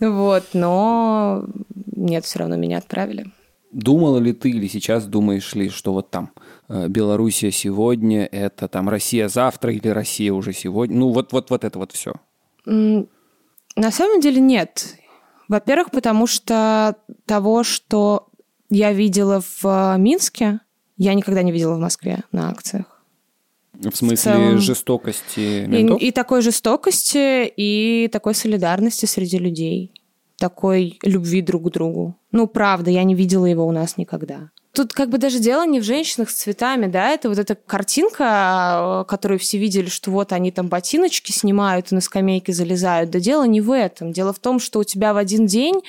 Вот, 0.00 0.44
но 0.52 1.44
нет, 1.94 2.24
все 2.24 2.40
равно 2.40 2.56
меня 2.56 2.78
отправили. 2.78 3.26
Думала 3.72 4.18
ли 4.18 4.32
ты 4.32 4.50
или 4.50 4.66
сейчас 4.68 5.06
думаешь 5.06 5.54
ли, 5.54 5.70
что 5.70 5.92
вот 5.92 6.10
там 6.10 6.30
э, 6.68 6.88
Белоруссия 6.88 7.50
сегодня, 7.50 8.26
это 8.26 8.68
там 8.68 8.88
Россия 8.88 9.28
завтра 9.28 9.72
или 9.72 9.88
Россия 9.88 10.32
уже 10.32 10.52
сегодня? 10.52 10.96
Ну 10.96 11.10
вот, 11.10 11.32
вот, 11.32 11.50
вот 11.50 11.64
это 11.64 11.78
вот 11.78 11.92
все. 11.92 12.14
На 12.66 13.90
самом 13.90 14.20
деле 14.20 14.40
нет. 14.40 14.96
Во-первых, 15.48 15.90
потому 15.90 16.26
что 16.26 16.96
того, 17.24 17.64
что 17.64 18.28
я 18.68 18.92
видела 18.92 19.40
в 19.40 19.64
э, 19.64 19.98
Минске, 19.98 20.60
я 20.96 21.14
никогда 21.14 21.42
не 21.42 21.52
видела 21.52 21.74
в 21.74 21.80
Москве 21.80 22.24
на 22.32 22.50
акциях. 22.50 22.91
В 23.74 23.96
смысле 23.96 24.16
в 24.16 24.20
целом... 24.20 24.58
жестокости 24.58 25.66
ментов? 25.66 26.00
И, 26.00 26.08
и 26.08 26.12
такой 26.12 26.42
жестокости, 26.42 27.46
и 27.56 28.08
такой 28.12 28.34
солидарности 28.34 29.06
среди 29.06 29.38
людей. 29.38 29.92
Такой 30.36 30.98
любви 31.02 31.40
друг 31.42 31.68
к 31.68 31.72
другу. 31.72 32.16
Ну, 32.32 32.46
правда, 32.46 32.90
я 32.90 33.04
не 33.04 33.14
видела 33.14 33.46
его 33.46 33.66
у 33.66 33.72
нас 33.72 33.96
никогда. 33.96 34.50
Тут 34.72 34.94
как 34.94 35.10
бы 35.10 35.18
даже 35.18 35.38
дело 35.38 35.66
не 35.66 35.80
в 35.80 35.84
женщинах 35.84 36.30
с 36.30 36.34
цветами, 36.34 36.86
да, 36.86 37.10
это 37.10 37.28
вот 37.28 37.38
эта 37.38 37.54
картинка, 37.54 39.04
которую 39.06 39.38
все 39.38 39.58
видели, 39.58 39.90
что 39.90 40.10
вот 40.10 40.32
они 40.32 40.50
там 40.50 40.68
ботиночки 40.68 41.30
снимают 41.30 41.92
и 41.92 41.94
на 41.94 42.00
скамейке 42.00 42.54
залезают. 42.54 43.10
Да 43.10 43.20
дело 43.20 43.44
не 43.44 43.60
в 43.60 43.70
этом. 43.70 44.12
Дело 44.12 44.32
в 44.32 44.38
том, 44.38 44.58
что 44.58 44.78
у 44.78 44.84
тебя 44.84 45.12
в 45.12 45.18
один 45.18 45.46
день 45.46 45.82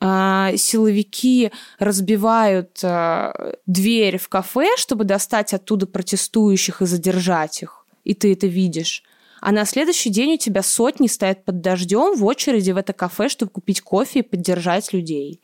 силовики 0.00 1.52
разбивают 1.78 2.80
а, 2.82 3.54
дверь 3.66 4.18
в 4.18 4.28
кафе, 4.28 4.68
чтобы 4.76 5.04
достать 5.04 5.54
оттуда 5.54 5.86
протестующих 5.86 6.82
и 6.82 6.86
задержать 6.86 7.62
их. 7.62 7.86
И 8.04 8.14
ты 8.14 8.32
это 8.32 8.46
видишь. 8.46 9.02
А 9.40 9.52
на 9.52 9.64
следующий 9.64 10.10
день 10.10 10.34
у 10.34 10.38
тебя 10.38 10.62
сотни 10.62 11.06
стоят 11.06 11.44
под 11.44 11.60
дождем 11.60 12.16
в 12.16 12.24
очереди 12.24 12.70
в 12.70 12.76
это 12.76 12.92
кафе, 12.92 13.28
чтобы 13.28 13.52
купить 13.52 13.80
кофе 13.80 14.20
и 14.20 14.22
поддержать 14.22 14.92
людей. 14.92 15.40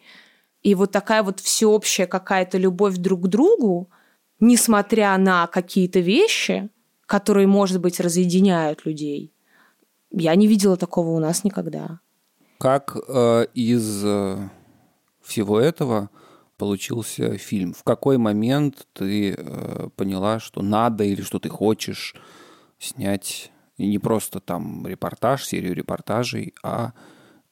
И 0.63 0.75
вот 0.75 0.93
такая 0.93 1.23
вот 1.23 1.41
всеобщая 1.41 2.07
какая-то 2.07 2.59
любовь 2.59 2.97
друг 2.97 3.23
к 3.23 3.29
другу, 3.29 3.91
несмотря 4.41 5.17
на 5.19 5.47
какие-то 5.47 6.01
вещи, 6.01 6.69
которые, 7.07 7.47
может 7.47 7.81
быть, 7.81 8.01
разъединяют 8.01 8.87
людей, 8.87 9.33
я 10.11 10.35
не 10.35 10.47
видела 10.47 10.77
такого 10.77 11.11
у 11.11 11.19
нас 11.19 11.43
никогда. 11.43 12.01
Как 12.63 12.97
э, 13.09 13.47
из 13.55 14.05
э, 14.05 14.49
всего 15.21 15.59
этого 15.59 16.11
получился 16.59 17.37
фильм? 17.37 17.75
В 17.75 17.83
какой 17.83 18.19
момент 18.19 18.87
ты 18.93 19.35
э, 19.37 19.89
поняла, 19.97 20.39
что 20.39 20.63
надо 20.63 21.03
или 21.03 21.23
что 21.23 21.41
ты 21.41 21.49
хочешь 21.49 22.15
снять 22.79 23.51
и 23.79 23.89
не 23.89 23.99
просто 23.99 24.39
там 24.39 24.87
репортаж, 24.87 25.45
серию 25.45 25.75
репортажей, 25.75 26.55
а 26.63 26.93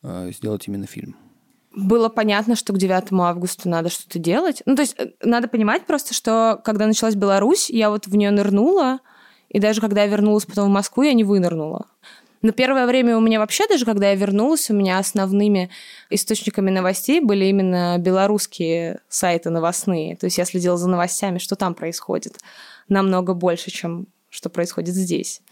э, 0.05 0.31
сделать 0.31 0.69
именно 0.69 0.87
фильм? 0.87 1.17
было 1.73 2.09
понятно, 2.09 2.55
что 2.55 2.73
к 2.73 2.79
9 2.79 3.13
августа 3.13 3.69
надо 3.69 3.89
что-то 3.91 4.21
делать. 4.21 4.63
Ну, 4.65 4.77
то 4.77 4.83
есть 4.83 4.95
э, 4.97 5.11
надо 5.25 5.49
понимать 5.49 5.87
просто, 5.87 6.15
что 6.15 6.61
когда 6.65 6.87
началась 6.87 7.17
Беларусь, 7.17 7.69
я 7.69 7.91
вот 7.91 8.07
в 8.07 8.15
нее 8.15 8.31
нырнула, 8.31 9.01
и 9.49 9.59
даже 9.59 9.81
когда 9.81 10.05
я 10.05 10.07
вернулась 10.07 10.47
потом 10.47 10.69
в 10.69 10.73
Москву, 10.73 11.03
я 11.03 11.15
не 11.15 11.25
вынырнула. 11.25 11.87
Но 12.43 12.53
первое 12.53 12.87
время 12.87 13.17
у 13.17 13.21
меня 13.21 13.39
вообще, 13.39 13.69
даже 13.69 13.85
когда 13.85 14.11
я 14.11 14.15
вернулась, 14.15 14.71
у 14.71 14.75
меня 14.75 14.99
основными 14.99 15.71
источниками 16.09 16.71
новостей 16.71 17.21
были 17.21 17.45
именно 17.47 17.99
белорусские 17.99 19.01
сайты 19.09 19.51
новостные. 19.51 20.17
То 20.17 20.25
есть 20.25 20.39
я 20.39 20.47
следила 20.47 20.79
за 20.79 20.89
новостями, 20.89 21.39
что 21.39 21.55
там 21.57 21.75
происходит. 21.75 22.39
Намного 22.89 23.35
больше, 23.35 23.71
чем 23.71 24.07
что 24.31 24.49
происходит 24.49 24.95
здесь. 24.95 25.43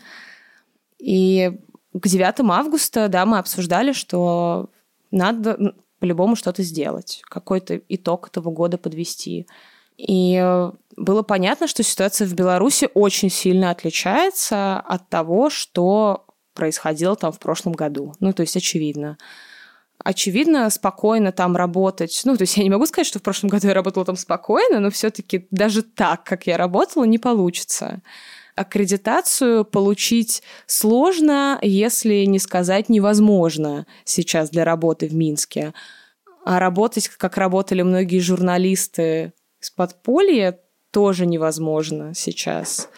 И 0.99 1.53
к 1.93 2.09
9 2.09 2.41
августа, 2.51 3.09
да, 3.09 3.27
мы 3.27 3.39
обсуждали, 3.39 3.93
что 3.93 4.71
надо 5.11 5.75
по-любому 5.99 6.37
что-то 6.37 6.63
сделать, 6.63 7.23
какой-то 7.25 7.81
итог 7.89 8.29
этого 8.29 8.51
года 8.51 8.79
подвести. 8.79 9.47
И 9.97 10.41
было 10.97 11.23
понятно, 11.23 11.67
что 11.67 11.83
ситуация 11.83 12.27
в 12.29 12.35
Беларуси 12.35 12.89
очень 12.95 13.31
сильно 13.31 13.71
отличается 13.71 14.79
от 14.79 15.09
того, 15.09 15.51
что 15.51 16.25
происходило 16.59 17.17
там 17.17 17.33
в 17.33 17.39
прошлом 17.39 17.73
году. 17.73 18.13
Ну, 18.21 18.33
то 18.35 18.43
есть 18.43 18.57
очевидно. 18.57 19.17
очевидно, 20.05 20.71
спокойно 20.71 21.33
там 21.33 21.57
работать. 21.57 22.21
Ну, 22.25 22.37
то 22.37 22.43
есть 22.43 22.57
я 22.57 22.65
не 22.65 22.71
могу 22.71 22.87
сказать, 22.87 23.07
что 23.07 23.19
в 23.19 23.23
прошлом 23.23 23.51
году 23.51 23.69
я 23.69 23.75
работала 23.75 24.05
там 24.05 24.17
спокойно, 24.17 24.81
но 24.81 24.91
все-таки 24.91 25.47
даже 25.51 25.83
так, 25.83 26.25
как 26.25 26.47
я 26.47 26.57
работала, 26.57 27.05
не 27.05 27.19
получится. 27.19 28.03
Аккредитацию 28.55 29.65
получить 29.65 30.43
сложно, 30.67 31.59
если 31.63 32.27
не 32.27 32.39
сказать 32.39 32.89
невозможно 32.89 33.87
сейчас 34.05 34.51
для 34.51 34.65
работы 34.65 35.07
в 35.09 35.15
Минске. 35.15 35.73
А 36.45 36.59
работать, 36.59 37.09
как 37.09 37.37
работали 37.37 37.83
многие 37.83 38.21
журналисты 38.21 39.33
из 39.61 39.71
подполья, 39.71 40.59
тоже 40.91 41.27
невозможно 41.27 42.15
сейчас. 42.15 42.89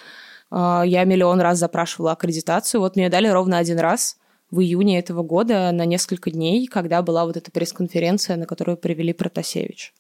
А, 0.51 0.83
я 0.85 1.05
миллион 1.05 1.41
раз 1.41 1.59
запрашивала 1.59 2.13
аккредитацию. 2.13 2.81
Вот 2.81 2.97
мне 2.97 3.09
дали 3.09 3.29
ровно 3.29 3.59
один 3.59 3.79
раз 3.79 4.17
в 4.51 4.61
июне 4.61 4.99
этого 4.99 5.23
года 5.23 5.71
на 5.73 5.85
несколько 5.85 6.31
дней, 6.31 6.67
когда 6.67 7.03
была 7.03 7.25
вот 7.25 7.37
эта 7.37 7.51
пресс-конференция, 7.51 8.37
на 8.37 8.47
которую 8.47 8.77
привели 8.77 9.13
Протасевич. 9.13 9.95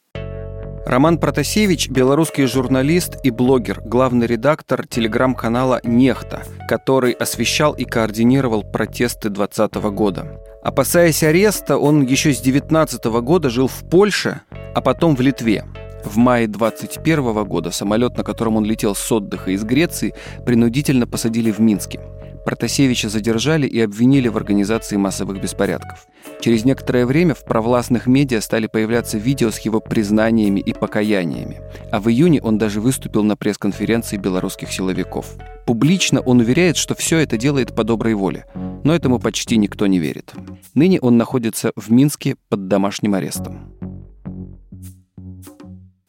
Роман 0.86 1.18
Протасевич– 1.18 1.88
белорусский 1.90 2.46
журналист 2.46 3.18
и 3.22 3.30
блогер, 3.30 3.82
главный 3.84 4.26
редактор 4.26 4.86
телеграм-канала 4.86 5.80
«Нехта», 5.84 6.42
который 6.66 7.12
освещал 7.12 7.74
и 7.74 7.84
координировал 7.84 8.64
протесты 8.64 9.28
2020 9.28 9.74
года. 9.92 10.40
Опасаясь 10.62 11.22
ареста, 11.22 11.76
он 11.76 12.02
еще 12.02 12.32
с 12.32 12.40
19 12.40 13.04
года 13.22 13.50
жил 13.50 13.68
в 13.68 13.88
Польше, 13.90 14.40
а 14.74 14.80
потом 14.80 15.16
в 15.16 15.20
Литве. 15.20 15.64
В 16.04 16.16
мае 16.16 16.46
21 16.48 17.44
года 17.44 17.70
самолет, 17.70 18.16
на 18.16 18.24
котором 18.24 18.56
он 18.56 18.64
летел 18.64 18.94
с 18.94 19.12
отдыха 19.12 19.50
из 19.50 19.64
Греции, 19.64 20.14
принудительно 20.44 21.06
посадили 21.06 21.50
в 21.50 21.58
Минске. 21.60 22.00
Протасевича 22.44 23.08
задержали 23.08 23.66
и 23.66 23.80
обвинили 23.80 24.28
в 24.28 24.36
организации 24.36 24.96
массовых 24.96 25.40
беспорядков. 25.40 26.06
Через 26.40 26.64
некоторое 26.64 27.04
время 27.04 27.34
в 27.34 27.44
провластных 27.44 28.06
медиа 28.06 28.40
стали 28.40 28.66
появляться 28.66 29.18
видео 29.18 29.50
с 29.50 29.58
его 29.58 29.80
признаниями 29.80 30.60
и 30.60 30.72
покаяниями. 30.72 31.60
А 31.92 32.00
в 32.00 32.08
июне 32.08 32.40
он 32.40 32.56
даже 32.56 32.80
выступил 32.80 33.22
на 33.24 33.36
пресс-конференции 33.36 34.16
белорусских 34.16 34.72
силовиков. 34.72 35.26
Публично 35.66 36.20
он 36.20 36.40
уверяет, 36.40 36.76
что 36.76 36.94
все 36.94 37.18
это 37.18 37.36
делает 37.36 37.74
по 37.74 37.84
доброй 37.84 38.14
воле. 38.14 38.46
Но 38.84 38.94
этому 38.94 39.18
почти 39.18 39.58
никто 39.58 39.86
не 39.86 39.98
верит. 39.98 40.32
Ныне 40.74 40.98
он 41.00 41.18
находится 41.18 41.72
в 41.76 41.92
Минске 41.92 42.36
под 42.48 42.68
домашним 42.68 43.14
арестом. 43.14 43.89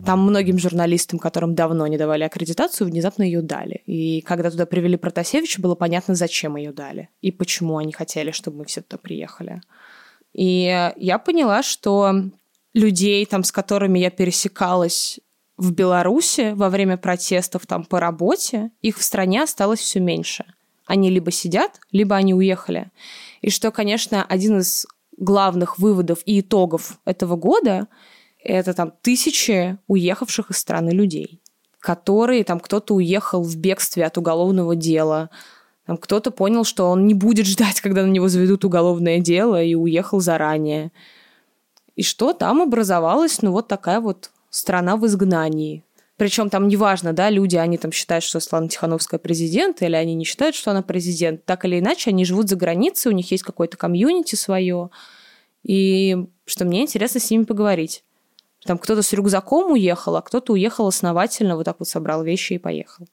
Там 0.06 0.22
многим 0.22 0.58
журналистам, 0.58 1.20
которым 1.20 1.54
давно 1.54 1.86
не 1.88 1.98
давали 1.98 2.24
аккредитацию, 2.24 2.88
внезапно 2.88 3.24
ее 3.24 3.42
дали. 3.42 3.84
И 3.86 4.22
когда 4.22 4.50
туда 4.50 4.66
привели 4.66 4.98
Протасевича, 4.98 5.62
было 5.62 5.76
понятно, 5.76 6.16
зачем 6.16 6.56
ее 6.56 6.72
дали 6.72 7.10
и 7.22 7.32
почему 7.32 7.78
они 7.78 7.92
хотели, 7.92 8.32
чтобы 8.32 8.60
мы 8.60 8.66
все 8.66 8.82
туда 8.82 8.98
приехали. 8.98 9.62
И 10.34 10.92
я 10.96 11.20
поняла, 11.20 11.62
что 11.62 12.14
людей, 12.74 13.26
там, 13.26 13.44
с 13.44 13.52
которыми 13.52 14.00
я 14.00 14.10
пересекалась 14.10 15.20
в 15.58 15.72
Беларуси 15.74 16.54
во 16.56 16.70
время 16.70 16.98
протестов 16.98 17.68
там 17.68 17.86
по 17.86 18.00
работе, 18.00 18.72
их 18.82 18.98
в 18.98 19.04
стране 19.04 19.44
осталось 19.44 19.80
все 19.80 20.00
меньше. 20.00 20.46
Они 20.88 21.10
либо 21.10 21.32
сидят, 21.32 21.80
либо 21.92 22.16
они 22.16 22.34
уехали. 22.34 22.90
И 23.42 23.50
что, 23.50 23.72
конечно, 23.72 24.24
один 24.24 24.60
из 24.60 24.88
главных 25.18 25.78
выводов 25.78 26.20
и 26.26 26.40
итогов 26.40 26.98
этого 27.06 27.36
года 27.36 27.88
это 28.44 28.74
там 28.74 28.94
тысячи 29.02 29.78
уехавших 29.88 30.52
из 30.52 30.58
страны 30.58 30.92
людей, 30.92 31.42
которые 31.80 32.44
там 32.44 32.60
кто-то 32.60 32.96
уехал 32.96 33.44
в 33.44 33.56
бегстве 33.56 34.06
от 34.06 34.18
уголовного 34.18 34.76
дела, 34.76 35.30
там 35.86 35.98
кто-то 35.98 36.32
понял, 36.32 36.64
что 36.64 36.90
он 36.90 37.08
не 37.08 37.14
будет 37.14 37.46
ждать, 37.46 37.82
когда 37.82 38.04
на 38.04 38.10
него 38.10 38.28
заведут 38.28 38.66
уголовное 38.66 39.20
дело, 39.20 39.62
и 39.62 39.76
уехал 39.76 40.20
заранее. 40.20 40.92
И 41.96 42.04
что 42.04 42.34
там 42.34 42.62
образовалась, 42.62 43.42
ну, 43.42 43.52
вот 43.52 43.68
такая 43.68 44.00
вот 44.00 44.32
страна 44.50 44.96
в 44.96 45.06
изгнании. 45.06 45.84
Причем 46.18 46.50
там 46.50 46.68
неважно, 46.68 47.14
да, 47.14 47.30
люди, 47.30 47.56
они 47.56 47.78
там 47.78 47.92
считают, 47.92 48.24
что 48.24 48.40
Светлана 48.40 48.70
Тихановская 48.70 49.20
президент, 49.20 49.82
или 49.82 49.96
они 49.96 50.14
не 50.14 50.24
считают, 50.24 50.56
что 50.56 50.70
она 50.72 50.84
президент. 50.84 51.46
Так 51.46 51.66
или 51.66 51.80
иначе, 51.80 52.12
они 52.12 52.26
живут 52.26 52.48
за 52.48 52.56
границей, 52.56 53.12
у 53.12 53.16
них 53.16 53.32
есть 53.32 53.44
какое-то 53.44 53.76
комьюнити 53.76 54.36
свое. 54.36 54.92
И 55.64 56.28
что 56.46 56.66
мне 56.66 56.84
интересно 56.84 57.20
с 57.20 57.30
ними 57.32 57.44
поговорить. 57.44 58.04
Там 58.66 58.78
кто-то 58.78 59.02
с 59.02 59.12
рюкзаком 59.14 59.72
уехал, 59.72 60.16
а 60.16 60.22
кто-то 60.22 60.54
уехал 60.54 60.88
основательно, 60.88 61.56
вот 61.56 61.64
так 61.64 61.78
вот 61.80 61.88
собрал 61.88 62.24
вещи 62.24 62.54
и 62.54 62.58
поехал. 62.60 63.08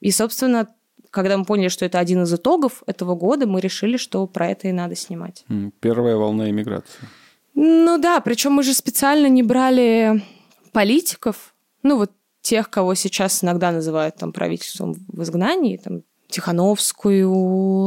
И, 0.00 0.10
собственно, 0.10 0.68
когда 1.10 1.36
мы 1.36 1.44
поняли, 1.44 1.68
что 1.68 1.84
это 1.84 1.98
один 1.98 2.22
из 2.22 2.32
итогов 2.32 2.82
этого 2.86 3.14
года, 3.14 3.46
мы 3.46 3.60
решили, 3.60 3.96
что 3.96 4.26
про 4.26 4.48
это 4.48 4.68
и 4.68 4.72
надо 4.72 4.94
снимать. 4.94 5.44
Первая 5.80 6.16
волна 6.16 6.48
иммиграции. 6.48 7.08
Ну 7.54 7.98
да, 7.98 8.20
причем 8.20 8.52
мы 8.52 8.62
же 8.62 8.72
специально 8.74 9.26
не 9.26 9.42
брали 9.42 10.22
политиков, 10.72 11.54
ну 11.82 11.96
вот 11.98 12.12
тех, 12.42 12.70
кого 12.70 12.94
сейчас 12.94 13.44
иногда 13.44 13.70
называют 13.72 14.16
там 14.16 14.32
правительством 14.32 14.94
в 15.08 15.22
изгнании, 15.22 15.76
там 15.76 16.02
Тихановскую, 16.28 17.30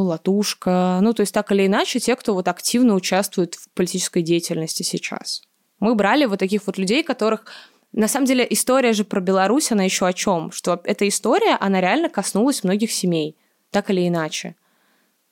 Латушка, 0.04 1.00
ну 1.02 1.14
то 1.14 1.22
есть 1.22 1.34
так 1.34 1.52
или 1.52 1.66
иначе 1.66 2.00
те, 2.00 2.16
кто 2.16 2.34
вот 2.34 2.48
активно 2.48 2.94
участвует 2.94 3.56
в 3.56 3.70
политической 3.70 4.22
деятельности 4.22 4.84
сейчас. 4.84 5.42
Мы 5.80 5.96
брали 5.96 6.26
вот 6.26 6.40
таких 6.40 6.66
вот 6.66 6.78
людей, 6.78 7.04
которых 7.04 7.46
на 7.94 8.08
самом 8.08 8.26
деле 8.26 8.46
история 8.50 8.94
же 8.94 9.06
про 9.06 9.22
Беларусь, 9.22 9.72
она 9.72 9.84
еще 9.84 10.08
о 10.08 10.14
чем? 10.14 10.52
Что 10.52 10.82
эта 10.84 11.08
история, 11.08 11.58
она 11.60 11.80
реально 11.80 12.10
коснулась 12.10 12.64
многих 12.64 12.92
семей, 12.92 13.38
так 13.70 13.92
или 13.92 14.08
иначе. 14.08 14.56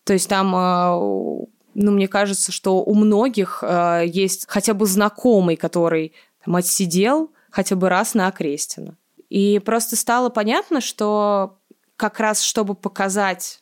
То 0.03 0.13
есть 0.13 0.29
там, 0.29 0.55
э, 0.55 1.47
ну, 1.73 1.91
мне 1.91 2.07
кажется, 2.07 2.51
что 2.51 2.83
у 2.83 2.93
многих 2.93 3.63
э, 3.63 4.03
есть 4.05 4.45
хотя 4.47 4.75
бы 4.75 4.85
знакомый, 4.85 5.55
который 5.55 6.13
там 6.45 6.55
отсидел 6.55 7.31
хотя 7.49 7.75
бы 7.75 7.89
раз 7.89 8.13
на 8.13 8.27
Окрестина. 8.27 8.95
И 9.29 9.59
просто 9.59 9.95
стало 9.95 10.29
понятно, 10.29 10.81
что 10.81 11.57
как 11.95 12.19
раз 12.19 12.41
чтобы 12.41 12.75
показать, 12.75 13.61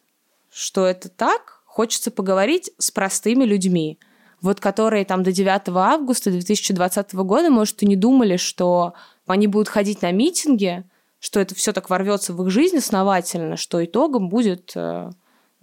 что 0.52 0.86
это 0.86 1.08
так, 1.08 1.62
хочется 1.66 2.12
поговорить 2.12 2.72
с 2.78 2.92
простыми 2.92 3.46
людьми– 3.46 3.98
вот 4.42 4.60
которые 4.60 5.06
там 5.06 5.24
до 5.24 5.32
9 5.32 5.70
августа 5.70 6.32
2020 6.32 7.14
года, 7.16 7.50
может, 7.50 7.82
и 7.84 7.86
не 7.86 7.96
думали, 7.96 8.38
что 8.38 8.94
они 9.28 9.48
будут 9.48 9.70
ходить 9.70 10.02
на 10.02 10.12
митинги, 10.12 10.84
что 11.20 11.40
это 11.40 11.54
все 11.56 11.74
так 11.74 11.90
ворвется 11.90 12.34
в 12.34 12.44
их 12.44 12.50
жизнь 12.50 12.78
основательно, 12.78 13.58
что 13.58 13.84
итогом 13.84 14.30
будет 14.30 14.72
э, 14.76 15.12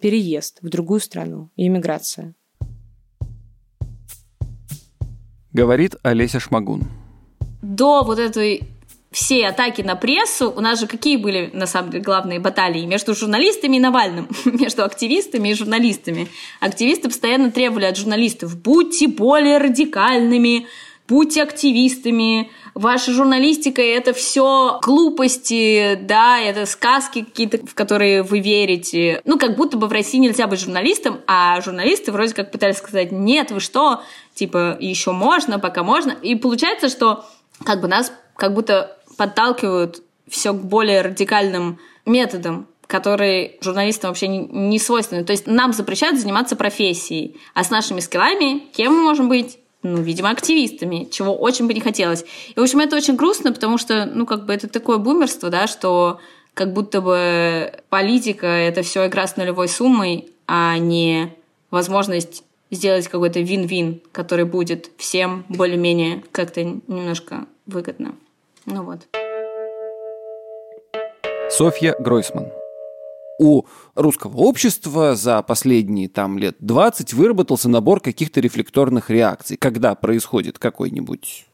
переезд 0.00 0.58
в 0.62 0.68
другую 0.68 1.00
страну 1.00 1.50
и 1.56 1.66
иммиграция. 1.66 2.34
Говорит 5.52 5.96
Олеся 6.02 6.38
Шмагун. 6.38 6.84
До 7.62 8.04
вот 8.04 8.18
этой 8.18 8.68
все 9.16 9.46
атаки 9.46 9.80
на 9.80 9.96
прессу, 9.96 10.52
у 10.54 10.60
нас 10.60 10.78
же 10.78 10.86
какие 10.86 11.16
были, 11.16 11.48
на 11.54 11.66
самом 11.66 11.90
деле, 11.90 12.04
главные 12.04 12.38
баталии 12.38 12.84
между 12.84 13.14
журналистами 13.14 13.76
и 13.76 13.80
Навальным, 13.80 14.28
между 14.44 14.84
активистами 14.84 15.48
и 15.48 15.54
журналистами. 15.54 16.28
Активисты 16.60 17.08
постоянно 17.08 17.50
требовали 17.50 17.86
от 17.86 17.96
журналистов, 17.96 18.60
будьте 18.60 19.08
более 19.08 19.56
радикальными, 19.56 20.66
будьте 21.08 21.42
активистами, 21.42 22.50
ваша 22.74 23.12
журналистика— 23.12 23.80
это 23.82 24.12
все 24.12 24.80
глупости, 24.82 25.98
да, 26.02 26.38
это 26.38 26.66
сказки 26.66 27.24
какие-то, 27.24 27.66
в 27.66 27.74
которые 27.74 28.22
вы 28.22 28.40
верите. 28.40 29.22
Ну, 29.24 29.38
как 29.38 29.56
будто 29.56 29.78
бы 29.78 29.86
в 29.86 29.92
России 29.92 30.18
нельзя 30.18 30.46
быть 30.46 30.60
журналистом, 30.60 31.20
а 31.26 31.58
журналисты 31.62 32.12
вроде 32.12 32.34
как 32.34 32.50
пытались 32.50 32.76
сказать, 32.76 33.12
нет, 33.12 33.50
вы 33.50 33.60
что, 33.60 34.02
типа, 34.34 34.76
еще 34.78 35.12
можно, 35.12 35.58
пока 35.58 35.82
можно. 35.84 36.10
И 36.20 36.34
получается, 36.34 36.90
что 36.90 37.24
как 37.64 37.80
бы 37.80 37.88
нас 37.88 38.12
как 38.36 38.52
будто 38.52 38.95
подталкивают 39.16 40.02
все 40.28 40.52
к 40.52 40.56
более 40.56 41.02
радикальным 41.02 41.78
методам, 42.04 42.66
которые 42.86 43.56
журналистам 43.60 44.10
вообще 44.10 44.28
не, 44.28 44.78
свойственны. 44.78 45.24
То 45.24 45.32
есть 45.32 45.46
нам 45.46 45.72
запрещают 45.72 46.20
заниматься 46.20 46.56
профессией, 46.56 47.36
а 47.54 47.64
с 47.64 47.70
нашими 47.70 48.00
скиллами 48.00 48.60
кем 48.72 48.94
мы 48.94 49.02
можем 49.02 49.28
быть? 49.28 49.58
Ну, 49.82 49.98
видимо, 49.98 50.30
активистами, 50.30 51.06
чего 51.10 51.36
очень 51.36 51.66
бы 51.66 51.74
не 51.74 51.80
хотелось. 51.80 52.24
И, 52.54 52.58
в 52.58 52.62
общем, 52.62 52.80
это 52.80 52.96
очень 52.96 53.14
грустно, 53.14 53.52
потому 53.52 53.78
что, 53.78 54.04
ну, 54.06 54.26
как 54.26 54.44
бы 54.44 54.52
это 54.52 54.68
такое 54.68 54.98
бумерство, 54.98 55.48
да, 55.48 55.68
что 55.68 56.18
как 56.54 56.72
будто 56.72 57.00
бы 57.00 57.72
политика— 57.88 58.46
это 58.46 58.82
все 58.82 59.06
игра 59.06 59.26
с 59.26 59.36
нулевой 59.36 59.68
суммой, 59.68 60.28
а 60.48 60.78
не 60.78 61.32
возможность 61.70 62.42
сделать 62.70 63.06
какой-то 63.08 63.40
вин-вин, 63.40 64.00
который 64.10 64.44
будет 64.44 64.90
всем 64.96 65.44
более-менее 65.48 66.24
как-то 66.32 66.64
немножко 66.64 67.46
выгодно. 67.66 68.14
Ну 68.66 68.82
вот. 68.82 69.06
Софья 71.50 71.94
Гройсман. 72.00 72.48
У 73.38 73.62
русского 73.94 74.38
общества 74.38 75.14
за 75.14 75.40
последние 75.42 76.08
там 76.08 76.38
лет 76.38 76.56
20 76.60 77.12
выработался 77.12 77.68
набор 77.68 78.00
каких-то 78.00 78.40
рефлекторных 78.40 79.08
реакций, 79.10 79.56
когда 79.56 79.94
происходит 79.94 80.58
какой-нибудь 80.58 81.46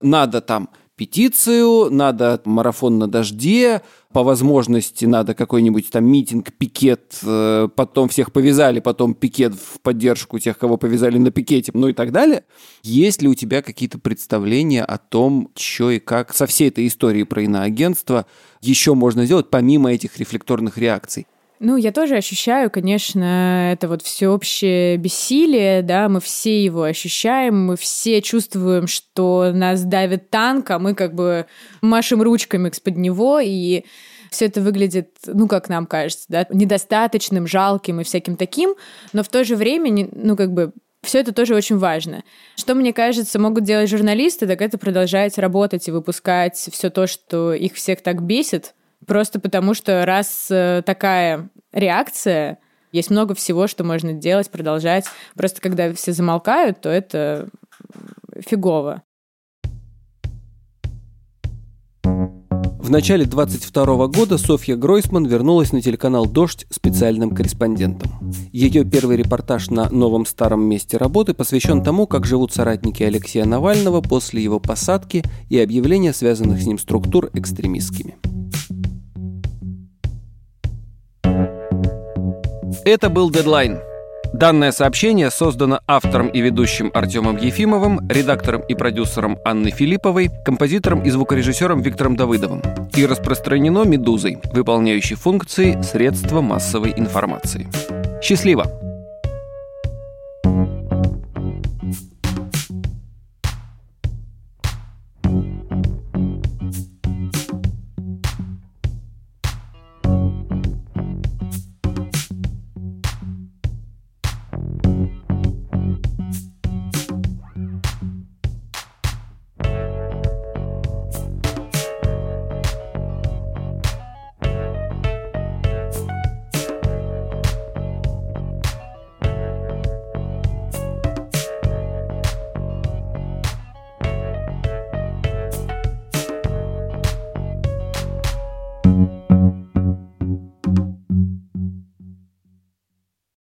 надо 0.00 0.40
там 0.40 0.68
петицию, 0.96 1.90
надо 1.90 2.40
марафон 2.44 2.98
на 2.98 3.08
дожде, 3.08 3.82
по 4.16 4.22
возможности 4.22 5.04
надо 5.04 5.34
какой-нибудь 5.34 5.90
там 5.90 6.06
митинг, 6.06 6.50
пикет, 6.54 7.18
э, 7.22 7.68
потом 7.76 8.08
всех 8.08 8.32
повязали, 8.32 8.80
потом 8.80 9.12
пикет 9.12 9.52
в 9.52 9.78
поддержку 9.82 10.38
тех, 10.38 10.56
кого 10.56 10.78
повязали 10.78 11.18
на 11.18 11.30
пикете, 11.30 11.70
ну 11.74 11.88
и 11.88 11.92
так 11.92 12.12
далее. 12.12 12.44
Есть 12.82 13.20
ли 13.20 13.28
у 13.28 13.34
тебя 13.34 13.60
какие-то 13.60 13.98
представления 13.98 14.84
о 14.84 14.96
том, 14.96 15.50
что 15.54 15.90
и 15.90 15.98
как 15.98 16.32
со 16.32 16.46
всей 16.46 16.68
этой 16.68 16.86
историей 16.86 17.24
про 17.24 17.42
иноагентство 17.42 18.24
еще 18.62 18.94
можно 18.94 19.26
сделать, 19.26 19.50
помимо 19.50 19.92
этих 19.92 20.16
рефлекторных 20.16 20.78
реакций? 20.78 21.26
Ну, 21.58 21.76
я 21.76 21.90
тоже 21.90 22.16
ощущаю, 22.16 22.70
конечно, 22.70 23.70
это 23.72 23.88
вот 23.88 24.02
всеобщее 24.02 24.98
бессилие, 24.98 25.80
да, 25.80 26.10
мы 26.10 26.20
все 26.20 26.62
его 26.62 26.82
ощущаем, 26.82 27.66
мы 27.66 27.76
все 27.76 28.20
чувствуем, 28.20 28.86
что 28.86 29.52
нас 29.54 29.82
давит 29.82 30.28
танк, 30.28 30.70
а 30.70 30.78
мы 30.78 30.94
как 30.94 31.14
бы 31.14 31.46
машем 31.80 32.20
ручками 32.20 32.68
из-под 32.68 32.98
него, 32.98 33.40
и 33.42 33.84
все 34.30 34.46
это 34.46 34.60
выглядит, 34.60 35.10
ну, 35.26 35.48
как 35.48 35.68
нам 35.68 35.86
кажется, 35.86 36.24
да, 36.28 36.46
недостаточным, 36.50 37.46
жалким 37.46 38.00
и 38.00 38.04
всяким 38.04 38.36
таким, 38.36 38.74
но 39.12 39.22
в 39.22 39.28
то 39.28 39.44
же 39.44 39.56
время, 39.56 40.08
ну, 40.12 40.36
как 40.36 40.52
бы 40.52 40.72
все 41.02 41.20
это 41.20 41.32
тоже 41.32 41.54
очень 41.54 41.78
важно. 41.78 42.24
Что, 42.56 42.74
мне 42.74 42.92
кажется, 42.92 43.38
могут 43.38 43.64
делать 43.64 43.88
журналисты, 43.88 44.46
так 44.46 44.60
это 44.60 44.76
продолжать 44.76 45.38
работать 45.38 45.86
и 45.86 45.92
выпускать 45.92 46.56
все 46.56 46.90
то, 46.90 47.06
что 47.06 47.52
их 47.52 47.74
всех 47.74 48.02
так 48.02 48.22
бесит, 48.22 48.74
Просто 49.06 49.38
потому 49.38 49.74
что 49.74 50.04
раз 50.04 50.48
э, 50.50 50.82
такая 50.84 51.48
реакция, 51.72 52.58
есть 52.92 53.10
много 53.10 53.34
всего, 53.34 53.66
что 53.66 53.84
можно 53.84 54.12
делать, 54.12 54.50
продолжать. 54.50 55.04
Просто 55.36 55.60
когда 55.60 55.92
все 55.92 56.12
замолкают, 56.12 56.80
то 56.80 56.88
это 56.88 57.48
фигово. 58.40 59.02
В 62.86 62.90
начале 62.90 63.24
22 63.24 64.06
года 64.06 64.38
Софья 64.38 64.76
Гройсман 64.76 65.26
вернулась 65.26 65.72
на 65.72 65.82
телеканал 65.82 66.24
«Дождь» 66.24 66.68
специальным 66.70 67.34
корреспондентом. 67.34 68.12
Ее 68.52 68.84
первый 68.84 69.16
репортаж 69.16 69.70
на 69.70 69.90
новом 69.90 70.24
старом 70.24 70.62
месте 70.62 70.96
работы 70.96 71.34
посвящен 71.34 71.82
тому, 71.82 72.06
как 72.06 72.24
живут 72.24 72.52
соратники 72.52 73.02
Алексея 73.02 73.44
Навального 73.44 74.02
после 74.02 74.40
его 74.40 74.60
посадки 74.60 75.24
и 75.48 75.58
объявления 75.58 76.12
связанных 76.12 76.62
с 76.62 76.66
ним 76.66 76.78
структур 76.78 77.28
экстремистскими. 77.34 78.18
Это 82.84 83.10
был 83.10 83.30
«Дедлайн». 83.30 83.80
Данное 84.36 84.70
сообщение 84.70 85.30
создано 85.30 85.80
автором 85.86 86.28
и 86.28 86.42
ведущим 86.42 86.90
Артемом 86.92 87.38
Ефимовым, 87.38 88.06
редактором 88.06 88.60
и 88.60 88.74
продюсером 88.74 89.38
Анной 89.46 89.70
Филипповой, 89.70 90.30
композитором 90.44 91.04
и 91.04 91.10
звукорежиссером 91.10 91.80
Виктором 91.80 92.16
Давыдовым 92.16 92.62
и 92.94 93.06
распространено 93.06 93.84
«Медузой», 93.84 94.38
выполняющей 94.52 95.16
функции 95.16 95.80
средства 95.80 96.42
массовой 96.42 96.92
информации. 96.98 97.66
Счастливо! 98.22 98.85